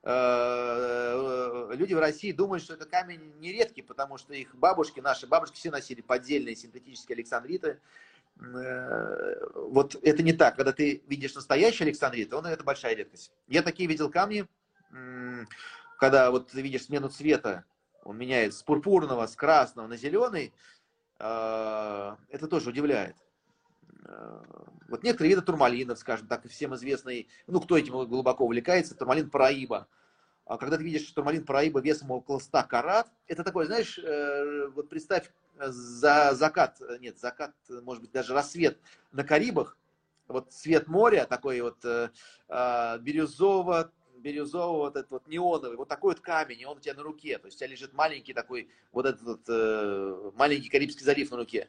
Э, 0.02 1.70
э, 1.72 1.76
люди 1.76 1.94
в 1.94 1.98
России 1.98 2.32
думают, 2.32 2.62
что 2.62 2.74
это 2.74 2.86
камень 2.86 3.34
не 3.38 3.52
редкий, 3.52 3.82
потому 3.82 4.16
что 4.16 4.32
их 4.32 4.54
бабушки, 4.54 5.00
наши 5.00 5.26
бабушки 5.26 5.56
все 5.56 5.70
носили 5.70 6.00
поддельные 6.02 6.56
синтетические 6.56 7.16
александриты. 7.16 7.80
Вот 8.36 9.96
это 10.02 10.22
не 10.22 10.32
так. 10.32 10.56
Когда 10.56 10.72
ты 10.72 11.02
видишь 11.08 11.34
настоящий 11.34 11.84
александрит, 11.84 12.32
он 12.32 12.46
это 12.46 12.64
большая 12.64 12.94
редкость. 12.94 13.32
Я 13.48 13.62
такие 13.62 13.86
видел 13.86 14.08
камни, 14.08 14.46
когда 15.98 16.30
вот 16.30 16.50
ты 16.50 16.62
видишь 16.62 16.84
смену 16.84 17.10
цвета 17.10 17.64
он 18.10 18.18
меняет 18.18 18.54
с 18.54 18.62
пурпурного, 18.62 19.26
с 19.26 19.36
красного 19.36 19.86
на 19.86 19.96
зеленый, 19.96 20.52
а, 21.18 22.18
это 22.28 22.48
тоже 22.48 22.70
удивляет. 22.70 23.16
А, 24.04 24.42
вот 24.88 25.04
некоторые 25.04 25.30
виды 25.30 25.42
турмалинов, 25.42 25.98
скажем 25.98 26.26
так, 26.26 26.46
всем 26.48 26.74
известный, 26.74 27.28
ну, 27.46 27.60
кто 27.60 27.78
этим 27.78 27.92
глубоко 27.92 28.44
увлекается, 28.44 28.96
турмалин 28.96 29.30
Параиба. 29.30 29.86
А 30.44 30.58
когда 30.58 30.76
ты 30.76 30.82
видишь 30.82 31.08
турмалин 31.12 31.44
Параиба 31.44 31.80
весом 31.80 32.10
около 32.10 32.40
100 32.40 32.64
карат, 32.64 33.08
это 33.28 33.44
такой, 33.44 33.66
знаешь, 33.66 33.96
э, 33.98 34.66
вот 34.74 34.88
представь 34.88 35.30
за 35.56 36.34
закат, 36.34 36.80
нет, 36.98 37.20
закат, 37.20 37.54
может 37.68 38.02
быть, 38.02 38.10
даже 38.10 38.34
рассвет 38.34 38.80
на 39.12 39.22
Карибах, 39.22 39.76
вот 40.26 40.50
цвет 40.52 40.88
моря, 40.88 41.26
такой 41.26 41.60
вот 41.60 41.84
э, 41.84 42.08
бирюзово 42.98 43.92
бирюзовый, 44.20 44.78
вот 44.78 44.96
этот 44.96 45.10
вот 45.10 45.26
неоновый, 45.26 45.76
вот 45.76 45.88
такой 45.88 46.14
вот 46.14 46.20
камень, 46.20 46.60
и 46.60 46.64
он 46.64 46.78
у 46.78 46.80
тебя 46.80 46.94
на 46.94 47.02
руке. 47.02 47.38
То 47.38 47.46
есть 47.46 47.56
у 47.56 47.58
тебя 47.58 47.68
лежит 47.68 47.92
маленький 47.92 48.32
такой, 48.32 48.68
вот 48.92 49.06
этот 49.06 49.22
вот, 49.22 49.40
э, 49.48 50.30
маленький 50.36 50.68
Карибский 50.68 51.04
залив 51.04 51.30
на 51.30 51.36
руке. 51.38 51.68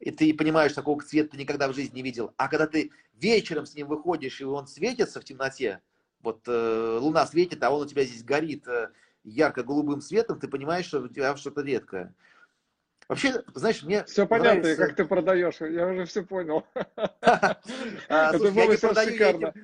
И 0.00 0.10
ты 0.10 0.34
понимаешь, 0.34 0.72
такого 0.72 1.02
цвета 1.02 1.30
ты 1.30 1.36
никогда 1.38 1.68
в 1.68 1.74
жизни 1.74 1.96
не 1.96 2.02
видел. 2.02 2.32
А 2.36 2.48
когда 2.48 2.66
ты 2.66 2.90
вечером 3.14 3.66
с 3.66 3.74
ним 3.74 3.88
выходишь, 3.88 4.40
и 4.40 4.44
он 4.44 4.66
светится 4.66 5.20
в 5.20 5.24
темноте, 5.24 5.80
вот 6.20 6.42
э, 6.46 6.98
луна 7.00 7.26
светит, 7.26 7.62
а 7.62 7.70
он 7.70 7.82
у 7.82 7.86
тебя 7.86 8.04
здесь 8.04 8.24
горит 8.24 8.66
э, 8.66 8.90
ярко-голубым 9.24 10.00
светом, 10.00 10.40
ты 10.40 10.48
понимаешь, 10.48 10.86
что 10.86 11.00
у 11.00 11.08
тебя 11.08 11.36
что-то 11.36 11.62
редкое. 11.62 12.14
Вообще, 13.08 13.42
знаешь, 13.54 13.82
мне 13.82 14.04
Все 14.04 14.26
понятно, 14.26 14.62
нравится... 14.62 14.86
как 14.86 14.96
ты 14.96 15.04
продаешь, 15.04 15.60
я 15.60 15.88
уже 15.88 16.04
все 16.06 16.22
понял. 16.22 16.64
А, 18.08 18.34
это 18.34 18.52
было 18.52 18.76
все 18.76 18.94
шикарно. 18.94 19.54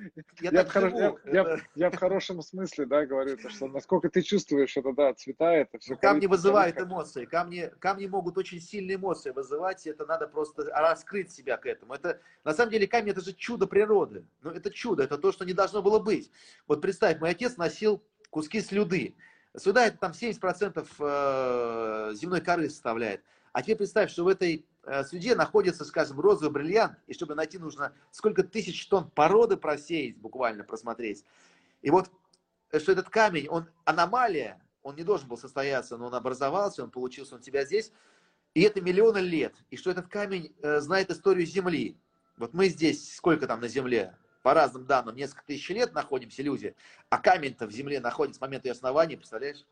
Я 1.75 1.89
в 1.91 1.95
хорошем 1.95 2.41
смысле, 2.41 2.85
да, 2.85 3.05
говорю, 3.05 3.37
что 3.49 3.67
насколько 3.67 4.09
ты 4.09 4.21
чувствуешь 4.21 4.75
это, 4.75 4.93
да, 4.93 5.13
цвета, 5.13 5.51
это 5.53 5.77
все. 5.79 5.95
Камни 5.95 6.25
вызывают 6.25 6.79
эмоции, 6.79 7.25
камни, 7.25 7.71
камни 7.79 8.07
могут 8.07 8.37
очень 8.37 8.59
сильные 8.59 8.95
эмоции 8.95 9.31
вызывать, 9.31 9.85
это 9.85 10.05
надо 10.05 10.27
просто 10.27 10.63
раскрыть 10.65 11.31
себя 11.31 11.57
к 11.57 11.65
этому. 11.65 11.93
Это, 11.93 12.19
на 12.43 12.53
самом 12.53 12.71
деле, 12.71 12.87
камень 12.87 13.11
это 13.11 13.21
же 13.21 13.33
чудо 13.33 13.67
природы. 13.67 14.25
Ну, 14.41 14.51
это 14.51 14.71
чудо, 14.71 15.03
это 15.03 15.17
то, 15.17 15.31
что 15.31 15.45
не 15.45 15.53
должно 15.53 15.81
было 15.81 15.99
быть. 15.99 16.31
Вот 16.67 16.81
представь, 16.81 17.19
мой 17.19 17.31
отец 17.31 17.57
носил 17.57 18.03
куски 18.29 18.61
слюды. 18.61 19.15
Сюда 19.57 19.87
это 19.87 19.97
там 19.97 20.11
70% 20.11 20.87
э, 20.99 22.13
земной 22.15 22.41
коры 22.41 22.69
составляет. 22.69 23.21
А 23.51 23.61
теперь 23.61 23.77
представь, 23.77 24.09
что 24.09 24.23
в 24.23 24.29
этой 24.29 24.65
э, 24.83 25.03
слюде 25.03 25.35
находится, 25.35 25.83
скажем, 25.83 26.21
розовый 26.21 26.51
бриллиант, 26.51 26.97
и 27.07 27.13
чтобы 27.13 27.35
найти 27.35 27.57
нужно 27.57 27.93
сколько 28.11 28.43
тысяч 28.43 28.87
тонн 28.87 29.09
породы 29.11 29.57
просеять, 29.57 30.17
буквально 30.17 30.63
просмотреть. 30.63 31.25
И 31.81 31.89
вот, 31.89 32.09
э, 32.71 32.79
что 32.79 32.93
этот 32.93 33.09
камень, 33.09 33.49
он 33.49 33.67
аномалия, 33.83 34.61
он 34.83 34.95
не 34.95 35.03
должен 35.03 35.27
был 35.27 35.37
состояться, 35.37 35.97
но 35.97 36.07
он 36.07 36.15
образовался, 36.15 36.83
он 36.83 36.89
получился, 36.89 37.35
он 37.35 37.41
тебя 37.41 37.65
здесь, 37.65 37.91
и 38.53 38.61
это 38.61 38.79
миллионы 38.79 39.19
лет. 39.19 39.53
И 39.69 39.75
что 39.75 39.91
этот 39.91 40.07
камень 40.07 40.55
знает 40.61 41.09
историю 41.09 41.45
Земли. 41.45 41.97
Вот 42.37 42.53
мы 42.53 42.67
здесь, 42.69 43.15
сколько 43.15 43.47
там 43.47 43.61
на 43.61 43.67
Земле? 43.67 44.15
По 44.41 44.53
разным 44.53 44.85
данным, 44.85 45.15
несколько 45.15 45.45
тысяч 45.45 45.69
лет 45.69 45.93
находимся 45.93 46.41
люди, 46.41 46.75
а 47.09 47.19
камень-то 47.19 47.67
в 47.67 47.71
Земле 47.71 47.99
находится 47.99 48.39
с 48.39 48.41
момента 48.41 48.67
ее 48.67 48.71
основания, 48.71 49.17
представляешь? 49.17 49.65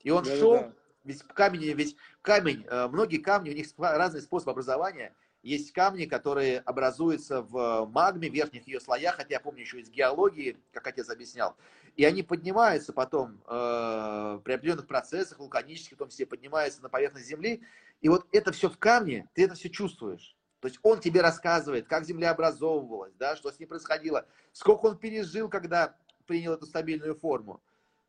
И 0.00 0.10
он 0.10 0.24
да, 0.24 0.36
шел, 0.36 0.52
да, 0.52 0.62
да. 0.62 0.74
ведь 1.04 1.22
камень, 1.22 1.72
ведь 1.72 1.96
камень, 2.22 2.64
э, 2.66 2.88
многие 2.88 3.18
камни, 3.18 3.50
у 3.50 3.54
них 3.54 3.66
разный 3.76 4.22
способ 4.22 4.48
образования. 4.48 5.14
Есть 5.42 5.72
камни, 5.72 6.06
которые 6.06 6.60
образуются 6.60 7.42
в 7.42 7.84
магме, 7.92 8.30
в 8.30 8.32
верхних 8.32 8.66
ее 8.66 8.80
слоях, 8.80 9.16
хотя 9.16 9.34
я 9.34 9.40
помню 9.40 9.60
еще 9.60 9.78
из 9.78 9.90
геологии, 9.90 10.56
как 10.72 10.86
отец 10.86 11.10
объяснял. 11.10 11.54
И 11.96 12.04
они 12.06 12.22
поднимаются 12.22 12.94
потом 12.94 13.42
э, 13.46 14.40
при 14.42 14.52
определенных 14.54 14.86
процессах, 14.86 15.38
вулканических, 15.38 15.96
в 15.96 15.98
том 15.98 16.08
числе 16.08 16.24
поднимаются 16.24 16.80
на 16.82 16.88
поверхность 16.88 17.26
Земли. 17.26 17.62
И 18.00 18.08
вот 18.08 18.26
это 18.32 18.52
все 18.52 18.70
в 18.70 18.78
камне, 18.78 19.28
ты 19.34 19.44
это 19.44 19.54
все 19.54 19.68
чувствуешь. 19.68 20.33
То 20.64 20.68
есть 20.68 20.80
он 20.82 20.98
тебе 20.98 21.20
рассказывает, 21.20 21.86
как 21.86 22.06
Земля 22.06 22.30
образовывалась, 22.30 23.12
да, 23.18 23.36
что 23.36 23.52
с 23.52 23.58
ней 23.58 23.66
происходило, 23.66 24.26
сколько 24.52 24.86
он 24.86 24.96
пережил, 24.96 25.50
когда 25.50 25.94
принял 26.24 26.54
эту 26.54 26.64
стабильную 26.64 27.14
форму. 27.14 27.62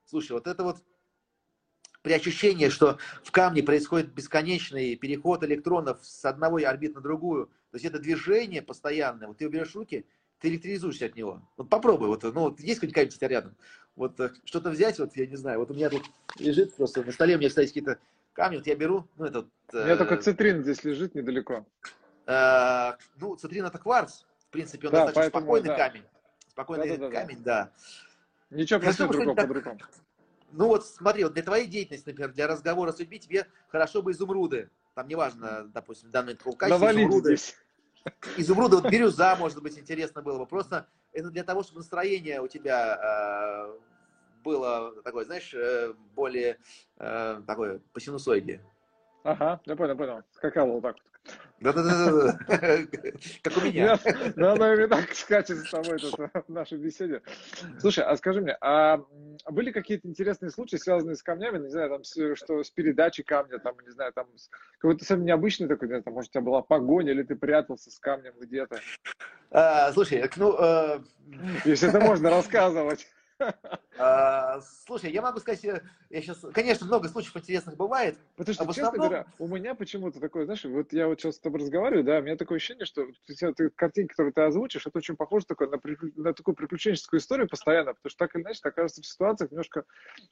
Слушай, 0.05 0.31
вот 0.31 0.47
это 0.47 0.63
вот 0.63 0.77
при 2.01 2.13
ощущении, 2.13 2.69
что 2.69 2.97
в 3.25 3.31
камне 3.31 3.61
происходит 3.61 4.13
бесконечный 4.13 4.95
переход 4.95 5.43
электронов 5.43 5.99
с 6.01 6.23
одного 6.23 6.59
орбит 6.65 6.95
на 6.95 7.01
другую, 7.01 7.47
то 7.47 7.75
есть 7.75 7.83
это 7.83 7.99
движение 7.99 8.61
постоянное, 8.61 9.27
вот 9.27 9.37
ты 9.37 9.47
уберешь 9.47 9.75
руки, 9.75 10.05
ты 10.39 10.47
электризуешься 10.47 11.07
от 11.07 11.17
него. 11.17 11.41
Вот 11.57 11.67
попробуй, 11.67 12.07
вот, 12.07 12.23
ну, 12.23 12.39
вот 12.39 12.61
есть 12.61 12.79
какой-нибудь 12.79 12.95
камень 12.95 13.09
у 13.09 13.11
тебя 13.11 13.27
рядом? 13.27 13.57
Вот 13.97 14.17
э, 14.21 14.31
что-то 14.45 14.69
взять, 14.69 14.97
вот 14.97 15.13
я 15.17 15.27
не 15.27 15.35
знаю, 15.35 15.59
вот 15.59 15.71
у 15.71 15.73
меня 15.73 15.89
тут 15.89 16.05
лежит 16.39 16.73
просто, 16.73 17.03
на 17.03 17.11
столе 17.11 17.35
у 17.35 17.39
меня, 17.39 17.49
кстати, 17.49 17.67
какие-то 17.67 17.99
камни, 18.31 18.55
вот 18.55 18.67
я 18.67 18.77
беру, 18.77 19.09
ну, 19.17 19.25
это... 19.25 19.39
У 19.73 19.75
меня 19.75 19.95
э, 19.95 19.97
только 19.97 20.15
цитрин 20.15 20.63
здесь 20.63 20.85
лежит 20.85 21.15
недалеко. 21.15 21.65
Э, 22.27 22.93
ну, 23.17 23.35
цитрин 23.35 23.65
это 23.65 23.77
кварц, 23.77 24.23
в 24.39 24.51
принципе, 24.51 24.87
он 24.87 24.93
да, 24.93 25.05
достаточно 25.05 25.21
поэтому, 25.21 25.41
спокойный 25.43 25.67
да. 25.69 25.75
камень. 25.77 26.03
Спокойный 26.49 26.89
да, 26.89 26.97
да, 26.97 27.09
да, 27.09 27.21
камень, 27.21 27.43
да. 27.43 27.71
да. 28.51 28.57
Ничего 28.57 28.79
просто 28.79 29.07
другого 29.07 29.35
по 29.35 29.47
другому. 29.47 29.79
Ну 30.51 30.67
вот 30.67 30.85
смотри, 30.85 31.23
вот 31.23 31.33
для 31.33 31.43
твоей 31.43 31.67
деятельности, 31.67 32.07
например, 32.09 32.31
для 32.31 32.47
разговора 32.47 32.91
с 32.91 32.99
людьми, 32.99 33.19
тебе 33.19 33.47
хорошо 33.67 34.01
бы 34.01 34.11
изумруды. 34.11 34.69
Там 34.93 35.07
неважно, 35.07 35.65
допустим, 35.73 36.11
данный 36.11 36.35
качестве 36.35 36.91
изумруды. 36.91 37.35
Здесь. 37.35 37.55
Изумруды, 38.37 38.77
вот 38.77 38.89
бирюза, 38.89 39.35
может 39.35 39.61
быть, 39.61 39.77
интересно 39.77 40.21
было 40.21 40.37
бы. 40.37 40.45
Просто 40.45 40.87
это 41.11 41.29
для 41.31 41.43
того, 41.43 41.63
чтобы 41.63 41.79
настроение 41.79 42.39
у 42.39 42.47
тебя 42.47 43.67
э, 43.67 43.79
было 44.43 45.01
такое, 45.01 45.25
знаешь, 45.25 45.53
э, 45.53 45.93
более 46.15 46.59
э, 46.99 47.41
такое 47.47 47.81
по 47.93 47.99
синусоиде. 47.99 48.61
Ага, 49.23 49.59
я 49.65 49.75
понял, 49.75 49.97
понял. 49.97 50.23
Скакало 50.31 50.73
вот 50.73 50.83
так 50.83 50.95
вот. 51.03 51.14
Да-да-да, 51.61 52.37
как 53.41 53.57
у 53.57 53.61
меня. 53.61 53.97
Да, 54.35 54.53
она 54.53 54.73
именно 54.73 54.89
так 54.89 55.13
скачет 55.13 55.59
с 55.59 55.71
тобой 55.71 55.97
в 55.99 56.49
нашей 56.49 56.77
беседе. 56.77 57.21
Слушай, 57.79 58.03
а 58.03 58.15
скажи 58.17 58.41
мне, 58.41 58.57
а 58.59 58.99
были 59.49 59.71
какие-то 59.71 60.07
интересные 60.07 60.51
случаи, 60.51 60.75
связанные 60.75 61.15
с 61.15 61.23
камнями, 61.23 61.59
не 61.59 61.69
знаю, 61.69 61.89
там, 61.89 62.03
что 62.35 62.63
с 62.63 62.69
передачей 62.69 63.23
камня, 63.23 63.59
там, 63.59 63.75
не 63.85 63.91
знаю, 63.91 64.11
там, 64.13 64.27
какой-то 64.79 65.05
совсем 65.05 65.23
необычный 65.23 65.67
такой, 65.67 65.87
там, 66.01 66.13
может, 66.13 66.29
у 66.29 66.33
тебя 66.33 66.41
была 66.41 66.61
погоня, 66.61 67.11
или 67.11 67.23
ты 67.23 67.35
прятался 67.35 67.89
с 67.89 67.99
камнем 67.99 68.33
где-то? 68.39 68.79
А, 69.51 69.93
слушай, 69.93 70.29
ну... 70.35 70.55
Э, 70.59 70.99
Если 71.63 71.87
это 71.87 72.01
можно 72.01 72.29
рассказывать. 72.29 73.07
А, 73.97 74.59
слушай, 74.85 75.11
я 75.11 75.21
могу 75.21 75.39
сказать, 75.39 75.63
я 75.63 76.21
сейчас, 76.21 76.45
конечно, 76.53 76.85
много 76.85 77.07
случаев 77.07 77.37
интересных 77.37 77.77
бывает. 77.77 78.17
Потому 78.35 78.53
что, 78.53 78.63
а 78.63 78.67
честно 78.67 78.89
основном... 78.89 79.07
говоря, 79.07 79.25
у 79.39 79.47
меня 79.47 79.73
почему-то 79.73 80.19
такое, 80.19 80.45
знаешь, 80.45 80.65
вот 80.65 80.91
я 80.91 81.07
вот 81.07 81.21
сейчас 81.21 81.35
с 81.35 81.39
тобой 81.39 81.61
разговариваю, 81.61 82.03
да, 82.03 82.19
у 82.19 82.21
меня 82.21 82.35
такое 82.35 82.57
ощущение, 82.57 82.85
что 82.85 83.07
ты, 83.25 83.69
картинки, 83.69 84.09
которые 84.09 84.33
ты 84.33 84.41
озвучишь, 84.41 84.85
это 84.85 84.97
очень 84.97 85.15
похоже 85.15 85.45
такое 85.45 85.69
на, 85.69 85.79
на 86.15 86.33
такую 86.33 86.55
приключенческую 86.55 87.19
историю 87.19 87.47
постоянно, 87.47 87.93
потому 87.93 88.09
что 88.09 88.19
так 88.19 88.35
или 88.35 88.43
иначе 88.43 88.59
ты 88.61 88.69
окажешься 88.69 89.01
в 89.01 89.05
ситуациях 89.05 89.51
немножко 89.51 89.85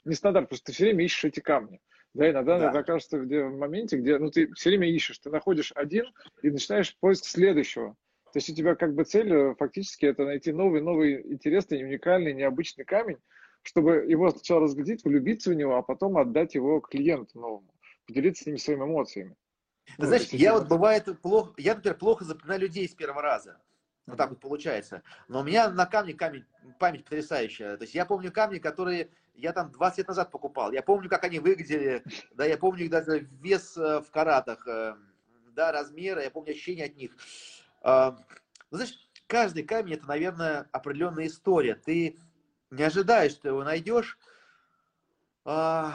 нестандартно, 0.03 0.47
потому 0.47 0.57
что 0.57 0.65
ты 0.65 0.71
все 0.73 0.83
время 0.85 1.05
ищешь 1.05 1.23
эти 1.23 1.39
камни. 1.39 1.79
Да, 2.13 2.29
иногда 2.29 2.59
да. 2.59 2.79
окажешься 2.79 3.19
где, 3.19 3.43
в 3.43 3.57
моменте, 3.57 3.97
где 3.97 4.19
ну, 4.19 4.29
ты 4.29 4.53
все 4.53 4.69
время 4.69 4.87
ищешь, 4.89 5.17
ты 5.17 5.29
находишь 5.29 5.71
один 5.73 6.05
и 6.43 6.51
начинаешь 6.51 6.95
поиск 6.97 7.25
следующего. 7.25 7.95
То 8.33 8.37
есть 8.37 8.49
у 8.49 8.55
тебя 8.55 8.73
как 8.73 8.95
бы 8.95 9.03
цель 9.03 9.31
э, 9.31 9.55
фактически 9.55 10.07
это 10.07 10.25
найти 10.25 10.51
новый, 10.51 10.81
новый 10.81 11.21
интересный, 11.31 11.83
уникальный, 11.83 12.33
необычный 12.33 12.83
камень, 12.83 13.19
чтобы 13.61 14.05
его 14.07 14.31
сначала 14.31 14.61
разглядеть, 14.61 15.05
влюбиться 15.05 15.51
в 15.51 15.53
него, 15.53 15.77
а 15.77 15.83
потом 15.83 16.17
отдать 16.17 16.55
его 16.55 16.79
клиенту 16.79 17.39
новому, 17.39 17.71
поделиться 18.07 18.43
с 18.43 18.47
ними 18.47 18.57
своими 18.57 18.85
эмоциями. 18.85 19.35
Ты 19.85 19.93
ну, 19.99 20.05
знаешь, 20.07 20.29
я 20.29 20.53
вот 20.53 20.67
бывает 20.67 21.07
плохо, 21.21 21.53
я, 21.57 21.75
например, 21.75 21.95
плохо 21.95 22.25
запоминаю 22.25 22.61
людей 22.61 22.89
с 22.89 22.95
первого 22.95 23.21
раза. 23.21 23.59
Вот 24.07 24.17
так 24.17 24.31
вот 24.31 24.39
получается. 24.39 25.03
Но 25.27 25.41
у 25.41 25.43
меня 25.43 25.69
на 25.69 25.85
камне 25.85 26.15
камень, 26.15 26.45
память 26.79 27.03
потрясающая. 27.03 27.77
То 27.77 27.83
есть 27.83 27.93
я 27.93 28.05
помню 28.05 28.31
камни, 28.31 28.57
которые 28.57 29.09
я 29.35 29.53
там 29.53 29.71
20 29.71 29.99
лет 29.99 30.07
назад 30.07 30.31
покупал. 30.31 30.71
Я 30.71 30.81
помню, 30.81 31.07
как 31.07 31.23
они 31.23 31.37
выглядели. 31.37 32.03
Да, 32.33 32.45
я 32.45 32.57
помню 32.57 32.85
их 32.85 32.89
даже 32.89 33.29
вес 33.41 33.77
э, 33.77 34.01
в 34.01 34.09
каратах. 34.09 34.67
Э, 34.67 34.95
да, 35.51 35.71
размеры. 35.71 36.23
Я 36.23 36.31
помню 36.31 36.51
ощущение 36.51 36.85
от 36.85 36.97
них. 36.97 37.15
Ну, 37.83 38.17
знаешь, 38.71 38.93
каждый 39.27 39.63
камень 39.63 39.93
это, 39.93 40.07
наверное, 40.07 40.69
определенная 40.71 41.27
история. 41.27 41.75
Ты 41.75 42.17
не 42.71 42.83
ожидаешь, 42.83 43.33
что 43.33 43.49
его 43.49 43.63
найдешь. 43.63 44.17
А, 45.45 45.93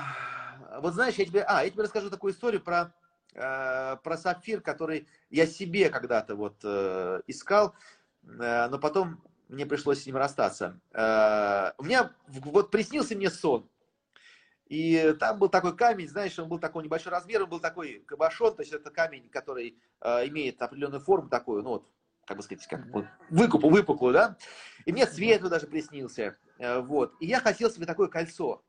вот 0.80 0.94
знаешь, 0.94 1.14
я 1.14 1.24
тебе, 1.24 1.42
а, 1.42 1.64
я 1.64 1.70
тебе 1.70 1.82
расскажу 1.82 2.10
такую 2.10 2.32
историю 2.32 2.62
про, 2.62 2.92
а, 3.34 3.96
про 3.96 4.16
сапфир, 4.16 4.60
который 4.60 5.08
я 5.30 5.46
себе 5.46 5.88
когда-то 5.88 6.34
вот 6.36 6.56
э, 6.62 7.22
искал, 7.26 7.74
э, 8.22 8.68
но 8.68 8.78
потом 8.78 9.22
мне 9.48 9.64
пришлось 9.64 10.02
с 10.02 10.06
ним 10.06 10.16
расстаться. 10.16 10.78
У 10.92 11.84
меня 11.84 12.12
вот 12.26 12.70
приснился 12.70 13.14
мне 13.14 13.30
сон. 13.30 13.68
И 14.68 15.16
там 15.18 15.38
был 15.38 15.48
такой 15.48 15.74
камень, 15.74 16.08
знаешь, 16.08 16.38
он 16.38 16.48
был 16.48 16.58
такой 16.58 16.84
небольшой 16.84 17.10
размер, 17.10 17.44
он 17.44 17.48
был 17.48 17.60
такой 17.60 18.04
кабошон, 18.06 18.54
то 18.54 18.62
есть 18.62 18.72
это 18.72 18.90
камень, 18.90 19.28
который 19.30 19.78
э, 20.02 20.28
имеет 20.28 20.60
определенную 20.60 21.00
форму 21.00 21.30
такую, 21.30 21.62
ну 21.62 21.70
вот, 21.70 21.86
как 22.26 22.36
бы 22.36 22.42
сказать, 22.42 22.66
как 22.66 22.86
вот, 22.88 23.06
выкупу, 23.30 23.70
выпуклую, 23.70 24.12
да. 24.12 24.36
И 24.84 24.92
мне 24.92 25.06
цвет 25.06 25.40
даже 25.42 25.66
приснился, 25.66 26.36
э, 26.58 26.80
вот. 26.80 27.14
И 27.18 27.26
я 27.26 27.40
хотел 27.40 27.70
себе 27.70 27.86
такое 27.86 28.08
кольцо. 28.08 28.62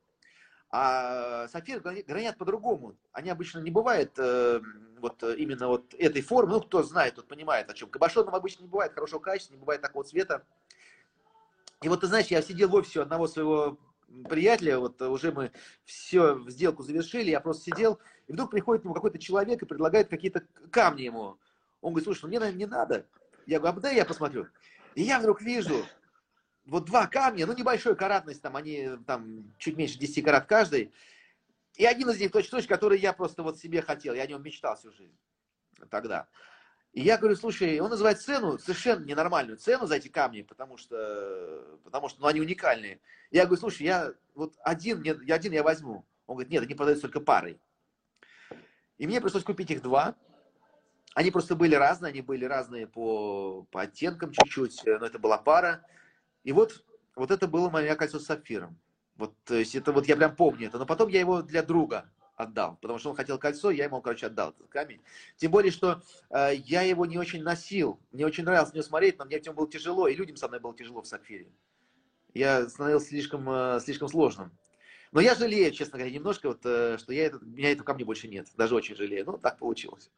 А 0.72 1.48
сапфиры 1.48 1.82
гранят 1.82 2.38
по-другому. 2.38 2.96
Они 3.12 3.32
обычно 3.32 3.60
не 3.60 3.72
бывают 3.72 4.12
э, 4.20 4.62
вот 5.02 5.24
именно 5.24 5.68
вот 5.68 5.96
этой 5.96 6.22
формы. 6.22 6.54
Ну, 6.54 6.62
кто 6.62 6.84
знает, 6.84 7.16
тот 7.16 7.28
понимает, 7.28 7.70
о 7.72 7.74
чем. 7.74 7.90
Кабошоном 7.90 8.36
обычно 8.36 8.62
не 8.62 8.70
бывает 8.70 8.94
хорошего 8.94 9.20
качества, 9.20 9.56
не 9.56 9.60
бывает 9.60 9.82
такого 9.82 10.06
цвета. 10.06 10.44
И 11.82 11.90
вот 11.90 12.02
ты 12.02 12.08
знаешь, 12.08 12.28
я 12.28 12.42
сидел 12.44 12.70
в 12.70 12.76
офисе 12.76 13.02
одного 13.02 13.28
своего 13.28 13.80
приятеля, 14.30 14.80
вот 14.80 15.02
уже 15.02 15.32
мы 15.32 15.52
все, 15.86 16.40
сделку 16.48 16.84
завершили, 16.84 17.32
я 17.32 17.40
просто 17.40 17.64
сидел, 17.64 18.00
и 18.28 18.34
вдруг 18.34 18.52
приходит 18.52 18.84
ему 18.84 18.94
какой-то 18.94 19.20
человек 19.20 19.62
и 19.62 19.66
предлагает 19.66 20.10
какие-то 20.10 20.44
камни 20.72 21.04
ему. 21.04 21.38
Он 21.82 21.94
говорит, 21.94 22.06
слушай, 22.06 22.24
ну 22.24 22.28
мне, 22.30 22.40
наверное, 22.40 22.60
не 22.60 22.66
надо. 22.66 23.06
Я 23.46 23.60
говорю, 23.60 23.78
а 23.78 23.82
дай 23.82 23.96
я 23.96 24.06
посмотрю. 24.06 24.48
И 24.96 25.04
я 25.04 25.20
вдруг 25.20 25.42
вижу 25.42 25.86
вот 26.66 26.86
два 26.86 27.08
камня, 27.08 27.46
ну 27.46 27.54
небольшой 27.54 27.96
каратность, 27.96 28.42
там 28.42 28.56
они 28.56 28.90
там 29.08 29.54
чуть 29.58 29.78
меньше 29.78 29.98
10 29.98 30.24
карат 30.24 30.46
каждый. 30.46 30.92
И 31.76 31.86
один 31.86 32.10
из 32.10 32.20
них 32.20 32.32
точно-точно, 32.32 32.76
который 32.76 33.00
я 33.00 33.14
просто 33.14 33.44
вот 33.44 33.58
себе 33.58 33.82
хотел, 33.82 34.14
я 34.14 34.24
о 34.24 34.28
нем 34.28 34.44
мечтал 34.44 34.76
всю 34.76 34.92
жизнь 34.92 35.18
тогда. 35.90 36.28
И 36.94 37.02
я 37.02 37.18
говорю, 37.18 37.36
слушай, 37.36 37.80
он 37.80 37.90
называет 37.90 38.20
цену, 38.20 38.58
совершенно 38.58 39.06
ненормальную 39.06 39.58
цену 39.58 39.86
за 39.86 39.96
эти 39.96 40.08
камни, 40.08 40.42
потому 40.42 40.78
что, 40.78 41.78
потому 41.84 42.10
что 42.10 42.22
ну, 42.22 42.28
они 42.28 42.42
уникальные. 42.42 43.00
Я 43.30 43.46
говорю, 43.46 43.60
слушай, 43.60 43.84
я 43.84 44.14
вот 44.34 44.56
один, 44.64 45.04
нет, 45.04 45.22
я 45.24 45.36
один 45.36 45.54
я 45.54 45.62
возьму. 45.62 46.06
Он 46.26 46.36
говорит, 46.36 46.52
нет, 46.52 46.64
они 46.64 46.74
продаются 46.74 47.04
только 47.04 47.20
парой. 47.20 47.60
И 48.98 49.06
мне 49.06 49.22
пришлось 49.22 49.44
купить 49.44 49.70
их 49.70 49.82
два. 49.82 50.16
Они 51.14 51.32
просто 51.32 51.56
были 51.56 51.76
разные, 51.76 52.10
они 52.10 52.22
были 52.22 52.46
разные 52.46 52.88
по, 52.88 53.68
по 53.72 53.82
оттенкам 53.82 54.32
чуть-чуть, 54.32 54.82
но 54.86 55.06
это 55.06 55.20
была 55.20 55.38
пара. 55.38 55.86
И 56.44 56.52
вот, 56.52 56.84
вот 57.16 57.30
это 57.30 57.48
было 57.48 57.70
мое 57.70 57.96
кольцо 57.96 58.20
с 58.20 58.26
сапфиром. 58.26 58.80
Вот, 59.16 59.36
то 59.44 59.56
есть 59.56 59.76
это 59.76 59.92
вот 59.92 60.08
я 60.08 60.16
прям 60.16 60.36
помню 60.36 60.68
это. 60.68 60.80
Но 60.80 60.86
потом 60.86 61.10
я 61.10 61.20
его 61.20 61.42
для 61.42 61.62
друга 61.62 62.10
отдал, 62.40 62.78
потому 62.82 63.00
что 63.00 63.10
он 63.10 63.16
хотел 63.16 63.38
кольцо, 63.38 63.70
я 63.70 63.84
ему, 63.86 64.02
короче, 64.02 64.28
отдал 64.28 64.52
этот 64.52 64.70
камень. 64.70 65.02
Тем 65.36 65.52
более, 65.52 65.72
что 65.72 66.02
э, 66.30 66.56
я 66.56 66.84
его 66.84 67.06
не 67.06 67.18
очень 67.18 67.44
носил, 67.44 68.00
мне 68.12 68.26
очень 68.26 68.46
нравилось 68.46 68.72
на 68.72 68.78
него 68.78 68.84
смотреть, 68.84 69.20
но 69.20 69.26
мне 69.26 69.40
в 69.40 69.46
нем 69.46 69.56
было 69.56 69.70
тяжело, 69.70 70.08
и 70.08 70.16
людям 70.16 70.38
со 70.38 70.48
мной 70.48 70.62
было 70.62 70.74
тяжело 70.74 71.02
в 71.02 71.08
сапфире. 71.08 71.52
Я 72.34 72.70
становился 72.70 73.08
слишком, 73.08 73.50
э, 73.50 73.80
слишком 73.82 74.08
сложным. 74.08 74.52
Но 75.12 75.20
я 75.20 75.36
жалею, 75.36 75.72
честно 75.72 75.98
говоря, 75.98 76.14
немножко, 76.14 76.48
вот, 76.48 76.62
э, 76.64 76.98
что 76.98 77.12
я 77.12 77.26
этот, 77.26 77.42
меня 77.42 77.72
этого 77.72 77.86
камня 77.86 78.06
больше 78.06 78.30
нет. 78.30 78.48
Даже 78.56 78.74
очень 78.74 78.96
жалею. 78.96 79.26
Ну, 79.26 79.38
так 79.38 79.58
получилось. 79.58 80.10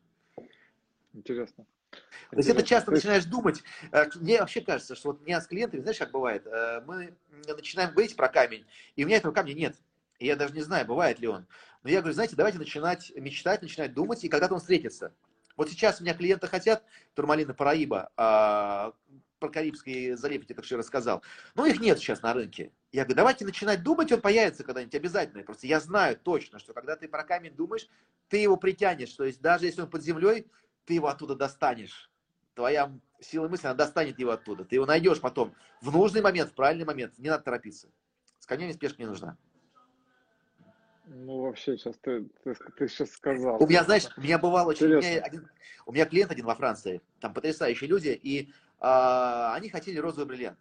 Интересно. 1.13 1.65
То 2.29 2.37
есть 2.37 2.49
это 2.49 2.63
часто 2.63 2.91
начинаешь 2.91 3.25
думать. 3.25 3.63
Э, 3.91 4.05
мне 4.15 4.39
вообще 4.39 4.61
кажется, 4.61 4.95
что 4.95 5.09
вот 5.09 5.21
у 5.21 5.25
меня 5.25 5.41
с 5.41 5.47
клиентами, 5.47 5.81
знаешь, 5.81 5.97
как 5.97 6.11
бывает, 6.11 6.45
э, 6.45 6.81
мы 6.85 7.15
начинаем 7.47 7.91
говорить 7.91 8.15
про 8.15 8.29
камень, 8.29 8.65
и 8.95 9.03
у 9.03 9.07
меня 9.07 9.17
этого 9.17 9.33
камня 9.33 9.53
нет. 9.53 9.75
И 10.21 10.27
я 10.27 10.35
даже 10.35 10.53
не 10.53 10.61
знаю, 10.61 10.85
бывает 10.85 11.19
ли 11.19 11.27
он. 11.27 11.47
Но 11.81 11.89
я 11.89 11.99
говорю, 11.99 12.13
знаете, 12.13 12.35
давайте 12.35 12.59
начинать 12.59 13.11
мечтать, 13.15 13.63
начинать 13.63 13.91
думать, 13.95 14.23
и 14.23 14.29
когда-то 14.29 14.53
он 14.53 14.59
встретится. 14.59 15.15
Вот 15.57 15.67
сейчас 15.67 15.99
у 15.99 16.03
меня 16.03 16.13
клиенты 16.13 16.45
хотят 16.45 16.83
турмалина 17.15 17.55
Параиба, 17.55 18.11
а, 18.15 18.93
про 19.39 19.49
Карибский 19.49 20.13
залив, 20.13 20.47
я 20.47 20.55
так 20.55 20.63
что 20.63 20.77
рассказал. 20.77 21.23
Но 21.55 21.65
их 21.65 21.81
нет 21.81 21.97
сейчас 21.97 22.21
на 22.21 22.35
рынке. 22.35 22.71
Я 22.91 23.01
говорю, 23.01 23.15
давайте 23.15 23.45
начинать 23.45 23.81
думать, 23.81 24.11
он 24.11 24.21
появится 24.21 24.63
когда-нибудь 24.63 24.93
обязательно. 24.93 25.43
Просто 25.43 25.65
я 25.65 25.79
знаю 25.79 26.17
точно, 26.17 26.59
что 26.59 26.73
когда 26.73 26.95
ты 26.95 27.07
про 27.07 27.23
камень 27.23 27.55
думаешь, 27.55 27.89
ты 28.29 28.37
его 28.37 28.57
притянешь. 28.57 29.13
То 29.13 29.23
есть 29.23 29.41
даже 29.41 29.65
если 29.65 29.81
он 29.81 29.89
под 29.89 30.03
землей, 30.03 30.45
ты 30.85 30.93
его 30.93 31.07
оттуда 31.07 31.33
достанешь. 31.33 32.11
Твоя 32.53 32.93
сила 33.19 33.47
мысли, 33.47 33.65
она 33.65 33.73
достанет 33.73 34.19
его 34.19 34.29
оттуда. 34.29 34.65
Ты 34.65 34.75
его 34.75 34.85
найдешь 34.85 35.19
потом 35.19 35.55
в 35.81 35.91
нужный 35.91 36.21
момент, 36.21 36.51
в 36.51 36.53
правильный 36.53 36.85
момент. 36.85 37.17
Не 37.17 37.29
надо 37.29 37.43
торопиться. 37.43 37.87
С 38.37 38.45
конями 38.45 38.71
спешка 38.71 39.01
не 39.01 39.07
нужна. 39.07 39.35
Ну, 41.13 41.41
вообще, 41.41 41.77
сейчас 41.77 41.97
ты, 41.97 42.23
ты, 42.43 42.55
ты 42.77 42.87
сейчас 42.87 43.11
сказал. 43.11 43.61
У 43.61 43.67
меня, 43.67 43.83
знаешь, 43.83 44.07
у 44.15 44.21
меня 44.21 44.39
бывало 44.39 44.69
очень... 44.69 44.85
У 44.85 44.99
меня, 44.99 45.21
один, 45.21 45.49
у 45.85 45.91
меня 45.91 46.05
клиент 46.05 46.31
один 46.31 46.45
во 46.45 46.55
Франции, 46.55 47.01
там 47.19 47.33
потрясающие 47.33 47.89
люди, 47.89 48.17
и 48.23 48.53
а, 48.79 49.53
они 49.53 49.67
хотели 49.67 49.97
розовый 49.97 50.25
бриллиант. 50.25 50.59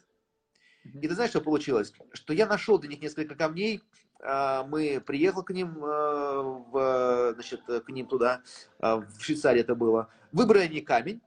И 0.82 1.06
ты 1.06 1.14
знаешь, 1.14 1.30
что 1.30 1.40
получилось? 1.40 1.92
Что 2.12 2.32
я 2.32 2.46
нашел 2.46 2.78
для 2.78 2.90
них 2.90 3.00
несколько 3.00 3.36
камней, 3.36 3.80
а, 4.22 4.64
мы 4.64 5.00
приехал 5.00 5.44
к 5.44 5.50
ним, 5.50 5.84
а, 5.84 6.42
в, 6.42 7.34
значит, 7.34 7.62
к 7.62 7.88
ним 7.88 8.08
туда, 8.08 8.42
а, 8.80 8.96
в 8.96 9.20
Швейцарии 9.20 9.60
это 9.60 9.76
было, 9.76 10.12
выбрали 10.32 10.64
они 10.64 10.80
камень, 10.80 11.20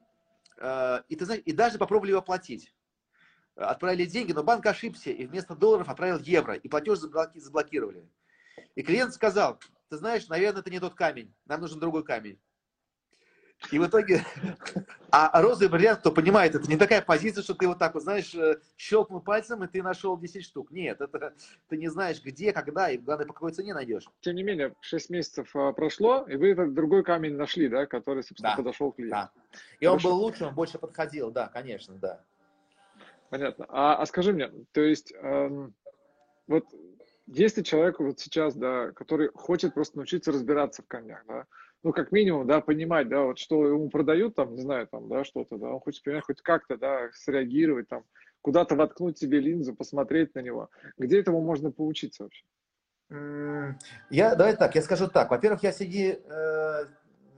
и, 1.10 1.16
ты 1.16 1.26
знаешь, 1.26 1.42
и 1.46 1.52
даже 1.52 1.78
попробовали 1.78 2.12
его 2.12 2.20
оплатить. 2.20 2.74
Отправили 3.56 4.06
деньги, 4.06 4.34
но 4.34 4.44
банк 4.44 4.66
ошибся, 4.66 5.12
и 5.12 5.26
вместо 5.26 5.56
долларов 5.56 5.90
отправил 5.90 6.20
евро, 6.20 6.56
и 6.56 6.68
платеж 6.68 7.00
заблокировали. 7.00 8.08
И 8.76 8.84
клиент 8.84 9.14
сказал, 9.14 9.60
ты 9.90 9.98
знаешь, 9.98 10.28
наверное, 10.28 10.62
это 10.62 10.72
не 10.72 10.80
тот 10.80 10.96
камень, 10.96 11.34
нам 11.46 11.62
нужен 11.62 11.80
другой 11.80 12.04
камень. 12.04 12.40
И 13.72 13.80
в 13.80 13.88
итоге, 13.88 14.24
а 15.12 15.42
розовый 15.42 15.70
бриллиант, 15.70 16.00
кто 16.00 16.12
понимает, 16.12 16.56
это 16.56 16.70
не 16.70 16.78
такая 16.78 17.02
позиция, 17.02 17.44
что 17.44 17.54
ты 17.54 17.68
вот 17.68 17.80
так 17.80 17.94
вот, 17.94 18.04
знаешь, 18.04 18.34
э, 18.36 18.60
щелкнул 18.78 19.22
пальцем, 19.22 19.64
и 19.64 19.68
ты 19.68 19.82
нашел 19.82 20.18
10 20.18 20.44
штук. 20.44 20.72
Нет, 20.72 21.00
это 21.02 21.34
ты 21.70 21.78
не 21.78 21.88
знаешь, 21.88 22.22
где, 22.22 22.52
когда, 22.52 22.90
и 22.90 22.98
главное, 22.98 23.26
по 23.26 23.34
какой 23.34 23.54
цене 23.54 23.74
найдешь. 23.74 24.06
Тем 24.22 24.36
не 24.36 24.44
менее, 24.44 24.74
6 24.82 25.10
месяцев 25.10 25.56
а, 25.56 25.72
прошло, 25.72 26.26
и 26.28 26.36
вы 26.36 26.50
этот 26.50 26.74
другой 26.74 27.04
камень 27.04 27.36
нашли, 27.36 27.70
да, 27.70 27.86
который, 27.86 28.24
собственно, 28.24 28.52
да. 28.52 28.58
подошел 28.58 28.92
к 28.92 28.98
клиенту. 28.98 29.16
Да. 29.16 29.32
И 29.80 29.86
Хорошо. 29.86 30.10
он 30.10 30.14
был 30.14 30.24
лучше, 30.24 30.46
он 30.46 30.56
больше 30.56 30.78
подходил, 30.78 31.32
да, 31.32 31.48
конечно, 31.48 31.96
да. 31.96 32.22
Понятно. 33.30 33.66
А, 33.70 33.96
а 33.96 34.06
скажи 34.06 34.34
мне, 34.34 34.52
то 34.74 34.82
есть, 34.82 35.14
эм, 35.16 35.74
вот 36.48 36.66
если 37.28 37.62
человек 37.62 38.00
вот 38.00 38.20
сейчас, 38.20 38.56
да, 38.56 38.92
который 38.92 39.30
хочет 39.34 39.74
просто 39.74 39.98
научиться 39.98 40.32
разбираться 40.32 40.82
в 40.82 40.88
камнях, 40.88 41.24
да, 41.28 41.46
ну, 41.84 41.92
как 41.92 42.12
минимум, 42.12 42.48
да, 42.48 42.62
понимать, 42.62 43.10
да, 43.10 43.24
вот 43.24 43.38
что 43.40 43.68
ему 43.68 43.90
продают, 43.90 44.36
там, 44.36 44.56
не 44.56 44.62
знаю, 44.62 44.88
там, 44.88 45.10
да, 45.10 45.24
что-то, 45.24 45.58
да, 45.58 45.68
он 45.68 45.80
хочет 45.80 46.04
понимать, 46.04 46.24
хоть 46.26 46.42
как-то, 46.42 46.78
да, 46.78 47.10
среагировать, 47.14 47.90
там, 47.90 48.04
куда-то 48.42 48.76
воткнуть 48.76 49.18
себе 49.18 49.40
линзу, 49.40 49.76
посмотреть 49.76 50.34
на 50.36 50.40
него. 50.40 50.70
Где 50.98 51.20
этому 51.20 51.42
можно 51.42 51.72
поучиться 51.72 52.24
вообще? 52.24 52.46
Я, 54.10 54.36
давай 54.36 54.56
так, 54.56 54.76
я 54.76 54.82
скажу 54.82 55.08
так. 55.08 55.30
Во-первых, 55.30 55.62
я 55.64 55.72
среди, 55.72 56.20
э, 56.24 56.86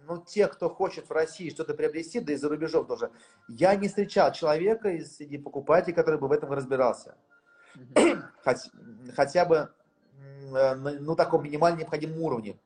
ну, 0.07 0.23
тех, 0.23 0.51
кто 0.51 0.69
хочет 0.69 1.09
в 1.09 1.11
России 1.11 1.49
что-то 1.49 1.73
приобрести, 1.73 2.19
да 2.19 2.33
и 2.33 2.37
за 2.37 2.47
рубежом 2.47 2.85
тоже, 2.85 3.11
я 3.49 3.75
не 3.75 3.87
встречал 3.87 4.31
человека 4.31 4.89
из 4.89 5.15
среди 5.15 5.37
покупателей, 5.37 5.95
который 5.95 6.19
бы 6.19 6.27
в 6.27 6.31
этом 6.31 6.51
разбирался. 6.51 7.17
Хоть, 8.43 8.69
хотя 9.15 9.45
бы 9.45 9.69
э, 10.17 10.75
на 10.75 10.91
ну, 10.99 11.15
таком 11.15 11.43
минимально 11.43 11.79
необходимом 11.79 12.21
уровне. 12.21 12.57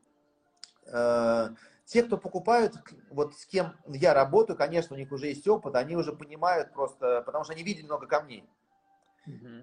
Э, 0.87 1.49
те, 1.85 2.03
кто 2.03 2.17
покупают, 2.17 2.75
вот 3.09 3.35
с 3.35 3.45
кем 3.45 3.73
я 3.87 4.13
работаю, 4.13 4.55
конечно, 4.55 4.95
у 4.95 4.99
них 4.99 5.11
уже 5.11 5.27
есть 5.27 5.47
опыт, 5.47 5.75
они 5.75 5.95
уже 5.95 6.13
понимают 6.13 6.71
просто, 6.71 7.23
потому 7.25 7.43
что 7.43 7.53
они 7.53 7.63
видели 7.63 7.85
много 7.85 8.05
камней. 8.05 8.47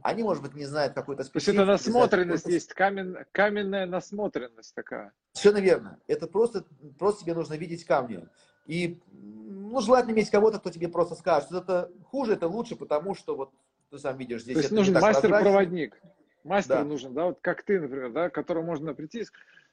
Они, 0.03 0.23
может 0.23 0.43
быть, 0.43 0.55
не 0.55 0.65
знают 0.65 0.95
какой-то 0.95 1.25
специфики. 1.25 1.57
То 1.57 1.63
есть 1.71 1.87
это 1.87 1.91
насмотренность 1.93 2.47
есть, 2.47 2.73
камен, 2.73 3.19
каменная 3.33 3.87
насмотренность 3.87 4.75
такая. 4.75 5.13
Совершенно 5.33 5.63
верно. 5.63 5.99
Это 6.07 6.27
просто, 6.27 6.65
просто 6.99 7.25
тебе 7.25 7.35
нужно 7.35 7.55
видеть 7.55 7.85
камни. 7.85 8.29
И 8.67 9.01
ну, 9.13 9.81
желательно 9.81 10.13
иметь 10.13 10.31
кого-то, 10.31 10.59
кто 10.59 10.71
тебе 10.71 10.89
просто 10.89 11.15
скажет, 11.15 11.49
что 11.49 11.59
это 11.59 11.91
хуже, 12.11 12.35
это 12.35 12.49
лучше, 12.49 12.77
потому 12.77 13.15
что 13.15 13.37
вот 13.37 13.53
ты 13.91 13.99
сам 13.99 14.17
видишь 14.17 14.43
здесь. 14.43 14.55
То 14.55 14.61
есть 14.61 14.73
нужен 14.73 14.95
мастер-проводник. 14.95 16.01
Мастер 16.45 16.77
да. 16.77 16.85
нужен, 16.85 17.13
да, 17.13 17.27
вот 17.27 17.39
как 17.41 17.65
ты, 17.65 17.81
например, 17.81 18.13
да, 18.13 18.31
к 18.31 18.35
которому 18.35 18.67
можно 18.67 18.95
прийти 18.95 19.25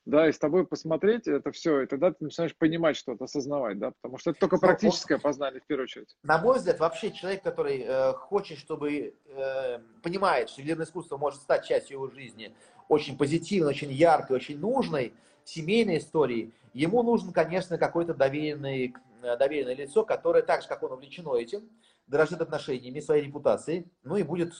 да, 0.05 0.28
и 0.28 0.34
с 0.34 0.38
тобой 0.38 0.68
посмотреть 0.68 1.28
это 1.28 1.51
все, 1.51 1.82
и 1.82 1.86
тогда 1.86 2.11
ты 2.11 2.26
начинаешь 2.26 2.55
понимать 2.55 2.97
что-то, 2.97 3.26
осознавать, 3.26 3.80
да, 3.80 3.91
потому 4.01 4.18
что 4.18 4.32
это 4.32 4.39
только 4.39 4.57
практическое 4.57 5.18
познание 5.18 5.61
в 5.61 5.66
первую 5.66 5.86
очередь. 5.86 6.16
На 6.24 6.38
мой 6.39 6.57
взгляд, 6.57 6.80
вообще 6.80 7.11
человек, 7.11 7.41
который 7.41 7.84
э, 7.86 8.14
хочет, 8.14 8.57
чтобы, 8.57 9.14
э, 9.28 9.80
понимает, 10.01 10.49
что 10.49 10.61
ювелирное 10.61 10.86
искусство 10.86 11.18
может 11.18 11.41
стать 11.41 11.66
частью 11.66 11.95
его 11.95 12.09
жизни, 12.09 12.53
очень 12.89 13.18
позитивной, 13.18 13.70
очень 13.70 13.91
яркой, 13.91 14.36
очень 14.36 14.59
нужной, 14.59 15.14
семейной 15.45 15.99
истории, 15.99 16.51
ему 16.74 17.01
нужен, 17.03 17.32
конечно, 17.32 17.78
какое-то 17.78 18.14
доверенное, 18.14 18.93
доверенное 19.22 19.76
лицо, 19.76 20.03
которое 20.03 20.43
так 20.43 20.64
же, 20.64 20.68
как 20.68 20.84
он 20.84 20.91
увлечено 20.91 21.36
этим, 21.36 21.70
дорожит 22.08 22.41
отношениями, 22.41 22.99
своей 22.99 23.26
репутацией, 23.26 23.91
ну 24.04 24.18
и 24.18 24.24
будет, 24.24 24.54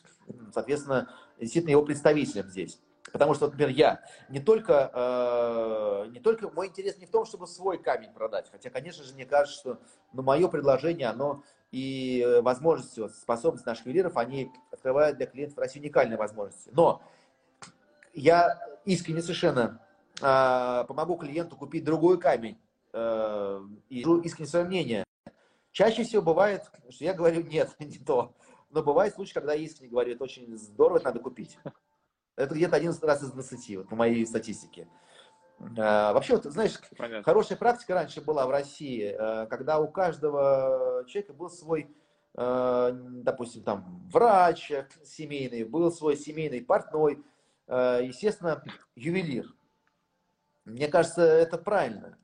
соответственно, 0.54 1.10
действительно 1.40 1.72
его 1.72 1.84
представителем 1.84 2.50
здесь. 2.50 2.80
Потому 3.12 3.34
что, 3.34 3.46
например, 3.46 3.70
я 3.70 4.02
не 4.30 4.40
только, 4.40 4.90
э, 4.94 6.08
не 6.10 6.20
только, 6.20 6.50
мой 6.50 6.68
интерес 6.68 6.98
не 6.98 7.06
в 7.06 7.12
том, 7.12 7.26
чтобы 7.26 7.48
свой 7.48 7.78
камень 7.78 8.12
продать, 8.12 8.50
хотя, 8.50 8.70
конечно 8.70 9.04
же, 9.04 9.14
мне 9.14 9.26
кажется, 9.26 9.60
что 9.60 9.80
ну, 10.14 10.24
мое 10.24 10.48
предложение, 10.48 11.08
оно 11.08 11.44
и 11.72 12.40
возможности, 12.42 13.02
вот, 13.02 13.14
способности 13.14 13.68
наших 13.68 13.88
ювелиров, 13.88 14.16
они 14.18 14.52
открывают 14.72 15.18
для 15.18 15.26
клиентов 15.26 15.58
России 15.58 15.80
уникальные 15.80 16.18
возможности. 16.18 16.70
Но 16.72 17.02
я 18.14 18.60
искренне 18.86 19.22
совершенно 19.22 19.82
э, 20.22 20.84
помогу 20.88 21.16
клиенту 21.18 21.56
купить 21.56 21.84
другой 21.84 22.20
камень 22.20 22.58
э, 22.94 23.62
и 23.90 24.02
искренне 24.02 24.48
свое 24.48 24.66
мнение. 24.66 25.04
Чаще 25.74 26.04
всего 26.04 26.22
бывает, 26.22 26.72
что 26.90 27.04
я 27.04 27.14
говорю, 27.16 27.42
нет, 27.42 27.76
не 27.80 27.98
то. 27.98 28.34
Но 28.70 28.84
бывает 28.84 29.16
случаи, 29.16 29.34
когда 29.34 29.56
искренне 29.56 29.90
говорю, 29.90 30.14
это 30.14 30.24
очень 30.24 30.56
здорово, 30.56 30.98
это 30.98 31.08
надо 31.08 31.20
купить. 31.20 31.58
Это 32.36 32.56
где-то 32.56 32.76
11 32.78 33.04
раз 33.04 33.22
из 33.22 33.32
20, 33.32 33.78
вот 33.78 33.90
по 33.90 33.96
моей 33.96 34.26
статистике. 34.26 34.88
А, 35.78 36.14
вообще, 36.14 36.36
вот, 36.36 36.46
знаешь, 36.46 36.80
Понятно. 36.98 37.24
хорошая 37.24 37.58
практика 37.58 37.94
раньше 37.94 38.22
была 38.22 38.48
в 38.48 38.50
России, 38.50 39.16
э, 39.16 39.46
когда 39.48 39.80
у 39.80 39.88
каждого 39.88 41.06
человека 41.08 41.34
был 41.34 41.50
свой, 41.50 41.96
э, 42.36 42.92
допустим, 42.94 43.64
там, 43.64 44.02
врач 44.12 44.72
семейный, 45.04 45.64
был 45.64 45.92
свой 45.92 46.18
семейный 46.18 46.62
портной, 46.62 47.24
э, 47.68 48.00
естественно, 48.04 48.64
ювелир. 48.96 49.46
Мне 50.66 50.88
кажется, 50.88 51.22
это 51.22 51.60
правильно. 51.60 52.18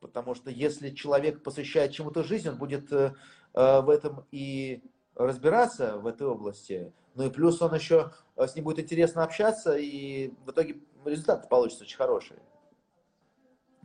Потому 0.00 0.34
что 0.34 0.50
если 0.50 0.90
человек 0.90 1.42
посвящает 1.42 1.92
чему-то 1.92 2.22
жизнь, 2.22 2.48
он 2.48 2.56
будет 2.56 2.90
в 2.90 3.90
этом 3.90 4.26
и 4.30 4.82
разбираться 5.14 5.98
в 5.98 6.06
этой 6.06 6.26
области, 6.26 6.92
ну 7.18 7.26
и 7.26 7.30
плюс 7.30 7.60
он 7.60 7.74
еще, 7.74 8.12
э, 8.36 8.46
с 8.46 8.54
ним 8.54 8.64
будет 8.64 8.78
интересно 8.78 9.24
общаться, 9.24 9.76
и 9.76 10.32
в 10.46 10.52
итоге 10.52 10.76
результат 11.04 11.48
получится 11.48 11.82
очень 11.82 11.96
хороший. 11.96 12.36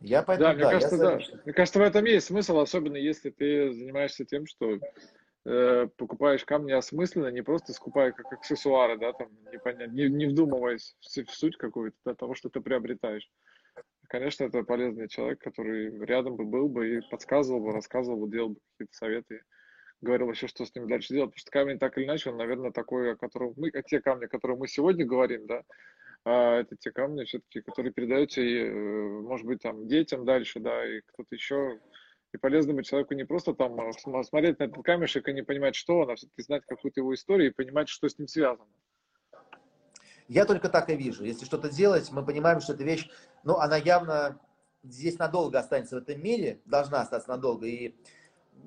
Я 0.02 0.22
поэтому, 0.22 0.50
да, 0.50 0.54
мне 0.54 0.64
да, 0.64 0.72
кажется, 0.72 0.98
да. 0.98 1.20
Мне 1.44 1.54
кажется, 1.54 1.80
в 1.80 1.82
этом 1.82 2.06
есть 2.06 2.28
смысл, 2.28 2.60
особенно 2.60 2.98
если 2.98 3.32
ты 3.32 3.74
занимаешься 3.74 4.26
тем, 4.26 4.46
что 4.46 4.78
э, 5.46 5.88
покупаешь 5.98 6.46
камни 6.46 6.74
осмысленно, 6.74 7.30
не 7.30 7.42
просто 7.42 7.74
скупая 7.74 8.12
как 8.12 8.32
аксессуары, 8.32 9.00
да, 9.00 9.14
там, 9.14 9.30
непонятно, 9.52 9.92
не, 9.92 10.10
не 10.10 10.28
вдумываясь 10.28 10.96
в, 11.00 11.06
в 11.06 11.34
суть 11.34 11.58
какую-то 11.58 11.98
да, 12.06 12.14
того, 12.14 12.36
что 12.36 12.50
ты 12.50 12.62
приобретаешь. 12.62 13.32
Конечно, 14.08 14.44
это 14.44 14.64
полезный 14.64 15.08
человек, 15.08 15.40
который 15.40 15.98
рядом 16.06 16.36
бы 16.36 16.46
был 16.46 16.70
бы 16.70 16.98
и 16.98 17.02
подсказывал 17.10 17.62
бы, 17.62 17.72
рассказывал 17.72 18.26
бы, 18.26 18.32
делал 18.32 18.50
бы 18.50 18.60
какие-то 18.78 18.96
советы 18.96 19.42
говорил 20.04 20.28
вообще, 20.28 20.48
что 20.48 20.66
с 20.66 20.76
ним 20.76 20.88
дальше 20.88 21.14
делать, 21.14 21.32
потому 21.32 21.40
что 21.40 21.52
камень 21.52 21.80
так 21.80 21.98
или 21.98 22.06
иначе, 22.06 22.30
он, 22.30 22.38
наверное, 22.38 22.72
такой, 22.72 23.14
о 23.14 23.16
котором 23.16 23.54
мы, 23.58 23.72
те 23.72 24.02
камни, 24.02 24.26
о 24.26 24.28
которых 24.30 24.60
мы 24.60 24.68
сегодня 24.68 25.06
говорим, 25.06 25.48
да, 25.48 25.64
а 26.26 26.60
это 26.60 26.76
те 26.76 26.92
камни 26.92 27.24
все-таки, 27.24 27.62
которые 27.62 27.92
передаются, 27.94 28.42
и, 28.42 28.58
э, 28.60 29.22
может 29.22 29.46
быть, 29.46 29.62
там, 29.62 29.88
детям 29.88 30.26
дальше, 30.26 30.60
да, 30.60 30.86
и 30.86 31.02
кто-то 31.02 31.34
еще, 31.34 31.80
и 32.34 32.38
полезно 32.38 32.74
быть 32.74 32.88
человеку 32.88 33.14
не 33.14 33.26
просто 33.26 33.54
там 33.54 33.80
а, 33.80 33.92
смотреть 34.24 34.60
на 34.60 34.66
этот 34.66 34.84
камешек 34.84 35.28
и 35.28 35.34
не 35.34 35.44
понимать, 35.44 35.76
что 35.76 36.00
он, 36.00 36.12
а 36.12 36.16
все-таки 36.16 36.42
знать 36.42 36.64
какую-то 36.66 37.00
его 37.02 37.14
историю 37.14 37.52
и 37.52 37.54
понимать, 37.54 37.90
что 37.90 38.08
с 38.08 38.18
ним 38.18 38.28
связано. 38.28 38.70
Я 40.28 40.46
только 40.46 40.70
так 40.70 40.90
и 40.90 40.96
вижу. 40.96 41.24
Если 41.24 41.46
что-то 41.46 41.70
делать, 41.70 42.12
мы 42.12 42.26
понимаем, 42.26 42.62
что 42.62 42.74
эта 42.74 42.84
вещь, 42.84 43.10
ну, 43.44 43.58
она 43.58 43.78
явно 43.78 44.40
здесь 44.84 45.18
надолго 45.18 45.60
останется 45.60 45.96
в 45.96 46.00
этом 46.00 46.22
мире, 46.22 46.60
должна 46.66 47.02
остаться 47.02 47.30
надолго. 47.30 47.66
И 47.66 47.96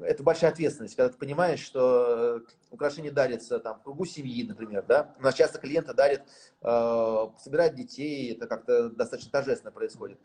это 0.00 0.22
большая 0.22 0.50
ответственность, 0.50 0.96
когда 0.96 1.11
ты 1.11 1.18
понимаешь, 1.18 1.61
что 1.61 2.42
украшение 2.70 3.12
дарится 3.12 3.59
там, 3.59 3.80
кругу 3.80 4.04
семьи, 4.04 4.46
например, 4.46 4.84
да. 4.86 5.14
У 5.18 5.22
нас 5.22 5.34
часто 5.34 5.59
клиенты 5.59 5.94
дарят, 5.94 6.22
э, 6.62 7.26
собирают 7.38 7.74
детей, 7.74 8.32
это 8.32 8.46
как-то 8.46 8.90
достаточно 8.90 9.30
торжественно 9.30 9.72
происходит. 9.72 10.18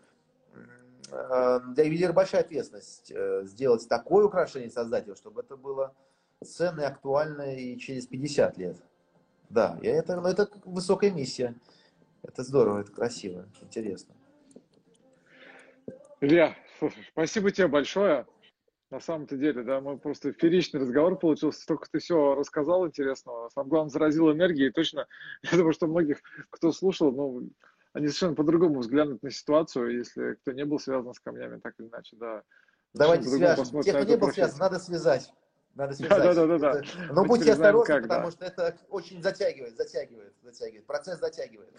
Э, 1.11 1.59
для 1.73 1.86
ювелира 1.86 2.13
большая 2.13 2.41
ответственность 2.41 3.11
э, 3.11 3.43
сделать 3.45 3.88
такое 3.88 4.25
украшение, 4.25 4.69
создать 4.69 5.05
его, 5.05 5.15
чтобы 5.15 5.41
это 5.41 5.55
было 5.55 5.93
ценно 6.43 6.82
и 6.82 6.86
актуально 6.86 7.55
и 7.55 7.77
через 7.77 8.07
50 8.07 8.57
лет. 8.57 8.77
Да, 9.52 9.78
и 9.82 9.88
это, 9.88 10.16
ну, 10.16 10.28
это 10.28 10.49
высокая 10.64 11.12
миссия. 11.12 11.56
Это 12.24 12.43
здорово, 12.43 12.82
это 12.82 12.91
красиво, 12.91 13.49
интересно. 13.62 14.16
Илья, 16.22 16.56
слушай, 16.80 17.04
спасибо 17.12 17.52
тебе 17.52 17.68
большое. 17.68 18.26
На 18.91 18.99
самом-то 18.99 19.38
деле, 19.38 19.64
да, 19.64 19.82
мы 19.82 19.97
просто 19.97 20.32
фееричный 20.34 20.80
разговор 20.82 21.18
получился, 21.18 21.62
столько 21.62 21.88
ты 21.91 21.99
все 21.99 22.36
рассказал 22.36 22.88
интересного. 22.88 23.49
Самое 23.49 23.70
главное, 23.70 23.89
заразил 23.89 24.32
энергией. 24.32 24.70
И 24.70 24.72
точно, 24.72 25.08
я 25.43 25.58
думаю, 25.58 25.74
что 25.74 25.88
многих, 25.88 26.20
кто 26.49 26.72
слушал, 26.72 27.12
ну, 27.12 27.49
они 27.93 28.08
совершенно 28.08 28.36
по-другому 28.36 28.80
взглянут 28.80 29.22
на 29.22 29.32
ситуацию, 29.32 29.97
если 29.97 30.36
кто 30.36 30.52
не 30.54 30.64
был 30.64 30.80
связан 30.80 31.14
с 31.14 31.20
камнями, 31.20 31.60
так 31.60 31.74
или 31.78 31.88
иначе, 31.88 32.16
да. 32.18 32.43
Давайте 32.93 33.28
свяжем. 33.28 33.82
Те, 33.82 33.93
кто 33.93 34.04
не 34.04 34.18
был 34.18 34.32
связан, 34.32 34.60
надо 34.60 34.80
связать. 34.80 35.34
Надо 35.76 35.93
связать. 35.93 36.24
Да, 36.24 36.34
да, 36.34 36.47
да, 36.47 36.57
да. 36.57 36.80
Это... 36.80 37.13
Но 37.13 37.26
будьте 37.26 37.53
осторожны, 37.53 37.93
как, 37.93 38.03
потому 38.03 38.26
да. 38.26 38.32
что 38.32 38.45
это 38.45 38.78
очень 38.89 39.22
затягивает, 39.22 39.78
затягивает, 39.78 40.34
затягивает. 40.43 40.86
Процесс 40.86 41.19
затягивает. 41.19 41.74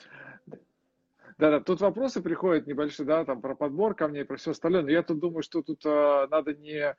Да, 1.38 1.51
да, 1.51 1.61
тут 1.61 1.80
вопросы 1.80 2.20
приходят 2.20 2.66
небольшие, 2.66 3.07
да, 3.07 3.24
там 3.24 3.40
про 3.40 3.55
подбор 3.55 3.95
камней, 3.95 4.24
про 4.24 4.36
все 4.36 4.53
остальное. 4.53 4.82
Но 4.82 4.90
я 4.90 5.03
тут 5.03 5.18
думаю, 5.18 5.43
что 5.43 5.62
тут 5.62 5.82
а, 5.84 6.26
надо 6.28 6.55
не 6.55 6.95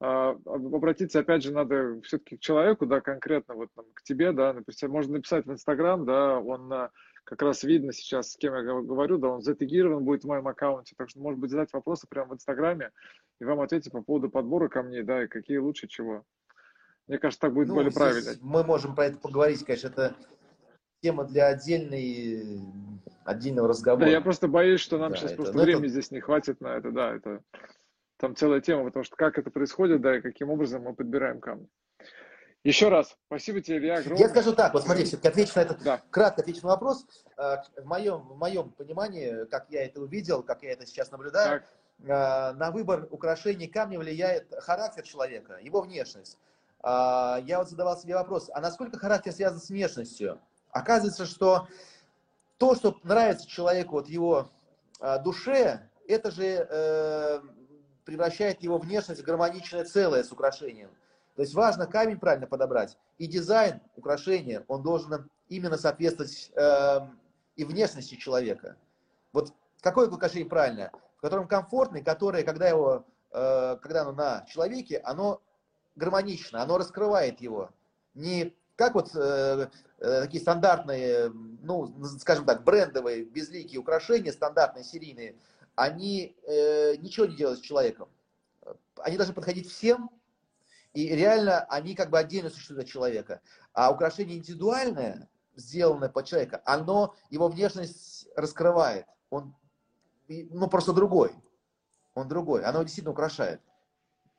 а, 0.00 0.36
обратиться, 0.44 1.20
опять 1.20 1.42
же, 1.42 1.52
надо 1.52 2.00
все-таки 2.02 2.36
к 2.36 2.40
человеку, 2.40 2.86
да, 2.86 3.00
конкретно 3.00 3.54
вот 3.54 3.70
там, 3.74 3.86
к 3.94 4.02
тебе, 4.02 4.32
да, 4.32 4.52
написать, 4.52 4.90
можно 4.90 5.14
написать 5.14 5.46
в 5.46 5.52
Инстаграм, 5.52 6.04
да, 6.04 6.38
он 6.38 6.70
а, 6.72 6.90
как 7.24 7.40
раз 7.40 7.62
видно 7.62 7.92
сейчас, 7.92 8.32
с 8.32 8.36
кем 8.36 8.54
я 8.54 8.62
говорю, 8.62 9.18
да, 9.18 9.28
он 9.28 9.42
затегирован 9.42 10.04
будет 10.04 10.24
в 10.24 10.26
моем 10.26 10.46
аккаунте, 10.48 10.94
так 10.98 11.08
что, 11.08 11.20
может 11.20 11.40
быть, 11.40 11.50
задать 11.50 11.72
вопросы 11.72 12.06
прямо 12.06 12.30
в 12.30 12.34
Инстаграме, 12.34 12.90
и 13.40 13.44
вам 13.44 13.60
ответить 13.60 13.92
по 13.92 14.02
поводу 14.02 14.30
подбора 14.30 14.68
камней, 14.68 15.02
да, 15.02 15.24
и 15.24 15.28
какие 15.28 15.58
лучше 15.58 15.88
чего. 15.88 16.24
Мне 17.06 17.18
кажется, 17.18 17.40
так 17.40 17.54
будет 17.54 17.68
ну, 17.68 17.74
более 17.74 17.92
правильно. 17.92 18.32
Мы 18.40 18.64
можем 18.64 18.94
про 18.94 19.06
это 19.06 19.18
поговорить, 19.18 19.64
конечно, 19.64 19.88
это 19.88 20.16
тема 21.02 21.24
для 21.24 21.48
отдельной, 21.48 22.60
отдельного 23.24 23.68
разговора. 23.68 24.06
Да, 24.06 24.10
я 24.10 24.20
просто 24.20 24.48
боюсь, 24.48 24.80
что 24.80 24.98
нам 24.98 25.12
да, 25.12 25.16
сейчас 25.16 25.32
это, 25.32 25.42
просто 25.42 25.58
времени 25.58 25.84
это... 25.84 25.92
здесь 25.92 26.10
не 26.10 26.20
хватит 26.20 26.60
на 26.60 26.76
это, 26.76 26.90
да, 26.90 27.14
это 27.14 27.42
там 28.18 28.34
целая 28.34 28.60
тема, 28.60 28.84
потому 28.86 29.04
что 29.04 29.14
как 29.16 29.38
это 29.38 29.50
происходит, 29.50 30.00
да, 30.00 30.16
и 30.16 30.20
каким 30.20 30.50
образом 30.50 30.82
мы 30.82 30.94
подбираем 30.94 31.40
камни. 31.40 31.68
Еще 32.64 32.88
раз, 32.88 33.16
спасибо 33.26 33.60
тебе, 33.60 33.78
Илья, 33.78 33.98
огромное. 33.98 34.26
Я 34.26 34.28
скажу 34.28 34.52
так, 34.52 34.74
вот 34.74 34.82
смотри, 34.82 35.04
все-таки 35.04 35.28
отвечу 35.28 35.52
на 35.54 35.60
этот, 35.60 35.84
да. 35.84 36.02
кратко 36.10 36.42
отвечу 36.42 36.62
на 36.62 36.70
вопрос. 36.70 37.06
Э, 37.38 37.58
в 37.76 37.84
моем, 37.84 38.22
в 38.22 38.36
моем 38.36 38.70
понимании, 38.70 39.44
как 39.48 39.70
я 39.70 39.84
это 39.84 40.00
увидел, 40.00 40.42
как 40.42 40.64
я 40.64 40.72
это 40.72 40.84
сейчас 40.84 41.12
наблюдаю, 41.12 41.60
так. 41.60 41.70
Э, 42.04 42.52
на 42.52 42.70
выбор 42.70 43.08
украшений 43.10 43.66
камня 43.66 43.98
влияет 43.98 44.52
характер 44.60 45.02
человека, 45.02 45.58
его 45.60 45.80
внешность. 45.82 46.38
Э, 46.82 47.38
я 47.42 47.58
вот 47.58 47.68
задавал 47.68 47.98
себе 47.98 48.14
вопрос, 48.14 48.50
а 48.52 48.60
насколько 48.60 48.98
характер 48.98 49.32
связан 49.32 49.60
с 49.60 49.68
внешностью? 49.68 50.40
Оказывается, 50.70 51.26
что 51.26 51.68
то, 52.58 52.74
что 52.74 52.98
нравится 53.02 53.46
человеку, 53.46 53.96
вот 53.96 54.08
его 54.08 54.50
душе, 55.24 55.88
это 56.08 56.30
же 56.30 57.42
превращает 58.06 58.62
его 58.62 58.78
внешность 58.78 59.20
в 59.20 59.24
гармоничное 59.24 59.84
целое 59.84 60.22
с 60.24 60.32
украшением. 60.32 60.90
То 61.34 61.42
есть 61.42 61.54
важно 61.54 61.86
камень 61.86 62.18
правильно 62.18 62.46
подобрать. 62.46 62.96
И 63.18 63.26
дизайн 63.26 63.80
украшения, 63.94 64.64
он 64.68 64.82
должен 64.82 65.28
именно 65.48 65.76
соответствовать 65.76 66.50
э, 66.54 67.00
и 67.56 67.64
внешности 67.64 68.14
человека. 68.14 68.76
Вот 69.32 69.52
какое 69.80 70.08
украшение 70.08 70.48
правильное? 70.48 70.90
В 71.16 71.20
котором 71.22 71.48
комфортный, 71.48 72.02
которое, 72.02 72.42
когда, 72.42 72.68
его, 72.68 73.06
э, 73.32 73.76
когда 73.82 74.02
оно 74.02 74.12
на 74.12 74.44
человеке, 74.46 74.98
оно 74.98 75.42
гармонично, 75.94 76.62
оно 76.62 76.78
раскрывает 76.78 77.40
его. 77.40 77.70
Не 78.14 78.54
как 78.76 78.94
вот 78.94 79.14
э, 79.14 79.68
э, 79.98 80.20
такие 80.22 80.40
стандартные, 80.40 81.30
ну, 81.30 81.94
скажем 82.18 82.44
так, 82.44 82.64
брендовые, 82.64 83.24
безликие 83.24 83.80
украшения, 83.80 84.32
стандартные, 84.32 84.84
серийные, 84.84 85.36
они 85.74 86.34
ничего 87.00 87.26
не 87.26 87.36
делают 87.36 87.58
с 87.58 87.62
человеком. 87.62 88.08
Они 88.96 89.18
должны 89.18 89.34
подходить 89.34 89.70
всем, 89.70 90.08
и 90.94 91.08
реально 91.14 91.64
они 91.64 91.94
как 91.94 92.08
бы 92.08 92.18
отдельно 92.18 92.48
существуют 92.48 92.84
от 92.84 92.88
человека. 92.88 93.42
А 93.74 93.90
украшение 93.90 94.38
индивидуальное, 94.38 95.28
сделанное 95.54 96.08
под 96.08 96.24
человека, 96.24 96.62
оно 96.64 97.14
его 97.28 97.48
внешность 97.48 98.26
раскрывает. 98.34 99.04
Он 99.28 99.54
ну, 100.28 100.68
просто 100.68 100.92
другой. 100.92 101.32
Он 102.14 102.28
другой. 102.28 102.62
Оно 102.64 102.82
действительно 102.82 103.12
украшает. 103.12 103.60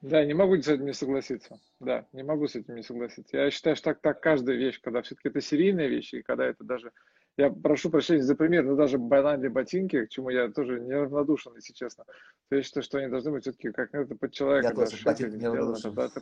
Да, 0.02 0.24
не 0.24 0.34
могу 0.34 0.56
с 0.62 0.68
этим 0.68 0.86
не 0.86 0.94
согласиться. 0.94 1.60
Да, 1.80 2.06
не 2.14 2.24
могу 2.24 2.48
с 2.48 2.56
этим 2.56 2.76
не 2.76 2.84
согласиться. 2.84 3.38
Я 3.38 3.50
считаю, 3.50 3.76
что 3.76 3.86
так, 3.86 4.02
так 4.02 4.22
каждая 4.22 4.56
вещь, 4.56 4.80
когда 4.82 5.02
все-таки 5.02 5.30
это 5.30 5.42
серийная 5.42 5.88
вещь, 5.88 6.14
и 6.14 6.22
когда 6.22 6.46
это 6.46 6.64
даже... 6.64 6.92
Я 7.36 7.52
прошу 7.52 7.92
прощения 7.92 8.24
за 8.24 8.36
пример, 8.36 8.64
но 8.66 8.76
даже 8.76 8.98
банальные 8.98 9.52
ботинки, 9.52 10.06
к 10.06 10.10
чему 10.10 10.30
я 10.30 10.50
тоже 10.50 10.80
неравнодушен, 10.80 11.54
если 11.56 11.74
честно. 11.74 12.04
То 12.50 12.56
я 12.56 12.64
считаю, 12.64 12.84
что 12.84 12.98
они 12.98 13.10
должны 13.10 13.32
быть 13.32 13.44
все-таки 13.44 13.72
как 13.72 13.94
это 13.94 14.16
под 14.16 14.34
человека. 14.34 14.70
Я 14.70 14.74
да, 14.74 14.86
тоже 14.86 15.04
ботинки 15.04 15.36
неравнодушен. 15.36 15.94
Да, 15.94 16.06
это, 16.06 16.22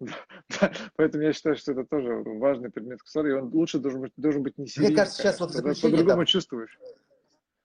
Поэтому 0.96 1.24
я 1.24 1.32
считаю, 1.32 1.56
что 1.56 1.72
это 1.72 1.84
тоже 1.84 2.22
важный 2.24 2.70
предмет 2.70 3.00
аксессуара, 3.00 3.28
и 3.28 3.32
он 3.32 3.50
лучше 3.52 3.78
должен 3.78 4.00
быть, 4.00 4.12
должен 4.16 4.42
быть 4.42 4.58
не 4.58 4.66
серийный. 4.66 4.90
Мне 4.90 4.96
кажется, 4.96 5.22
сейчас 5.22 5.40
вот 5.40 5.52
заключение... 5.52 5.90
По-другому 5.90 6.24
чувствуешь. 6.24 6.78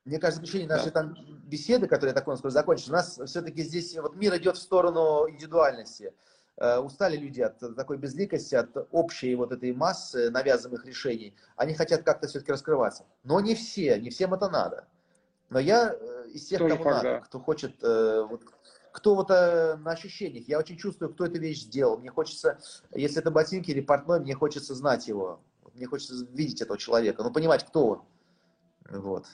Мне 0.07 0.19
кажется, 0.19 0.39
заключение 0.39 0.69
нашей 0.69 0.91
да. 0.91 1.01
там 1.01 1.17
беседы, 1.43 1.85
которая 1.85 2.15
так 2.15 2.23
скоро 2.37 2.49
закончится, 2.49 2.91
у 2.91 2.93
нас 2.93 3.19
все-таки 3.25 3.61
здесь 3.61 3.93
вот 3.97 4.15
мир 4.15 4.37
идет 4.37 4.55
в 4.55 4.61
сторону 4.61 5.29
индивидуальности. 5.29 6.13
Э, 6.55 6.79
устали 6.79 7.17
люди 7.17 7.41
от 7.41 7.59
такой 7.75 7.97
безликости, 7.97 8.55
от 8.55 8.69
общей 8.91 9.35
вот 9.35 9.51
этой 9.51 9.73
массы 9.73 10.29
навязанных 10.29 10.85
решений. 10.85 11.35
Они 11.57 11.73
хотят 11.73 12.03
как-то 12.03 12.27
все-таки 12.27 12.53
раскрываться. 12.53 13.05
Но 13.25 13.41
не 13.41 13.53
все, 13.53 13.99
не 13.99 14.09
всем 14.09 14.33
это 14.33 14.49
надо. 14.49 14.87
Но 15.49 15.59
я 15.59 15.93
э, 15.93 16.29
из 16.29 16.45
тех, 16.45 16.59
Тоже 16.59 16.77
кому 16.77 16.83
факт, 16.85 17.03
надо, 17.03 17.09
да. 17.09 17.25
кто 17.25 17.39
хочет 17.41 17.83
э, 17.83 18.25
вот, 18.29 18.43
кто 18.93 19.13
вот 19.13 19.27
на 19.27 19.91
ощущениях. 19.91 20.47
Я 20.47 20.57
очень 20.57 20.77
чувствую, 20.77 21.13
кто 21.13 21.25
эту 21.25 21.37
вещь 21.37 21.63
сделал. 21.63 21.97
Мне 21.97 22.11
хочется, 22.11 22.59
если 22.91 23.19
это 23.19 23.29
ботинки 23.29 23.71
или 23.71 23.81
портной, 23.81 24.21
мне 24.21 24.35
хочется 24.35 24.73
знать 24.73 25.09
его. 25.09 25.41
Мне 25.73 25.85
хочется 25.85 26.25
видеть 26.31 26.61
этого 26.61 26.77
человека, 26.77 27.23
ну, 27.23 27.31
понимать, 27.31 27.65
кто 27.65 27.87
он. 27.87 28.01
Вот. 28.89 29.25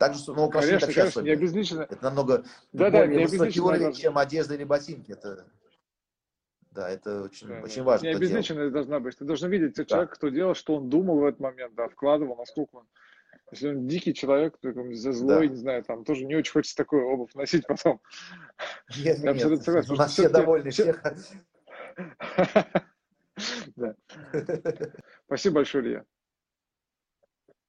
Так 0.00 0.14
же, 0.14 0.32
ну, 0.32 0.48
конечно, 0.48 0.90
конечно, 0.90 1.20
не 1.20 1.28
обезличенно. 1.28 1.82
Это 1.82 2.02
намного 2.02 2.42
да, 2.72 2.90
более 2.90 3.26
да, 3.26 3.30
высокий 3.30 3.60
уровень, 3.60 3.92
чем 3.92 4.16
одежда 4.16 4.54
или 4.54 4.64
ботинки. 4.64 5.12
Это, 5.12 5.44
да, 6.70 6.88
это 6.88 7.20
очень, 7.20 7.48
да, 7.48 7.60
очень 7.60 7.82
важно. 7.82 8.06
Не 8.06 8.14
обезличенная 8.14 8.70
должна 8.70 8.98
быть. 8.98 9.18
Ты 9.18 9.26
должен 9.26 9.50
видеть 9.50 9.74
да. 9.74 9.84
человека, 9.84 10.14
кто 10.14 10.30
делал, 10.30 10.54
что 10.54 10.76
он 10.76 10.88
думал 10.88 11.18
в 11.18 11.24
этот 11.26 11.40
момент, 11.40 11.74
да, 11.74 11.86
вкладывал, 11.88 12.34
насколько 12.36 12.76
он 12.76 12.86
если 13.50 13.68
он 13.68 13.86
дикий 13.88 14.14
человек, 14.14 14.56
такой 14.58 14.94
за 14.94 15.12
злой, 15.12 15.48
да. 15.48 15.52
не 15.52 15.60
знаю, 15.60 15.84
там 15.84 16.02
тоже 16.04 16.24
не 16.24 16.34
очень 16.34 16.52
хочется 16.52 16.76
такую 16.76 17.06
обувь 17.06 17.34
носить 17.34 17.66
потом. 17.66 18.00
Нет, 18.96 19.18
Я 19.18 19.32
абсолютно 19.32 19.56
нет. 19.56 19.64
согласен. 19.64 19.92
У 19.92 19.96
нас 19.96 20.12
все 20.12 20.28
довольны, 20.30 20.70
все... 20.70 20.94
Спасибо 25.26 25.56
большое, 25.56 25.84
Илья. 25.84 26.04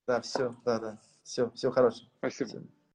Да, 0.07 0.21
все, 0.21 0.55
да, 0.65 0.79
да. 0.79 0.99
Все, 1.31 1.49
все 1.51 1.71
хорошего. 1.71 2.09
Спасибо. 2.17 2.49
Все. 2.49 2.80